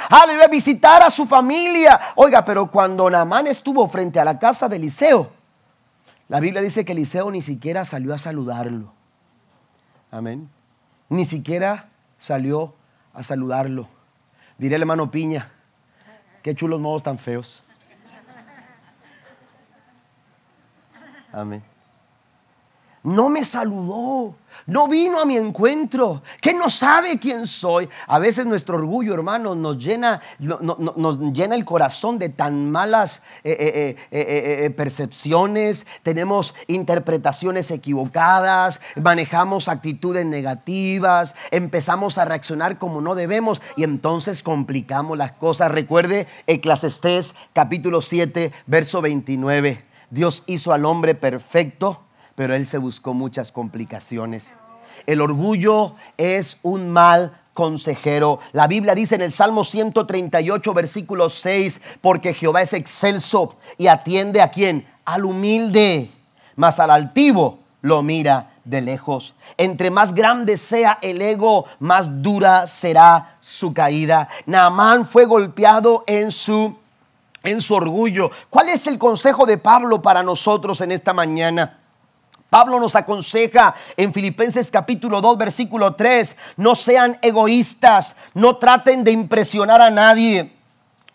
visitara 0.51 1.07
a 1.07 1.09
su 1.09 1.25
familia? 1.25 1.99
Oiga, 2.15 2.45
pero 2.45 2.69
cuando 2.69 3.09
Namán 3.09 3.47
estuvo 3.47 3.88
frente 3.89 4.19
a 4.19 4.25
la 4.25 4.38
casa 4.38 4.69
de 4.69 4.75
Eliseo, 4.75 5.31
la 6.27 6.39
Biblia 6.39 6.61
dice 6.61 6.85
que 6.85 6.91
Eliseo 6.91 7.31
ni 7.31 7.41
siquiera 7.41 7.83
salió 7.83 8.13
a 8.13 8.19
saludarlo. 8.19 8.93
Amén. 10.11 10.49
Ni 11.09 11.25
siquiera 11.25 11.88
salió 12.18 12.76
a 13.13 13.24
saludarlo. 13.24 13.88
Diré 14.57 14.76
el 14.76 14.82
hermano 14.82 15.11
Piña, 15.11 15.51
qué 16.43 16.55
chulos 16.55 16.80
modos 16.80 17.03
tan 17.03 17.18
feos. 17.18 17.63
Amén 21.32 21.76
no 23.08 23.30
me 23.30 23.45
saludó, 23.45 24.36
no 24.66 24.89
vino 24.89 25.22
a 25.22 25.26
mi 25.26 25.38
encuentro, 25.38 26.24
que 26.41 26.53
no 26.53 26.70
sabe 26.70 27.18
quién 27.18 27.47
soy. 27.47 27.88
A 28.05 28.20
veces 28.20 28.45
nuestro 28.45 28.76
orgullo, 28.76 29.14
hermano, 29.14 29.55
nos 29.55 29.78
llena, 29.78 30.20
nos 30.39 31.18
llena 31.32 31.55
el 31.55 31.64
corazón 31.64 32.20
de 32.20 32.28
tan 32.28 32.70
malas 32.70 33.22
eh, 33.45 33.95
eh, 34.12 34.66
eh, 34.66 34.70
percepciones, 34.72 35.88
tenemos 36.03 36.53
interpretaciones 36.68 37.72
equivocadas, 37.72 38.82
manejamos 39.01 39.70
actitudes 39.70 40.26
negativas, 40.26 41.34
empezamos 41.51 42.18
a 42.18 42.26
reaccionar 42.26 42.78
como 42.78 42.99
no 42.99 43.16
debemos 43.16 43.62
y 43.78 43.86
entonces 43.86 44.43
complicamos 44.43 45.18
las 45.18 45.32
cosas. 45.32 45.72
Recuerde 45.72 46.28
Eclesiastés 46.45 47.36
capítulo 47.53 48.01
7, 48.01 48.51
verso 48.66 49.01
29. 49.01 49.86
Dios 50.10 50.43
hizo 50.45 50.74
al 50.74 50.84
hombre 50.84 51.16
perfecto 51.16 52.01
pero 52.38 52.53
él 52.53 52.67
se 52.67 52.77
buscó 52.77 53.15
muchas 53.15 53.51
complicaciones. 53.51 54.57
El 55.07 55.21
orgullo 55.21 55.95
es 56.17 56.59
un 56.61 56.88
mal 56.88 57.35
consejero. 57.51 58.39
La 58.53 58.67
Biblia 58.67 58.93
dice 58.93 59.15
en 59.15 59.23
el 59.23 59.31
Salmo 59.31 59.63
138, 59.63 60.71
versículo 60.75 61.29
6, 61.29 61.81
porque 61.99 62.35
Jehová 62.35 62.61
es 62.61 62.73
excelso 62.73 63.55
y 63.79 63.88
atiende 63.88 64.41
a 64.41 64.51
quien? 64.51 64.85
Al 65.03 65.25
humilde, 65.25 66.11
mas 66.55 66.79
al 66.79 66.91
altivo 66.91 67.57
lo 67.81 68.03
mira 68.03 68.51
de 68.63 68.81
lejos. 68.81 69.33
Entre 69.57 69.89
más 69.89 70.13
grande 70.13 70.57
sea 70.57 70.99
el 71.01 71.23
ego, 71.23 71.65
más 71.79 72.21
dura 72.21 72.67
será 72.67 73.38
su 73.39 73.73
caída. 73.73 74.29
Naamán 74.45 75.07
fue 75.07 75.25
golpeado 75.25 76.03
en 76.05 76.29
su 76.29 76.75
en 77.41 77.61
su 77.61 77.73
orgullo. 77.73 78.29
¿Cuál 78.51 78.69
es 78.69 78.85
el 78.85 78.99
consejo 78.99 79.47
de 79.47 79.57
Pablo 79.57 80.03
para 80.03 80.21
nosotros 80.21 80.81
en 80.81 80.91
esta 80.91 81.13
mañana? 81.15 81.79
Pablo 82.50 82.80
nos 82.80 82.95
aconseja 82.95 83.76
en 83.98 84.14
Filipenses 84.14 84.72
capítulo 84.72 85.22
2 85.22 85.38
versículo 85.38 85.95
3, 85.95 86.36
no 86.58 86.76
sean 86.76 87.18
egoístas, 87.22 88.16
no 88.34 88.58
traten 88.58 89.04
de 89.04 89.12
impresionar 89.12 89.82
a 89.82 89.89
nadie, 89.89 90.56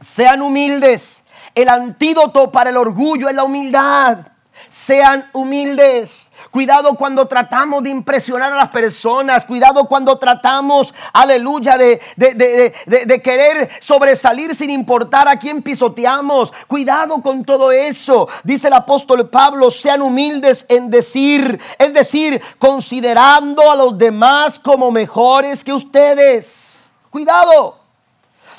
sean 0.01 0.43
humildes. 0.43 1.25
El 1.55 1.69
antídoto 1.69 2.51
para 2.51 2.71
el 2.71 2.77
orgullo 2.77 3.29
es 3.29 3.35
la 3.35 3.45
humildad 3.45 4.32
sean 4.69 5.29
humildes. 5.33 6.31
Cuidado 6.51 6.95
cuando 6.95 7.27
tratamos 7.27 7.83
de 7.83 7.91
impresionar 7.91 8.53
a 8.53 8.57
las 8.57 8.71
personas. 8.71 9.45
Cuidado 9.45 9.87
cuando 9.87 10.19
tratamos, 10.19 10.95
aleluya, 11.13 11.77
de, 11.77 12.01
de, 12.17 13.23
querer 13.23 13.71
sobresalir 13.81 14.55
sin 14.55 14.71
importar 14.71 15.29
a 15.29 15.37
quién 15.37 15.63
pisoteamos. 15.63 16.53
Cuidado 16.67 17.23
con 17.23 17.45
todo 17.45 17.71
eso. 17.71 18.29
Dice 18.45 18.69
el 18.69 18.75
apóstol 18.75 19.29
Pablo, 19.29 19.71
sean 19.71 20.03
humildes 20.03 20.67
en 20.69 20.91
decir, 20.91 21.61
es 21.79 21.93
decir, 21.95 22.41
considerando 22.59 23.71
a 23.71 23.77
los 23.77 23.97
demás 23.97 24.59
como 24.59 24.91
mejores 24.91 25.65
que 25.65 25.73
ustedes. 25.73 26.91
Cuidado. 27.11 27.79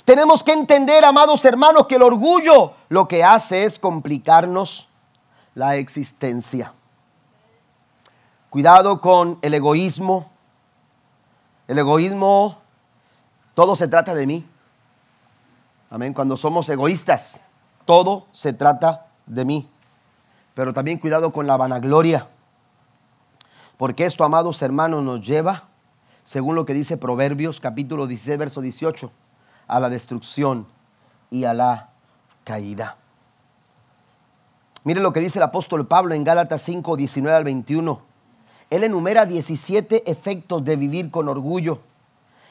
Tenemos 0.06 0.44
que 0.44 0.52
entender, 0.52 1.06
amados 1.06 1.46
hermanos, 1.46 1.88
que 1.88 1.96
el 1.96 2.02
orgullo 2.02 2.74
lo 2.89 3.08
que 3.08 3.24
hace 3.24 3.64
es 3.64 3.80
complicarnos 3.80 4.89
la 5.56 5.76
existencia. 5.76 6.74
Cuidado 8.49 9.01
con 9.01 9.39
el 9.41 9.54
egoísmo. 9.54 10.30
El 11.68 11.78
egoísmo, 11.80 12.58
todo 13.54 13.76
se 13.76 13.88
trata 13.88 14.14
de 14.14 14.28
mí. 14.28 14.45
Amén. 15.89 16.14
Cuando 16.14 16.38
somos 16.38 16.68
egoístas, 16.70 17.43
todo 17.86 18.28
se 18.32 18.54
trata 18.54 19.08
de 19.26 19.45
mí. 19.45 19.70
Pero 20.54 20.74
también 20.74 20.99
cuidado 20.99 21.32
con 21.32 21.47
la 21.47 21.58
vanagloria. 21.58 22.28
Porque 23.78 24.06
esto, 24.06 24.24
amados 24.24 24.62
hermanos, 24.62 25.04
nos 25.04 25.26
lleva, 25.26 25.64
según 26.24 26.56
lo 26.56 26.66
que 26.66 26.74
dice 26.74 26.97
Proverbios 26.97 27.60
capítulo 27.60 28.08
16, 28.08 28.38
verso 28.38 28.62
18, 28.62 29.12
a 29.68 29.80
la 29.80 29.89
destrucción 29.89 30.68
y 31.30 31.45
a 31.45 31.54
la 31.54 31.89
caída. 32.43 32.97
Mire 34.86 35.00
lo 35.00 35.14
que 35.14 35.22
dice 35.22 35.40
el 35.40 35.44
apóstol 35.44 35.88
Pablo 35.88 36.14
en 36.14 36.26
Gálatas 36.26 36.62
5, 36.64 36.98
19 36.98 37.38
al 37.38 37.44
21. 37.46 38.02
Él 38.70 38.84
enumera 38.84 39.26
17 39.26 40.12
efectos 40.12 40.66
de 40.66 40.76
vivir 40.76 41.10
con 41.10 41.30
orgullo. 41.30 41.80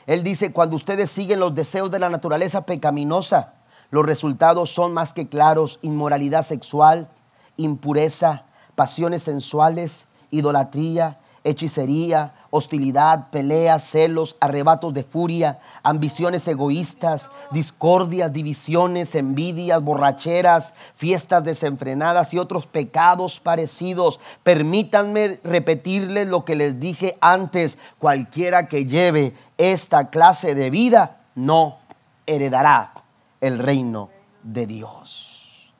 Él 0.06 0.22
dice, 0.22 0.52
cuando 0.52 0.76
ustedes 0.76 1.10
siguen 1.10 1.40
los 1.40 1.54
deseos 1.54 1.90
de 1.90 1.98
la 1.98 2.08
naturaleza 2.08 2.64
pecaminosa, 2.64 3.54
los 3.90 4.06
resultados 4.06 4.70
son 4.70 4.94
más 4.94 5.12
que 5.12 5.28
claros, 5.28 5.78
inmoralidad 5.82 6.42
sexual, 6.42 7.08
impureza, 7.58 8.44
pasiones 8.74 9.24
sensuales, 9.24 10.06
idolatría, 10.30 11.18
hechicería, 11.44 12.32
hostilidad, 12.54 13.30
peleas, 13.30 13.82
celos, 13.82 14.36
arrebatos 14.38 14.92
de 14.92 15.04
furia, 15.04 15.58
ambiciones 15.82 16.46
egoístas, 16.46 17.30
discordias, 17.50 18.30
divisiones, 18.30 19.14
envidias, 19.14 19.82
borracheras, 19.82 20.74
fiestas 20.94 21.44
desenfrenadas 21.44 22.34
y 22.34 22.38
otros 22.38 22.66
pecados 22.66 23.40
parecidos. 23.40 24.20
Permítanme 24.42 25.40
repetirles 25.42 26.28
lo 26.28 26.44
que 26.44 26.54
les 26.54 26.78
dije 26.78 27.16
antes, 27.22 27.78
cualquiera 27.98 28.68
que 28.68 28.84
lleve 28.84 29.32
esta 29.56 30.10
clase 30.10 30.54
de 30.54 30.68
vida 30.68 31.22
no 31.34 31.78
heredará 32.26 32.92
el 33.40 33.60
reino 33.60 34.10
de 34.42 34.66
Dios. 34.66 35.72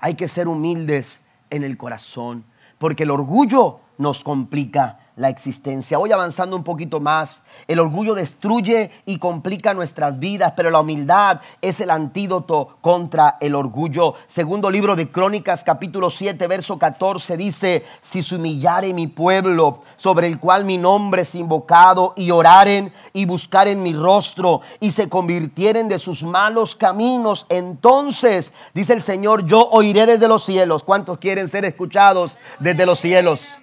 Hay 0.00 0.16
que 0.16 0.28
ser 0.28 0.48
humildes 0.48 1.20
en 1.48 1.64
el 1.64 1.78
corazón, 1.78 2.44
porque 2.76 3.04
el 3.04 3.10
orgullo 3.10 3.80
nos 3.98 4.24
complica 4.24 4.98
la 5.18 5.28
existencia. 5.28 5.98
Hoy 5.98 6.12
avanzando 6.12 6.56
un 6.56 6.64
poquito 6.64 7.00
más, 7.00 7.42
el 7.66 7.80
orgullo 7.80 8.14
destruye 8.14 8.90
y 9.04 9.18
complica 9.18 9.74
nuestras 9.74 10.18
vidas, 10.18 10.52
pero 10.56 10.70
la 10.70 10.80
humildad 10.80 11.40
es 11.60 11.80
el 11.80 11.90
antídoto 11.90 12.78
contra 12.80 13.36
el 13.40 13.54
orgullo. 13.54 14.14
Segundo 14.26 14.70
libro 14.70 14.94
de 14.94 15.10
Crónicas, 15.10 15.64
capítulo 15.64 16.08
7, 16.08 16.46
verso 16.46 16.78
14, 16.78 17.36
dice, 17.36 17.84
si 18.00 18.22
se 18.22 18.36
humillare 18.36 18.94
mi 18.94 19.08
pueblo, 19.08 19.82
sobre 19.96 20.28
el 20.28 20.38
cual 20.38 20.64
mi 20.64 20.78
nombre 20.78 21.22
es 21.22 21.34
invocado, 21.34 22.14
y 22.16 22.30
oraren 22.30 22.92
y 23.12 23.26
buscaren 23.26 23.82
mi 23.82 23.94
rostro, 23.94 24.60
y 24.78 24.92
se 24.92 25.08
convirtieren 25.08 25.88
de 25.88 25.98
sus 25.98 26.22
malos 26.22 26.76
caminos, 26.76 27.46
entonces, 27.48 28.52
dice 28.72 28.92
el 28.92 29.02
Señor, 29.02 29.44
yo 29.46 29.68
oiré 29.70 30.06
desde 30.06 30.28
los 30.28 30.44
cielos. 30.44 30.84
¿Cuántos 30.84 31.18
quieren 31.18 31.48
ser 31.48 31.64
escuchados 31.64 32.38
desde 32.60 32.86
los 32.86 33.00
cielos? 33.00 33.58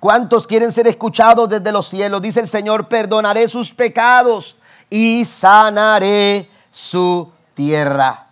¿Cuántos 0.00 0.46
quieren 0.46 0.70
ser 0.70 0.86
escuchados 0.86 1.48
desde 1.48 1.72
los 1.72 1.88
cielos? 1.88 2.22
Dice 2.22 2.40
el 2.40 2.48
Señor, 2.48 2.88
perdonaré 2.88 3.48
sus 3.48 3.74
pecados 3.74 4.56
y 4.88 5.24
sanaré 5.24 6.48
su 6.70 7.30
tierra. 7.54 8.28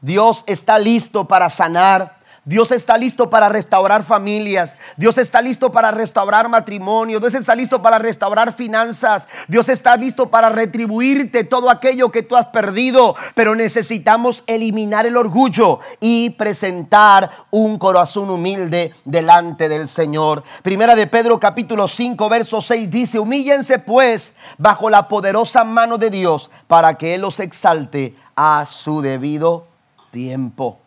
Dios 0.00 0.44
está 0.46 0.78
listo 0.78 1.26
para 1.26 1.48
sanar 1.48 2.17
Dios 2.48 2.72
está 2.72 2.96
listo 2.96 3.28
para 3.28 3.50
restaurar 3.50 4.02
familias. 4.02 4.74
Dios 4.96 5.18
está 5.18 5.42
listo 5.42 5.70
para 5.70 5.90
restaurar 5.90 6.48
matrimonio. 6.48 7.20
Dios 7.20 7.34
está 7.34 7.54
listo 7.54 7.82
para 7.82 7.98
restaurar 7.98 8.54
finanzas. 8.54 9.28
Dios 9.48 9.68
está 9.68 9.94
listo 9.98 10.30
para 10.30 10.48
retribuirte 10.48 11.44
todo 11.44 11.68
aquello 11.68 12.10
que 12.10 12.22
tú 12.22 12.36
has 12.36 12.46
perdido. 12.46 13.14
Pero 13.34 13.54
necesitamos 13.54 14.44
eliminar 14.46 15.04
el 15.04 15.18
orgullo 15.18 15.80
y 16.00 16.30
presentar 16.30 17.30
un 17.50 17.78
corazón 17.78 18.30
humilde 18.30 18.94
delante 19.04 19.68
del 19.68 19.86
Señor. 19.86 20.42
Primera 20.62 20.96
de 20.96 21.06
Pedro 21.06 21.38
capítulo 21.38 21.86
5 21.86 22.30
verso 22.30 22.62
6 22.62 22.90
dice, 22.90 23.18
humíllense 23.18 23.78
pues 23.78 24.34
bajo 24.56 24.88
la 24.88 25.06
poderosa 25.06 25.64
mano 25.64 25.98
de 25.98 26.08
Dios 26.08 26.50
para 26.66 26.96
que 26.96 27.14
Él 27.14 27.20
los 27.20 27.40
exalte 27.40 28.16
a 28.34 28.64
su 28.64 29.02
debido 29.02 29.66
tiempo. 30.10 30.78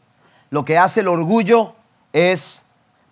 Lo 0.51 0.65
que 0.65 0.77
hace 0.77 0.99
el 0.99 1.07
orgullo 1.07 1.75
es 2.11 2.63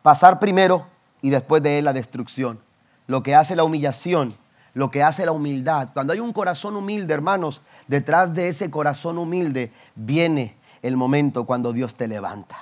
pasar 0.02 0.40
primero 0.40 0.86
y 1.22 1.30
después 1.30 1.64
de 1.64 1.80
él 1.80 1.86
la 1.86 1.94
destrucción. 1.94 2.60
Lo 3.08 3.24
que 3.24 3.34
hace 3.34 3.56
la 3.56 3.64
humillación, 3.64 4.36
lo 4.74 4.92
que 4.92 5.04
hace 5.04 5.26
la 5.26 5.32
humildad. 5.32 5.88
Cuando 5.94 6.12
hay 6.12 6.20
un 6.20 6.34
corazón 6.34 6.76
humilde, 6.76 7.14
hermanos, 7.14 7.62
detrás 7.88 8.34
de 8.34 8.50
ese 8.50 8.70
corazón 8.70 9.18
humilde 9.18 9.72
viene 9.96 10.58
el 10.82 10.98
momento 10.98 11.46
cuando 11.46 11.72
Dios 11.72 11.96
te 11.96 12.10
levanta. 12.10 12.58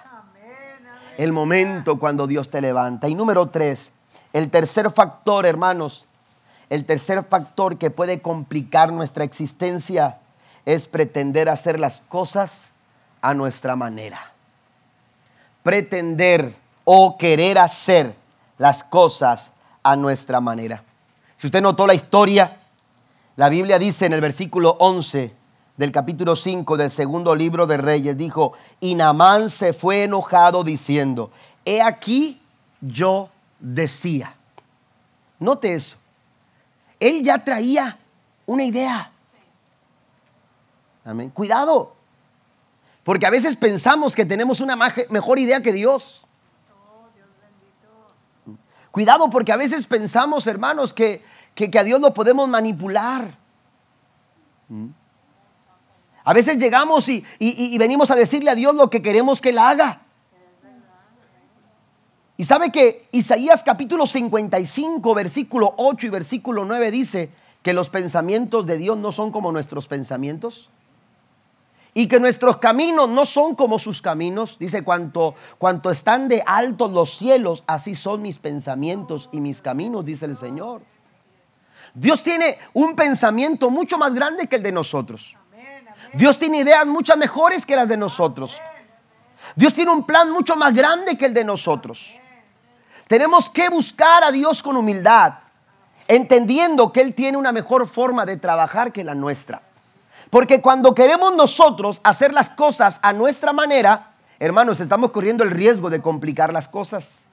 El 1.18 1.34
momento 1.34 1.98
cuando 1.98 2.28
Dios 2.28 2.52
te 2.52 2.62
levanta. 2.62 3.10
Y 3.10 3.16
número 3.16 3.48
tres, 3.48 3.92
el 4.32 4.52
tercer 4.52 4.92
factor, 4.92 5.48
hermanos, 5.48 6.06
el 6.70 6.86
tercer 6.86 7.24
factor 7.24 7.80
que 7.80 7.90
puede 7.90 8.22
complicar 8.22 8.94
nuestra 8.94 9.24
existencia 9.24 10.20
es 10.68 10.88
pretender 10.88 11.50
hacer 11.50 11.80
las 11.80 12.02
cosas 12.02 12.68
a 13.22 13.34
nuestra 13.34 13.76
manera 13.76 14.37
pretender 15.68 16.56
o 16.86 17.18
querer 17.18 17.58
hacer 17.58 18.16
las 18.58 18.86
cosas 18.86 19.52
a 19.84 19.98
nuestra 19.98 20.40
manera. 20.40 20.82
Si 21.36 21.48
usted 21.48 21.62
notó 21.62 21.86
la 21.86 21.94
historia, 21.94 22.56
la 23.36 23.50
Biblia 23.50 23.78
dice 23.78 24.06
en 24.06 24.14
el 24.14 24.22
versículo 24.22 24.78
11 24.80 25.36
del 25.76 25.92
capítulo 25.92 26.38
5 26.38 26.78
del 26.78 26.90
segundo 26.90 27.36
libro 27.36 27.68
de 27.68 27.76
Reyes, 27.76 28.16
dijo, 28.16 28.54
y 28.80 28.96
Namán 28.96 29.50
se 29.50 29.74
fue 29.74 30.04
enojado 30.04 30.64
diciendo, 30.64 31.32
he 31.66 31.82
aquí 31.82 32.42
yo 32.80 33.28
decía. 33.60 34.38
Note 35.38 35.74
eso. 35.74 35.98
Él 36.98 37.26
ya 37.26 37.44
traía 37.44 37.98
una 38.46 38.64
idea. 38.64 39.12
Amén. 41.04 41.30
Cuidado. 41.30 41.97
Porque 43.08 43.26
a 43.26 43.30
veces 43.30 43.56
pensamos 43.56 44.14
que 44.14 44.26
tenemos 44.26 44.60
una 44.60 44.76
mejor 44.76 45.40
idea 45.40 45.62
que 45.62 45.72
Dios. 45.72 46.26
Cuidado 48.92 49.30
porque 49.30 49.54
a 49.54 49.56
veces 49.56 49.88
pensamos, 49.88 50.46
hermanos, 50.46 50.94
que, 50.94 51.24
a 51.80 51.84
Dios 51.86 52.02
lo 52.02 52.14
podemos 52.14 52.50
manipular. 52.50 53.38
A 56.26 56.34
veces 56.34 56.58
llegamos 56.58 57.08
y, 57.08 57.24
y, 57.40 57.78
venimos 57.78 58.12
a 58.12 58.16
decirle 58.16 58.52
a 58.52 58.56
Dios 58.56 58.76
lo 58.76 58.90
que 58.90 59.02
queremos 59.02 59.40
que 59.40 59.52
Él 59.52 59.60
haga. 59.60 60.02
Y 62.36 62.44
sabe 62.44 62.74
que 62.74 63.08
Isaías 63.14 63.64
capítulo 63.64 64.06
55, 64.06 65.14
versículo 65.16 65.76
8 65.78 66.08
y 66.08 66.10
versículo 66.10 66.66
9 66.66 66.92
dice 66.92 67.32
que 67.62 67.72
los 67.72 67.90
pensamientos 67.90 68.66
de 68.66 68.78
Dios 68.78 68.98
no 68.98 69.14
son 69.14 69.32
como 69.32 69.54
nuestros 69.54 69.88
pensamientos 69.88 70.70
y 71.98 72.08
que 72.08 72.20
nuestros 72.20 72.58
caminos 72.58 73.10
no 73.10 73.26
son 73.26 73.56
como 73.56 73.80
sus 73.80 74.04
caminos. 74.04 74.60
Dice, 74.60 74.84
cuanto, 74.84 75.34
cuanto 75.58 75.90
están 75.90 76.28
de 76.28 76.44
altos 76.46 76.92
los 76.92 77.18
cielos, 77.18 77.64
así 77.66 77.96
son 77.96 78.22
mis 78.22 78.38
pensamientos 78.38 79.30
y 79.32 79.42
mis 79.42 79.64
caminos, 79.64 80.06
dice 80.06 80.28
el 80.28 80.38
Señor. 80.38 80.84
Dios 81.96 82.22
tiene 82.22 82.60
un 82.74 82.96
pensamiento 82.96 83.72
mucho 83.72 83.98
más 83.98 84.14
grande 84.14 84.46
que 84.46 84.58
el 84.58 84.62
de 84.62 84.72
nosotros. 84.72 85.36
Dios 86.14 86.38
tiene 86.38 86.60
ideas 86.60 86.86
muchas 86.86 87.18
mejores 87.18 87.66
que 87.66 87.76
las 87.76 87.88
de 87.88 87.98
nosotros. 87.98 88.56
Dios 89.56 89.74
tiene 89.74 89.90
un 89.90 90.06
plan 90.06 90.30
mucho 90.30 90.56
más 90.56 90.76
grande 90.76 91.18
que 91.18 91.26
el 91.26 91.34
de 91.34 91.46
nosotros. 91.46 92.22
Tenemos 93.08 93.50
que 93.50 93.70
buscar 93.70 94.24
a 94.24 94.32
Dios 94.32 94.62
con 94.62 94.78
humildad, 94.78 95.34
entendiendo 96.08 96.92
que 96.92 97.02
Él 97.02 97.16
tiene 97.16 97.40
una 97.40 97.52
mejor 97.52 97.88
forma 97.88 98.24
de 98.28 98.38
trabajar 98.38 98.94
que 98.94 99.04
la 99.04 99.16
nuestra. 99.16 99.64
Porque 100.30 100.62
cuando 100.62 100.94
queremos 100.94 101.34
nosotros 101.36 102.02
hacer 102.04 102.34
las 102.34 102.50
cosas 102.50 103.00
a 103.02 103.14
nuestra 103.14 103.54
manera, 103.54 104.12
hermanos, 104.40 104.80
estamos 104.80 105.12
corriendo 105.12 105.44
el 105.44 105.52
riesgo 105.52 105.90
de 105.90 106.02
complicar 106.02 106.52
las 106.54 106.68
cosas. 106.68 107.24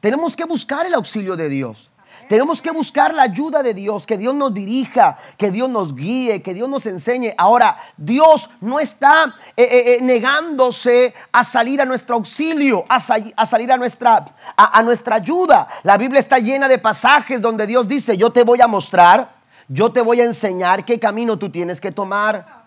Tenemos 0.00 0.36
que 0.36 0.44
buscar 0.44 0.86
el 0.86 0.94
auxilio 0.94 1.36
de 1.36 1.48
Dios. 1.48 1.90
Tenemos 2.28 2.60
que 2.60 2.70
buscar 2.70 3.14
la 3.14 3.22
ayuda 3.22 3.62
de 3.62 3.74
Dios, 3.74 4.06
que 4.06 4.18
Dios 4.18 4.34
nos 4.34 4.52
dirija, 4.52 5.16
que 5.36 5.50
Dios 5.50 5.68
nos 5.68 5.94
guíe, 5.94 6.42
que 6.42 6.52
Dios 6.52 6.68
nos 6.68 6.84
enseñe. 6.86 7.32
Ahora, 7.38 7.78
Dios 7.96 8.50
no 8.60 8.80
está 8.80 9.34
eh, 9.56 9.62
eh, 9.62 9.94
eh, 9.94 9.98
negándose 10.02 11.14
a 11.32 11.44
salir 11.44 11.80
a 11.80 11.84
nuestro 11.84 12.16
auxilio, 12.16 12.84
a, 12.88 13.00
salir 13.00 13.72
a 13.72 13.76
nuestra, 13.76 14.24
a 14.56 14.82
nuestra 14.82 15.16
ayuda. 15.16 15.68
La 15.84 15.96
Biblia 15.96 16.18
está 16.18 16.38
llena 16.38 16.68
de 16.68 16.78
pasajes 16.78 17.40
donde 17.40 17.66
Dios 17.66 17.86
dice, 17.86 18.16
yo 18.16 18.30
te 18.30 18.42
voy 18.42 18.60
a 18.60 18.66
mostrar 18.66 19.37
yo 19.68 19.92
te 19.92 20.00
voy 20.00 20.20
a 20.20 20.24
enseñar 20.24 20.84
qué 20.84 20.98
camino 20.98 21.38
tú 21.38 21.50
tienes 21.50 21.80
que 21.80 21.92
tomar. 21.92 22.64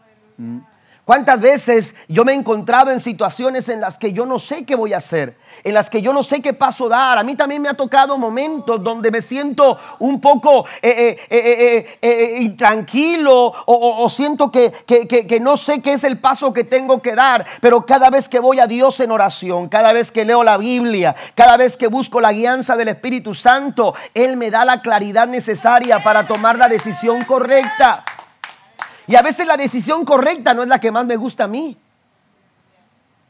¿Cuántas 1.03 1.41
veces 1.41 1.95
yo 2.07 2.23
me 2.23 2.31
he 2.31 2.35
encontrado 2.35 2.91
en 2.91 2.99
situaciones 2.99 3.69
en 3.69 3.81
las 3.81 3.97
que 3.97 4.13
yo 4.13 4.25
no 4.27 4.37
sé 4.37 4.65
qué 4.65 4.75
voy 4.75 4.93
a 4.93 4.97
hacer? 4.97 5.35
En 5.63 5.73
las 5.73 5.89
que 5.89 6.01
yo 6.01 6.13
no 6.13 6.21
sé 6.21 6.41
qué 6.41 6.53
paso 6.53 6.87
dar. 6.87 7.17
A 7.17 7.23
mí 7.23 7.35
también 7.35 7.61
me 7.61 7.69
ha 7.69 7.73
tocado 7.73 8.19
momentos 8.19 8.83
donde 8.83 9.09
me 9.09 9.21
siento 9.21 9.79
un 9.97 10.21
poco 10.21 10.65
eh, 10.79 11.17
eh, 11.27 11.97
eh, 12.01 12.37
intranquilo 12.41 13.51
o, 13.65 14.09
siento 14.09 14.51
que, 14.51 14.71
que 14.71 15.39
no 15.41 15.57
sé 15.57 15.81
qué 15.81 15.93
es 15.93 16.03
el 16.03 16.19
paso 16.19 16.53
que 16.53 16.63
tengo 16.63 17.01
que 17.01 17.15
dar. 17.15 17.47
Pero 17.61 17.83
cada 17.83 18.11
vez 18.11 18.29
que 18.29 18.39
voy 18.39 18.59
a 18.59 18.67
Dios 18.67 18.99
en 18.99 19.09
oración, 19.09 19.69
cada 19.69 19.93
vez 19.93 20.11
que 20.11 20.23
leo 20.23 20.43
la 20.43 20.57
Biblia, 20.57 21.15
cada 21.33 21.57
vez 21.57 21.77
que 21.77 21.87
busco 21.87 22.21
la 22.21 22.31
guianza 22.31 22.75
del 22.75 22.89
Espíritu 22.89 23.33
Santo, 23.33 23.95
Él 24.13 24.37
me 24.37 24.51
da 24.51 24.65
la 24.65 24.81
claridad 24.81 25.27
necesaria 25.27 26.03
para 26.03 26.27
tomar 26.27 26.59
la 26.59 26.69
decisión 26.69 27.23
correcta. 27.23 28.05
Y 29.07 29.15
a 29.15 29.21
veces 29.21 29.45
la 29.47 29.57
decisión 29.57 30.05
correcta 30.05 30.53
no 30.53 30.63
es 30.63 30.67
la 30.67 30.79
que 30.79 30.91
más 30.91 31.05
me 31.05 31.15
gusta 31.15 31.45
a 31.45 31.47
mí. 31.47 31.77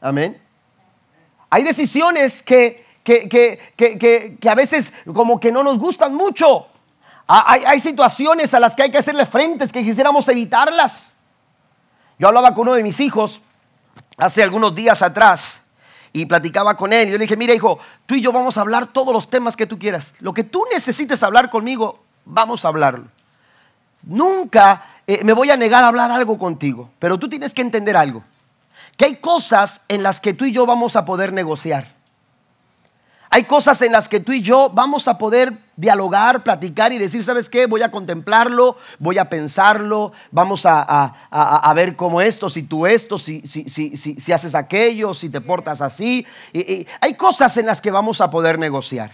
Amén. 0.00 0.40
Hay 1.50 1.62
decisiones 1.64 2.42
que, 2.42 2.84
que, 3.04 4.38
a 4.48 4.54
veces 4.54 4.92
como 5.12 5.38
que 5.38 5.52
no 5.52 5.62
nos 5.62 5.78
gustan 5.78 6.14
mucho. 6.14 6.68
Hay, 7.26 7.62
hay, 7.66 7.80
situaciones 7.80 8.52
a 8.54 8.60
las 8.60 8.74
que 8.74 8.82
hay 8.82 8.90
que 8.90 8.98
hacerle 8.98 9.26
frente, 9.26 9.68
que 9.68 9.84
quisiéramos 9.84 10.28
evitarlas. 10.28 11.14
Yo 12.18 12.28
hablaba 12.28 12.54
con 12.54 12.62
uno 12.62 12.74
de 12.74 12.82
mis 12.82 13.00
hijos 13.00 13.42
hace 14.16 14.42
algunos 14.42 14.74
días 14.74 15.02
atrás 15.02 15.60
y 16.12 16.26
platicaba 16.26 16.76
con 16.76 16.92
él. 16.92 17.08
Y 17.08 17.12
yo 17.12 17.18
le 17.18 17.24
dije, 17.24 17.36
mira 17.36 17.54
hijo, 17.54 17.78
tú 18.06 18.14
y 18.14 18.20
yo 18.20 18.32
vamos 18.32 18.58
a 18.58 18.60
hablar 18.60 18.92
todos 18.92 19.12
los 19.12 19.28
temas 19.28 19.56
que 19.56 19.66
tú 19.66 19.78
quieras. 19.78 20.14
Lo 20.20 20.34
que 20.34 20.44
tú 20.44 20.64
necesites 20.72 21.22
hablar 21.22 21.50
conmigo, 21.50 21.94
vamos 22.24 22.64
a 22.64 22.68
hablarlo. 22.68 23.06
Nunca 24.04 24.84
eh, 25.14 25.24
me 25.24 25.32
voy 25.32 25.50
a 25.50 25.56
negar 25.56 25.84
a 25.84 25.88
hablar 25.88 26.10
algo 26.10 26.38
contigo, 26.38 26.90
pero 26.98 27.18
tú 27.18 27.28
tienes 27.28 27.52
que 27.52 27.62
entender 27.62 27.96
algo, 27.96 28.24
que 28.96 29.04
hay 29.04 29.16
cosas 29.16 29.80
en 29.88 30.02
las 30.02 30.20
que 30.20 30.34
tú 30.34 30.44
y 30.44 30.52
yo 30.52 30.64
vamos 30.66 30.96
a 30.96 31.04
poder 31.04 31.32
negociar. 31.32 32.00
Hay 33.34 33.44
cosas 33.44 33.80
en 33.80 33.92
las 33.92 34.10
que 34.10 34.20
tú 34.20 34.32
y 34.32 34.42
yo 34.42 34.68
vamos 34.68 35.08
a 35.08 35.16
poder 35.16 35.54
dialogar, 35.76 36.42
platicar 36.42 36.92
y 36.92 36.98
decir, 36.98 37.24
¿sabes 37.24 37.48
qué? 37.48 37.64
Voy 37.64 37.80
a 37.80 37.90
contemplarlo, 37.90 38.76
voy 38.98 39.16
a 39.16 39.30
pensarlo, 39.30 40.12
vamos 40.30 40.66
a, 40.66 41.72
ver 41.74 41.96
cómo 41.96 42.20
esto, 42.20 42.50
si 42.50 42.62
tú 42.62 42.86
esto, 42.86 43.16
si, 43.16 43.40
si, 43.46 43.70
si, 43.70 43.96
si 43.96 44.32
haces 44.32 44.54
aquello, 44.54 45.14
si 45.14 45.30
te 45.30 45.40
portas 45.40 45.80
así. 45.80 46.26
y 46.52 46.86
hay 47.00 47.14
cosas 47.14 47.56
en 47.56 47.64
las 47.64 47.80
que 47.80 47.90
vamos 47.90 48.20
a 48.20 48.30
poder 48.30 48.58
negociar. 48.58 49.12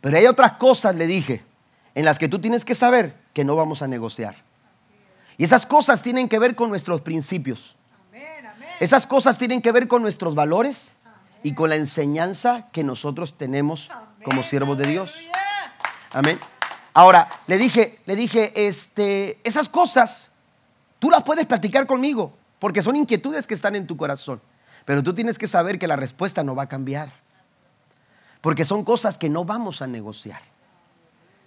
Pero 0.00 0.16
hay 0.16 0.26
otras 0.26 0.52
cosas, 0.52 0.94
le 0.94 1.06
dije, 1.06 1.44
en 1.94 2.06
las 2.06 2.18
que 2.18 2.28
tú 2.28 2.38
tienes 2.38 2.64
que 2.64 2.74
saber 2.74 3.14
que 3.34 3.44
no 3.44 3.56
vamos 3.56 3.82
a 3.82 3.86
negociar. 3.86 4.36
Y 5.36 5.44
esas 5.44 5.66
cosas 5.66 6.02
tienen 6.02 6.28
que 6.28 6.38
ver 6.38 6.54
con 6.54 6.68
nuestros 6.68 7.00
principios. 7.00 7.76
Esas 8.80 9.06
cosas 9.06 9.38
tienen 9.38 9.62
que 9.62 9.72
ver 9.72 9.88
con 9.88 10.02
nuestros 10.02 10.34
valores 10.34 10.92
y 11.42 11.54
con 11.54 11.68
la 11.68 11.76
enseñanza 11.76 12.68
que 12.72 12.82
nosotros 12.82 13.36
tenemos 13.36 13.90
como 14.24 14.42
siervos 14.42 14.78
de 14.78 14.88
Dios. 14.88 15.24
Amén. 16.12 16.38
Ahora, 16.92 17.28
le 17.46 17.58
dije, 17.58 18.00
le 18.06 18.16
dije, 18.16 18.66
este, 18.66 19.38
esas 19.44 19.68
cosas 19.68 20.30
tú 20.98 21.10
las 21.10 21.22
puedes 21.22 21.46
platicar 21.46 21.86
conmigo, 21.86 22.32
porque 22.58 22.82
son 22.82 22.96
inquietudes 22.96 23.46
que 23.46 23.54
están 23.54 23.74
en 23.74 23.86
tu 23.86 23.96
corazón. 23.96 24.40
Pero 24.84 25.02
tú 25.02 25.14
tienes 25.14 25.38
que 25.38 25.48
saber 25.48 25.78
que 25.78 25.86
la 25.86 25.96
respuesta 25.96 26.42
no 26.42 26.54
va 26.54 26.64
a 26.64 26.68
cambiar. 26.68 27.12
Porque 28.40 28.64
son 28.64 28.84
cosas 28.84 29.18
que 29.18 29.28
no 29.28 29.44
vamos 29.44 29.82
a 29.82 29.86
negociar. 29.86 30.42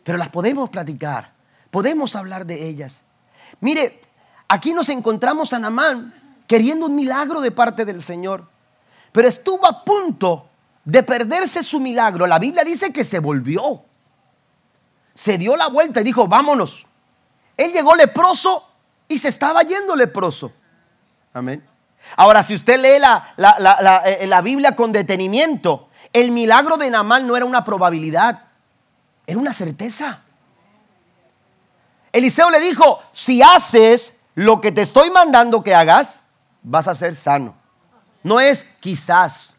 Pero 0.03 0.17
las 0.17 0.29
podemos 0.29 0.69
platicar, 0.69 1.33
podemos 1.69 2.15
hablar 2.15 2.45
de 2.45 2.67
ellas. 2.67 3.01
Mire, 3.59 4.01
aquí 4.47 4.73
nos 4.73 4.89
encontramos 4.89 5.53
a 5.53 5.59
Namán 5.59 6.13
queriendo 6.47 6.85
un 6.85 6.95
milagro 6.95 7.41
de 7.41 7.51
parte 7.51 7.85
del 7.85 8.01
Señor, 8.01 8.47
pero 9.11 9.27
estuvo 9.27 9.65
a 9.67 9.83
punto 9.83 10.47
de 10.85 11.03
perderse 11.03 11.63
su 11.63 11.79
milagro, 11.79 12.25
la 12.25 12.39
Biblia 12.39 12.63
dice 12.63 12.93
que 12.93 13.03
se 13.03 13.19
volvió. 13.19 13.83
Se 15.13 15.37
dio 15.37 15.57
la 15.57 15.67
vuelta 15.67 15.99
y 15.99 16.03
dijo, 16.03 16.27
vámonos. 16.27 16.85
Él 17.57 17.73
llegó 17.73 17.95
leproso 17.95 18.63
y 19.07 19.17
se 19.17 19.27
estaba 19.27 19.63
yendo 19.63 19.95
leproso. 19.95 20.53
Amén. 21.33 21.61
Ahora, 22.15 22.41
si 22.43 22.55
usted 22.55 22.79
lee 22.79 22.99
la, 22.99 23.33
la, 23.35 24.03
eh, 24.05 24.41
Biblia 24.41 24.75
con 24.75 24.91
detenimiento, 24.91 25.89
el 26.13 26.31
milagro 26.31 26.77
de 26.77 26.89
Namán 26.89 27.27
no 27.27 27.35
era 27.35 27.45
una 27.45 27.65
probabilidad, 27.65 28.43
era 29.25 29.37
una 29.37 29.51
certeza. 29.51 30.21
Eliseo 32.11 32.49
le 32.49 32.59
dijo, 32.59 32.99
si 33.11 33.41
haces 33.41 34.15
lo 34.35 34.61
que 34.61 34.71
te 34.71 34.81
estoy 34.81 35.09
mandando 35.09 35.63
que 35.63 35.73
hagas, 35.73 36.23
vas 36.63 36.87
a 36.87 36.95
ser 36.95 37.15
sano. 37.15 37.55
No 38.23 38.39
es 38.39 38.65
quizás, 38.79 39.55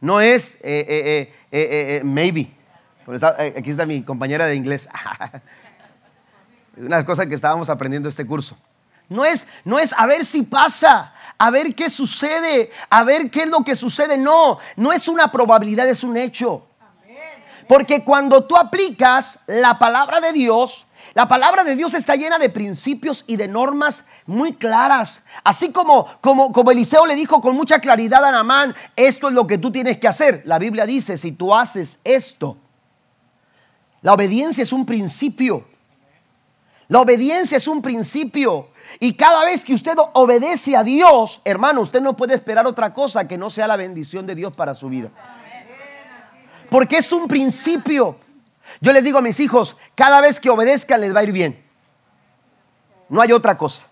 no 0.00 0.20
es 0.20 0.58
eh, 0.62 1.32
eh, 1.50 2.00
maybe. 2.04 2.50
Aquí 3.56 3.70
está 3.70 3.86
mi 3.86 4.02
compañera 4.02 4.46
de 4.46 4.54
inglés. 4.54 4.88
Una 6.76 7.04
cosa 7.04 7.26
que 7.26 7.34
estábamos 7.34 7.68
aprendiendo 7.68 8.08
este 8.08 8.26
curso. 8.26 8.56
No 9.08 9.24
es, 9.24 9.46
no 9.64 9.78
es 9.78 9.92
a 9.96 10.06
ver 10.06 10.24
si 10.24 10.42
pasa, 10.42 11.12
a 11.36 11.50
ver 11.50 11.74
qué 11.74 11.90
sucede, 11.90 12.70
a 12.88 13.02
ver 13.04 13.30
qué 13.30 13.42
es 13.42 13.48
lo 13.48 13.62
que 13.62 13.76
sucede. 13.76 14.16
No, 14.16 14.58
no 14.76 14.92
es 14.92 15.08
una 15.08 15.30
probabilidad, 15.30 15.88
es 15.88 16.02
un 16.02 16.16
hecho. 16.16 16.66
Porque 17.68 18.02
cuando 18.04 18.44
tú 18.44 18.56
aplicas 18.56 19.38
la 19.46 19.78
palabra 19.78 20.20
de 20.20 20.32
Dios, 20.32 20.86
la 21.14 21.28
palabra 21.28 21.62
de 21.62 21.76
Dios 21.76 21.92
está 21.94 22.16
llena 22.16 22.38
de 22.38 22.48
principios 22.48 23.24
y 23.26 23.36
de 23.36 23.46
normas 23.46 24.04
muy 24.26 24.54
claras. 24.54 25.22
Así 25.44 25.70
como, 25.70 26.06
como, 26.20 26.52
como 26.52 26.70
Eliseo 26.70 27.04
le 27.04 27.14
dijo 27.14 27.42
con 27.42 27.54
mucha 27.54 27.80
claridad 27.80 28.24
a 28.24 28.30
Namán, 28.30 28.74
esto 28.96 29.28
es 29.28 29.34
lo 29.34 29.46
que 29.46 29.58
tú 29.58 29.70
tienes 29.70 29.98
que 29.98 30.08
hacer. 30.08 30.42
La 30.46 30.58
Biblia 30.58 30.86
dice, 30.86 31.18
si 31.18 31.32
tú 31.32 31.54
haces 31.54 32.00
esto, 32.02 32.56
la 34.00 34.14
obediencia 34.14 34.62
es 34.62 34.72
un 34.72 34.86
principio. 34.86 35.66
La 36.88 37.00
obediencia 37.00 37.56
es 37.56 37.68
un 37.68 37.82
principio. 37.82 38.68
Y 38.98 39.14
cada 39.14 39.44
vez 39.44 39.64
que 39.64 39.74
usted 39.74 39.96
obedece 40.14 40.76
a 40.76 40.82
Dios, 40.82 41.40
hermano, 41.44 41.82
usted 41.82 42.00
no 42.00 42.16
puede 42.16 42.34
esperar 42.34 42.66
otra 42.66 42.92
cosa 42.92 43.28
que 43.28 43.38
no 43.38 43.50
sea 43.50 43.66
la 43.66 43.76
bendición 43.76 44.26
de 44.26 44.34
Dios 44.34 44.52
para 44.52 44.74
su 44.74 44.88
vida. 44.88 45.10
Porque 46.70 46.96
es 46.96 47.12
un 47.12 47.28
principio. 47.28 48.16
Yo 48.80 48.92
les 48.92 49.04
digo 49.04 49.18
a 49.18 49.22
mis 49.22 49.40
hijos, 49.40 49.76
cada 49.94 50.20
vez 50.20 50.40
que 50.40 50.50
obedezcan 50.50 51.00
les 51.00 51.14
va 51.14 51.20
a 51.20 51.24
ir 51.24 51.32
bien. 51.32 51.64
No 53.08 53.20
hay 53.20 53.32
otra 53.32 53.58
cosa. 53.58 53.86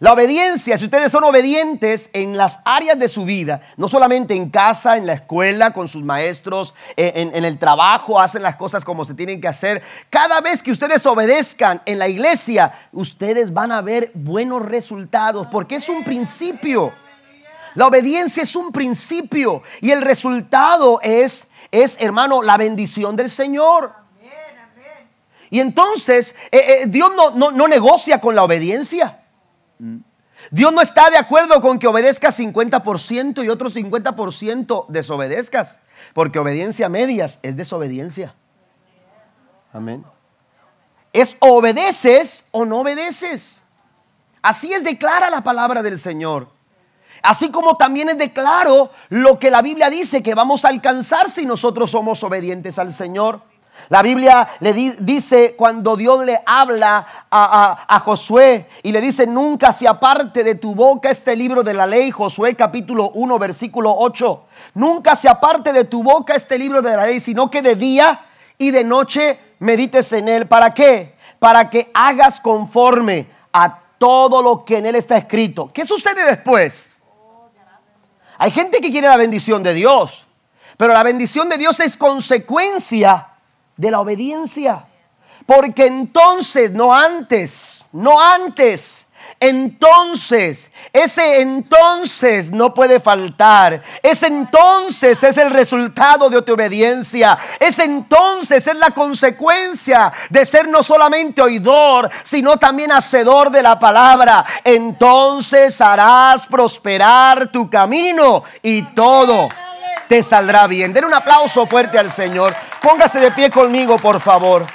La 0.00 0.12
obediencia, 0.12 0.76
si 0.76 0.84
ustedes 0.84 1.10
son 1.10 1.24
obedientes 1.24 2.10
en 2.12 2.36
las 2.36 2.60
áreas 2.64 2.98
de 2.98 3.08
su 3.08 3.24
vida, 3.24 3.62
no 3.76 3.88
solamente 3.88 4.34
en 4.34 4.50
casa, 4.50 4.96
en 4.96 5.06
la 5.06 5.14
escuela, 5.14 5.72
con 5.72 5.88
sus 5.88 6.02
maestros, 6.02 6.74
en, 6.96 7.34
en, 7.34 7.44
el 7.44 7.58
trabajo, 7.58 8.20
hacen 8.20 8.42
las 8.42 8.56
cosas 8.56 8.84
como 8.84 9.04
se 9.04 9.14
tienen 9.14 9.40
que 9.40 9.48
hacer. 9.48 9.82
Cada 10.10 10.40
vez 10.40 10.62
que 10.62 10.72
ustedes 10.72 11.06
obedezcan 11.06 11.80
en 11.86 11.98
la 11.98 12.08
iglesia, 12.08 12.72
ustedes 12.92 13.52
van 13.52 13.70
a 13.70 13.82
ver 13.82 14.10
buenos 14.14 14.62
resultados, 14.62 15.46
porque 15.46 15.76
es 15.76 15.88
un 15.88 16.04
principio. 16.04 16.92
La 17.74 17.86
obediencia 17.86 18.42
es 18.42 18.54
un 18.56 18.72
principio 18.72 19.62
y 19.80 19.90
el 19.90 20.02
resultado 20.02 21.00
es, 21.02 21.48
es 21.70 21.96
hermano, 22.00 22.42
la 22.42 22.56
bendición 22.56 23.16
del 23.16 23.30
Señor. 23.30 24.03
Y 25.54 25.60
entonces 25.60 26.34
eh, 26.50 26.58
eh, 26.82 26.86
Dios 26.88 27.12
no, 27.16 27.30
no, 27.30 27.52
no 27.52 27.68
negocia 27.68 28.20
con 28.20 28.34
la 28.34 28.42
obediencia. 28.42 29.20
Dios 30.50 30.72
no 30.72 30.80
está 30.80 31.10
de 31.10 31.16
acuerdo 31.16 31.60
con 31.60 31.78
que 31.78 31.86
obedezcas 31.86 32.40
50% 32.40 33.44
y 33.44 33.48
otro 33.48 33.70
50% 33.70 34.86
desobedezcas, 34.88 35.78
porque 36.12 36.40
obediencia 36.40 36.86
a 36.86 36.88
medias 36.88 37.38
es 37.44 37.54
desobediencia. 37.54 38.34
Amén. 39.72 40.04
Es 41.12 41.36
obedeces 41.38 42.42
o 42.50 42.64
no 42.64 42.80
obedeces. 42.80 43.62
Así 44.42 44.72
es 44.72 44.82
declara 44.82 45.30
la 45.30 45.44
palabra 45.44 45.84
del 45.84 46.00
Señor. 46.00 46.48
Así 47.22 47.52
como 47.52 47.76
también 47.76 48.08
es 48.08 48.18
declaro 48.18 48.90
lo 49.08 49.38
que 49.38 49.52
la 49.52 49.62
Biblia 49.62 49.88
dice 49.88 50.20
que 50.20 50.34
vamos 50.34 50.64
a 50.64 50.70
alcanzar 50.70 51.30
si 51.30 51.46
nosotros 51.46 51.92
somos 51.92 52.24
obedientes 52.24 52.76
al 52.80 52.92
Señor. 52.92 53.53
La 53.88 54.02
Biblia 54.02 54.48
le 54.60 54.72
dice 54.72 55.54
cuando 55.56 55.96
Dios 55.96 56.24
le 56.24 56.40
habla 56.46 57.06
a, 57.30 58.00
Josué 58.04 58.66
y 58.82 58.92
le 58.92 59.00
dice, 59.00 59.26
nunca 59.26 59.72
se 59.72 59.86
aparte 59.86 60.42
de 60.42 60.54
tu 60.54 60.74
boca 60.74 61.10
este 61.10 61.36
libro 61.36 61.62
de 61.62 61.74
la 61.74 61.86
ley, 61.86 62.10
Josué 62.10 62.54
capítulo 62.54 63.10
1, 63.14 63.38
versículo 63.38 63.94
8. 63.96 64.44
Nunca 64.74 65.14
se 65.14 65.28
aparte 65.28 65.72
de 65.72 65.84
tu 65.84 66.02
boca 66.02 66.34
este 66.34 66.58
libro 66.58 66.80
de 66.80 66.96
la 66.96 67.06
ley, 67.06 67.20
sino 67.20 67.50
que 67.50 67.62
de 67.62 67.76
día 67.76 68.20
y 68.56 68.70
de 68.70 68.84
noche 68.84 69.38
medites 69.58 70.12
en 70.12 70.28
él. 70.28 70.46
¿Para 70.46 70.72
qué? 70.72 71.14
Para 71.38 71.68
que 71.68 71.90
hagas 71.92 72.40
conforme 72.40 73.26
a 73.52 73.80
todo 73.98 74.42
lo 74.42 74.64
que 74.64 74.78
en 74.78 74.86
él 74.86 74.94
está 74.94 75.16
escrito. 75.16 75.70
¿Qué 75.72 75.84
sucede 75.84 76.24
después? 76.24 76.94
Hay 78.38 78.50
gente 78.50 78.80
que 78.80 78.90
quiere 78.90 79.08
la 79.08 79.16
bendición 79.16 79.62
de 79.62 79.74
Dios, 79.74 80.26
pero 80.76 80.92
la 80.92 81.02
bendición 81.02 81.48
de 81.48 81.58
Dios 81.58 81.78
es 81.80 81.96
consecuencia 81.96 83.28
de 83.76 83.90
la 83.90 84.00
obediencia. 84.00 84.86
Porque 85.46 85.86
entonces, 85.86 86.72
no 86.72 86.94
antes, 86.94 87.84
no 87.92 88.20
antes, 88.20 89.06
entonces, 89.40 90.70
ese 90.92 91.42
entonces 91.42 92.50
no 92.50 92.72
puede 92.72 93.00
faltar. 93.00 93.82
Ese 94.02 94.28
entonces 94.28 95.22
es 95.22 95.36
el 95.36 95.50
resultado 95.50 96.30
de 96.30 96.40
tu 96.42 96.54
obediencia. 96.54 97.38
Ese 97.60 97.84
entonces 97.84 98.66
es 98.66 98.76
la 98.76 98.90
consecuencia 98.92 100.12
de 100.30 100.46
ser 100.46 100.68
no 100.68 100.82
solamente 100.82 101.42
oidor, 101.42 102.10
sino 102.22 102.56
también 102.56 102.92
hacedor 102.92 103.50
de 103.50 103.62
la 103.62 103.78
palabra. 103.78 104.44
Entonces 104.62 105.78
harás 105.80 106.46
prosperar 106.46 107.50
tu 107.52 107.68
camino 107.68 108.44
y 108.62 108.82
todo 108.94 109.48
te 110.08 110.22
saldrá 110.22 110.66
bien. 110.66 110.92
Den 110.92 111.04
un 111.04 111.14
aplauso 111.14 111.66
fuerte 111.66 111.98
al 111.98 112.10
Señor. 112.10 112.54
Póngase 112.82 113.20
de 113.20 113.30
pie 113.30 113.50
conmigo, 113.50 113.96
por 113.96 114.20
favor. 114.20 114.66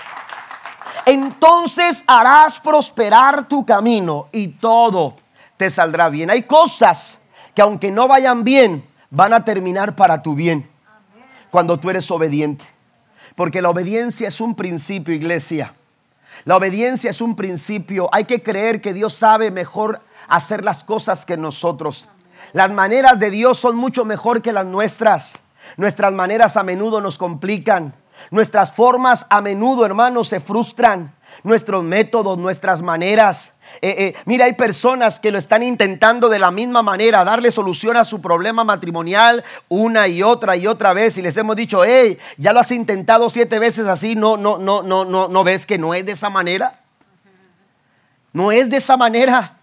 Entonces 1.05 2.03
harás 2.07 2.59
prosperar 2.59 3.47
tu 3.47 3.65
camino 3.65 4.27
y 4.31 4.49
todo 4.49 5.15
te 5.57 5.69
saldrá 5.69 6.09
bien. 6.09 6.29
Hay 6.29 6.43
cosas 6.43 7.19
que 7.55 7.61
aunque 7.61 7.91
no 7.91 8.07
vayan 8.07 8.43
bien, 8.43 8.87
van 9.09 9.33
a 9.33 9.43
terminar 9.43 9.95
para 9.95 10.21
tu 10.21 10.35
bien 10.35 10.69
cuando 11.49 11.79
tú 11.79 11.89
eres 11.89 12.09
obediente. 12.11 12.65
Porque 13.35 13.61
la 13.61 13.69
obediencia 13.69 14.27
es 14.27 14.41
un 14.41 14.55
principio, 14.55 15.13
iglesia. 15.13 15.73
La 16.45 16.57
obediencia 16.57 17.09
es 17.09 17.21
un 17.21 17.35
principio. 17.35 18.09
Hay 18.11 18.25
que 18.25 18.43
creer 18.43 18.81
que 18.81 18.93
Dios 18.93 19.13
sabe 19.13 19.51
mejor 19.51 20.01
hacer 20.27 20.63
las 20.63 20.83
cosas 20.83 21.25
que 21.25 21.37
nosotros. 21.37 22.07
Las 22.53 22.71
maneras 22.71 23.19
de 23.19 23.29
Dios 23.29 23.57
son 23.57 23.75
mucho 23.75 24.05
mejor 24.05 24.41
que 24.41 24.53
las 24.53 24.65
nuestras. 24.65 25.39
Nuestras 25.77 26.11
maneras 26.13 26.57
a 26.57 26.63
menudo 26.63 27.01
nos 27.01 27.17
complican. 27.17 27.93
Nuestras 28.31 28.73
formas 28.73 29.25
a 29.29 29.41
menudo, 29.41 29.85
hermanos, 29.85 30.27
se 30.27 30.39
frustran. 30.39 31.13
Nuestros 31.43 31.83
métodos, 31.83 32.37
nuestras 32.37 32.81
maneras. 32.81 33.53
Eh, 33.81 33.95
eh, 33.97 34.15
mira, 34.25 34.45
hay 34.45 34.53
personas 34.53 35.19
que 35.19 35.31
lo 35.31 35.37
están 35.37 35.61
intentando 35.61 36.27
de 36.27 36.39
la 36.39 36.49
misma 36.49 36.81
manera, 36.81 37.23
darle 37.23 37.51
solución 37.51 37.95
a 37.97 38.03
su 38.03 38.19
problema 38.19 38.63
matrimonial 38.63 39.43
una 39.69 40.07
y 40.07 40.23
otra 40.23 40.57
y 40.57 40.67
otra 40.67 40.93
vez. 40.93 41.17
Y 41.17 41.21
les 41.21 41.37
hemos 41.37 41.55
dicho, 41.55 41.83
hey, 41.85 42.17
ya 42.37 42.51
lo 42.51 42.59
has 42.59 42.71
intentado 42.71 43.29
siete 43.29 43.59
veces 43.59 43.85
así, 43.87 44.15
no, 44.15 44.37
no, 44.37 44.57
no, 44.57 44.81
no, 44.81 45.05
no, 45.05 45.27
no 45.27 45.43
ves 45.43 45.65
que 45.65 45.77
no 45.77 45.93
es 45.93 46.05
de 46.05 46.13
esa 46.13 46.29
manera. 46.29 46.79
No 48.33 48.51
es 48.51 48.69
de 48.69 48.77
esa 48.77 48.97
manera. 48.97 49.58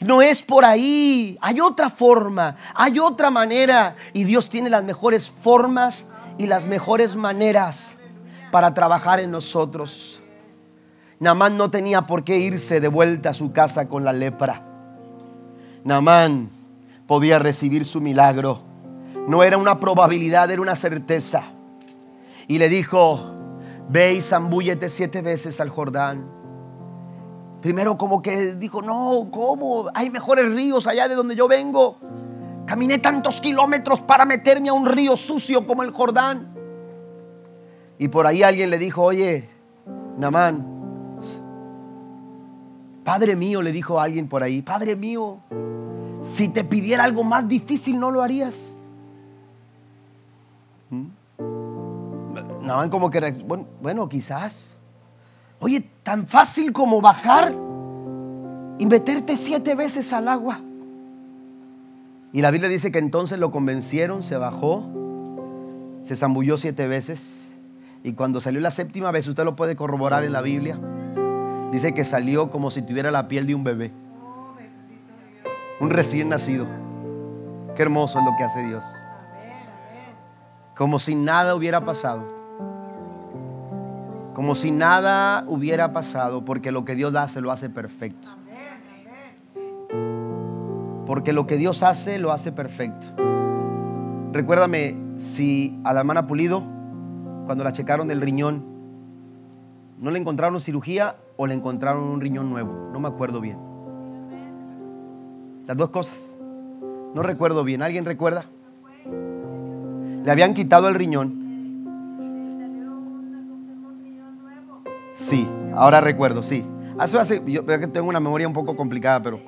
No 0.00 0.22
es 0.22 0.42
por 0.42 0.64
ahí. 0.64 1.36
Hay 1.40 1.60
otra 1.60 1.90
forma, 1.90 2.56
hay 2.74 2.98
otra 2.98 3.30
manera. 3.30 3.96
Y 4.12 4.24
Dios 4.24 4.48
tiene 4.48 4.70
las 4.70 4.82
mejores 4.82 5.30
formas 5.30 6.06
y 6.38 6.46
las 6.46 6.66
mejores 6.66 7.16
maneras 7.16 7.96
para 8.50 8.72
trabajar 8.72 9.20
en 9.20 9.30
nosotros. 9.30 10.20
Namán 11.18 11.58
no 11.58 11.70
tenía 11.70 12.06
por 12.06 12.24
qué 12.24 12.38
irse 12.38 12.80
de 12.80 12.88
vuelta 12.88 13.30
a 13.30 13.34
su 13.34 13.52
casa 13.52 13.88
con 13.88 14.04
la 14.04 14.12
lepra. 14.14 14.62
Namán 15.84 16.50
podía 17.06 17.38
recibir 17.38 17.84
su 17.84 18.00
milagro. 18.00 18.62
No 19.28 19.42
era 19.42 19.58
una 19.58 19.80
probabilidad, 19.80 20.50
era 20.50 20.62
una 20.62 20.76
certeza. 20.76 21.44
Y 22.48 22.58
le 22.58 22.70
dijo, 22.70 23.34
ve 23.90 24.14
y 24.14 24.22
zambúllete 24.22 24.88
siete 24.88 25.20
veces 25.20 25.60
al 25.60 25.68
Jordán 25.68 26.39
Primero 27.60 27.98
como 27.98 28.22
que 28.22 28.54
dijo, 28.54 28.80
no, 28.82 29.28
¿cómo? 29.30 29.86
Hay 29.94 30.10
mejores 30.10 30.54
ríos 30.54 30.86
allá 30.86 31.08
de 31.08 31.14
donde 31.14 31.36
yo 31.36 31.46
vengo. 31.46 31.96
Caminé 32.66 32.98
tantos 32.98 33.40
kilómetros 33.40 34.00
para 34.00 34.24
meterme 34.24 34.70
a 34.70 34.72
un 34.72 34.86
río 34.86 35.16
sucio 35.16 35.66
como 35.66 35.82
el 35.82 35.90
Jordán. 35.90 36.54
Y 37.98 38.08
por 38.08 38.26
ahí 38.26 38.42
alguien 38.42 38.70
le 38.70 38.78
dijo, 38.78 39.02
oye, 39.02 39.48
Namán, 40.16 40.80
Padre 43.04 43.36
mío, 43.36 43.60
le 43.60 43.72
dijo 43.72 43.98
a 43.98 44.04
alguien 44.04 44.28
por 44.28 44.42
ahí, 44.42 44.62
Padre 44.62 44.94
mío, 44.96 45.38
si 46.22 46.48
te 46.48 46.64
pidiera 46.64 47.04
algo 47.04 47.24
más 47.24 47.48
difícil, 47.48 47.98
¿no 47.98 48.10
lo 48.10 48.22
harías? 48.22 48.76
Naman 52.62 52.88
como 52.90 53.10
que, 53.10 53.32
bueno, 53.80 54.08
quizás. 54.08 54.76
Oye, 55.60 55.84
tan 56.02 56.26
fácil 56.26 56.72
como 56.72 57.00
bajar 57.02 57.54
y 58.78 58.86
meterte 58.86 59.36
siete 59.36 59.74
veces 59.74 60.12
al 60.14 60.26
agua. 60.26 60.60
Y 62.32 62.40
la 62.40 62.50
Biblia 62.50 62.70
dice 62.70 62.90
que 62.90 62.98
entonces 62.98 63.38
lo 63.38 63.50
convencieron, 63.50 64.22
se 64.22 64.38
bajó, 64.38 64.84
se 66.02 66.16
zambulló 66.16 66.56
siete 66.56 66.88
veces. 66.88 67.46
Y 68.02 68.14
cuando 68.14 68.40
salió 68.40 68.60
la 68.60 68.70
séptima 68.70 69.10
vez, 69.10 69.28
usted 69.28 69.44
lo 69.44 69.54
puede 69.54 69.76
corroborar 69.76 70.24
en 70.24 70.32
la 70.32 70.40
Biblia, 70.40 70.78
dice 71.70 71.92
que 71.92 72.06
salió 72.06 72.50
como 72.50 72.70
si 72.70 72.80
tuviera 72.80 73.10
la 73.10 73.28
piel 73.28 73.46
de 73.46 73.54
un 73.54 73.62
bebé. 73.62 73.92
Un 75.78 75.90
recién 75.90 76.30
nacido. 76.30 76.66
Qué 77.76 77.82
hermoso 77.82 78.18
es 78.18 78.24
lo 78.24 78.32
que 78.38 78.44
hace 78.44 78.62
Dios. 78.62 78.84
Como 80.74 80.98
si 80.98 81.14
nada 81.14 81.54
hubiera 81.54 81.84
pasado. 81.84 82.39
Como 84.34 84.54
si 84.54 84.70
nada 84.70 85.44
hubiera 85.46 85.92
pasado, 85.92 86.44
porque 86.44 86.72
lo 86.72 86.84
que 86.84 86.94
Dios 86.94 87.14
hace 87.14 87.40
lo 87.40 87.50
hace 87.50 87.68
perfecto. 87.68 88.28
Porque 91.06 91.32
lo 91.32 91.46
que 91.46 91.56
Dios 91.56 91.82
hace 91.82 92.18
lo 92.18 92.32
hace 92.32 92.52
perfecto. 92.52 93.08
Recuérdame 94.32 94.96
si 95.16 95.78
a 95.84 95.92
la 95.92 96.00
hermana 96.00 96.26
Pulido, 96.26 96.62
cuando 97.46 97.64
la 97.64 97.72
checaron 97.72 98.06
del 98.06 98.20
riñón, 98.20 98.64
no 99.98 100.10
le 100.10 100.18
encontraron 100.18 100.60
cirugía 100.60 101.16
o 101.36 101.46
le 101.46 101.54
encontraron 101.54 102.04
un 102.04 102.20
riñón 102.20 102.48
nuevo. 102.48 102.90
No 102.92 103.00
me 103.00 103.08
acuerdo 103.08 103.40
bien. 103.40 103.58
Las 105.66 105.76
dos 105.76 105.90
cosas. 105.90 106.36
No 107.14 107.22
recuerdo 107.22 107.64
bien. 107.64 107.82
¿Alguien 107.82 108.04
recuerda? 108.04 108.44
Le 110.24 110.30
habían 110.30 110.54
quitado 110.54 110.88
el 110.88 110.94
riñón. 110.94 111.39
Sí, 115.20 115.46
ahora 115.76 116.00
recuerdo, 116.00 116.42
sí. 116.42 116.66
Hace, 116.98 117.18
hace, 117.18 117.42
yo 117.44 117.66
que 117.66 117.86
tengo 117.88 118.08
una 118.08 118.20
memoria 118.20 118.48
un 118.48 118.54
poco 118.54 118.74
complicada, 118.74 119.22
pero 119.22 119.38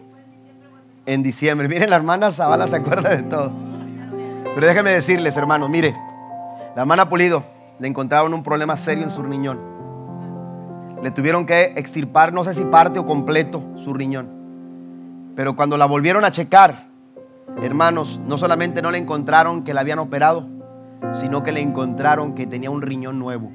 en 1.07 1.23
diciembre. 1.23 1.67
Miren, 1.71 1.89
la 1.89 1.97
hermana 1.97 2.31
Zavala 2.31 2.69
se 2.69 2.77
acuerda 2.77 3.17
de 3.17 3.23
todo. 3.23 3.51
Pero 4.55 4.67
déjenme 4.67 4.91
decirles, 4.91 5.35
hermanos, 5.35 5.71
mire, 5.71 5.97
la 6.77 6.83
hermana 6.83 7.09
Pulido 7.09 7.43
le 7.79 7.89
encontraron 7.89 8.35
un 8.35 8.43
problema 8.43 8.77
serio 8.77 9.03
en 9.03 9.11
su 9.11 9.23
riñón. 9.23 9.59
Le 11.03 11.11
tuvieron 11.11 11.47
que 11.47 11.73
extirpar, 11.75 12.35
no 12.35 12.45
sé 12.45 12.53
si 12.53 12.65
parte 12.65 12.99
o 12.99 13.07
completo, 13.07 13.65
su 13.77 13.95
riñón. 13.95 14.29
Pero 15.35 15.57
cuando 15.57 15.79
la 15.79 15.87
volvieron 15.87 16.27
a 16.27 16.31
checar, 16.31 16.87
hermanos, 17.63 18.21
no 18.27 18.37
solamente 18.37 18.83
no 18.83 18.91
le 18.91 18.99
encontraron 18.99 19.65
que 19.65 19.73
la 19.73 19.81
habían 19.81 20.01
operado, 20.01 20.47
sino 21.15 21.43
que 21.43 21.51
le 21.51 21.63
encontraron 21.63 22.35
que 22.35 22.47
tenía 22.47 22.71
un 22.71 22.83
riñón 22.83 23.19
nuevo. 23.19 23.51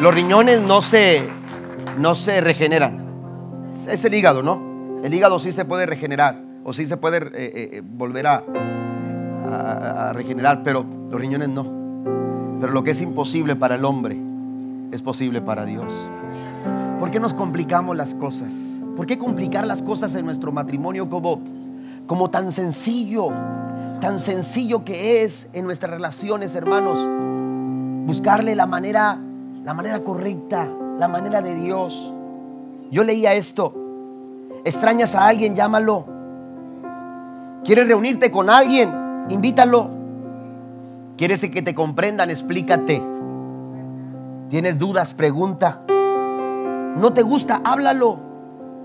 Los 0.00 0.14
riñones 0.14 0.60
no 0.60 0.82
se, 0.82 1.26
no 1.98 2.14
se 2.14 2.42
regeneran. 2.42 3.02
Es 3.88 4.04
el 4.04 4.12
hígado, 4.12 4.42
¿no? 4.42 5.00
El 5.02 5.14
hígado 5.14 5.38
sí 5.38 5.52
se 5.52 5.64
puede 5.64 5.86
regenerar 5.86 6.38
o 6.64 6.74
sí 6.74 6.84
se 6.84 6.98
puede 6.98 7.18
eh, 7.18 7.30
eh, 7.34 7.82
volver 7.82 8.26
a, 8.26 8.42
a, 9.50 10.12
regenerar, 10.12 10.62
pero 10.62 10.84
los 11.10 11.18
riñones 11.18 11.48
no. 11.48 11.64
Pero 12.60 12.74
lo 12.74 12.84
que 12.84 12.90
es 12.90 13.00
imposible 13.00 13.56
para 13.56 13.76
el 13.76 13.86
hombre 13.86 14.18
es 14.92 15.00
posible 15.00 15.40
para 15.40 15.64
Dios. 15.64 15.90
¿Por 17.00 17.10
qué 17.10 17.18
nos 17.18 17.32
complicamos 17.32 17.96
las 17.96 18.12
cosas? 18.12 18.80
¿Por 18.96 19.06
qué 19.06 19.16
complicar 19.16 19.66
las 19.66 19.82
cosas 19.82 20.14
en 20.14 20.26
nuestro 20.26 20.52
matrimonio 20.52 21.08
como, 21.08 21.40
como 22.06 22.28
tan 22.28 22.52
sencillo, 22.52 23.30
tan 24.00 24.20
sencillo 24.20 24.84
que 24.84 25.24
es 25.24 25.48
en 25.54 25.64
nuestras 25.64 25.90
relaciones, 25.90 26.54
hermanos? 26.54 26.98
Buscarle 28.06 28.54
la 28.54 28.66
manera 28.66 29.20
la 29.66 29.74
manera 29.74 30.04
correcta, 30.04 30.68
la 30.96 31.08
manera 31.08 31.42
de 31.42 31.56
Dios. 31.56 32.14
Yo 32.92 33.02
leía 33.02 33.34
esto. 33.34 33.74
Extrañas 34.64 35.16
a 35.16 35.26
alguien, 35.26 35.56
llámalo. 35.56 36.06
¿Quieres 37.64 37.88
reunirte 37.88 38.30
con 38.30 38.48
alguien? 38.48 39.24
Invítalo. 39.28 39.90
¿Quieres 41.16 41.40
que 41.40 41.62
te 41.62 41.74
comprendan? 41.74 42.30
Explícate. 42.30 43.02
¿Tienes 44.48 44.78
dudas? 44.78 45.14
Pregunta. 45.14 45.82
¿No 45.88 47.12
te 47.12 47.22
gusta? 47.22 47.60
Háblalo. 47.64 48.20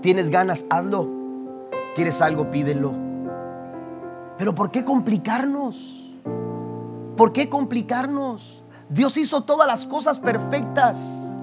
¿Tienes 0.00 0.30
ganas? 0.30 0.64
Hazlo. 0.68 1.08
¿Quieres 1.94 2.20
algo? 2.20 2.50
Pídelo. 2.50 2.90
Pero 4.36 4.52
¿por 4.52 4.72
qué 4.72 4.84
complicarnos? 4.84 6.18
¿Por 7.16 7.32
qué 7.32 7.48
complicarnos? 7.48 8.61
Dios 8.88 9.16
hizo 9.16 9.42
todas 9.42 9.66
las 9.66 9.86
cosas 9.86 10.18
perfectas. 10.20 11.36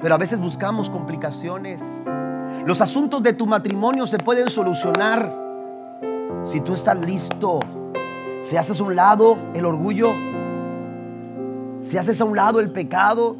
Pero 0.00 0.14
a 0.14 0.18
veces 0.18 0.40
buscamos 0.40 0.90
complicaciones. 0.90 1.82
Los 2.64 2.80
asuntos 2.80 3.22
de 3.22 3.32
tu 3.32 3.46
matrimonio 3.46 4.06
se 4.06 4.18
pueden 4.18 4.48
solucionar 4.48 5.34
si 6.44 6.60
tú 6.60 6.74
estás 6.74 6.98
listo. 7.04 7.60
Si 8.42 8.56
haces 8.56 8.80
a 8.80 8.84
un 8.84 8.94
lado 8.94 9.36
el 9.54 9.66
orgullo, 9.66 10.14
si 11.80 11.96
haces 11.98 12.20
a 12.20 12.24
un 12.24 12.36
lado 12.36 12.60
el 12.60 12.70
pecado, 12.70 13.36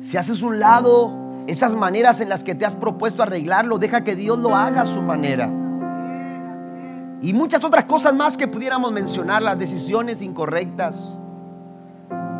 si 0.00 0.16
haces 0.16 0.42
a 0.42 0.46
un 0.46 0.58
lado 0.58 1.12
esas 1.46 1.74
maneras 1.74 2.20
en 2.20 2.28
las 2.28 2.42
que 2.42 2.54
te 2.54 2.64
has 2.64 2.74
propuesto 2.74 3.22
arreglarlo, 3.22 3.78
deja 3.78 4.02
que 4.02 4.16
Dios 4.16 4.38
lo 4.38 4.54
haga 4.54 4.82
a 4.82 4.86
su 4.86 5.02
manera. 5.02 5.50
Y 7.20 7.32
muchas 7.32 7.64
otras 7.64 7.84
cosas 7.84 8.14
más 8.14 8.36
que 8.36 8.48
pudiéramos 8.48 8.92
mencionar, 8.92 9.42
las 9.42 9.58
decisiones 9.58 10.22
incorrectas. 10.22 11.20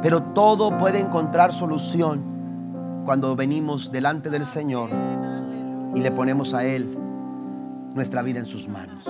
Pero 0.04 0.22
todo 0.22 0.76
puede 0.76 0.98
encontrar 1.00 1.54
solución 1.54 2.20
cuando 3.06 3.34
venimos 3.34 3.90
delante 3.90 4.28
del 4.28 4.44
Señor 4.44 4.90
y 5.94 6.00
le 6.02 6.10
ponemos 6.10 6.52
a 6.52 6.62
Él 6.62 6.94
nuestra 7.94 8.20
vida 8.20 8.38
en 8.38 8.44
sus 8.44 8.68
manos. 8.68 9.08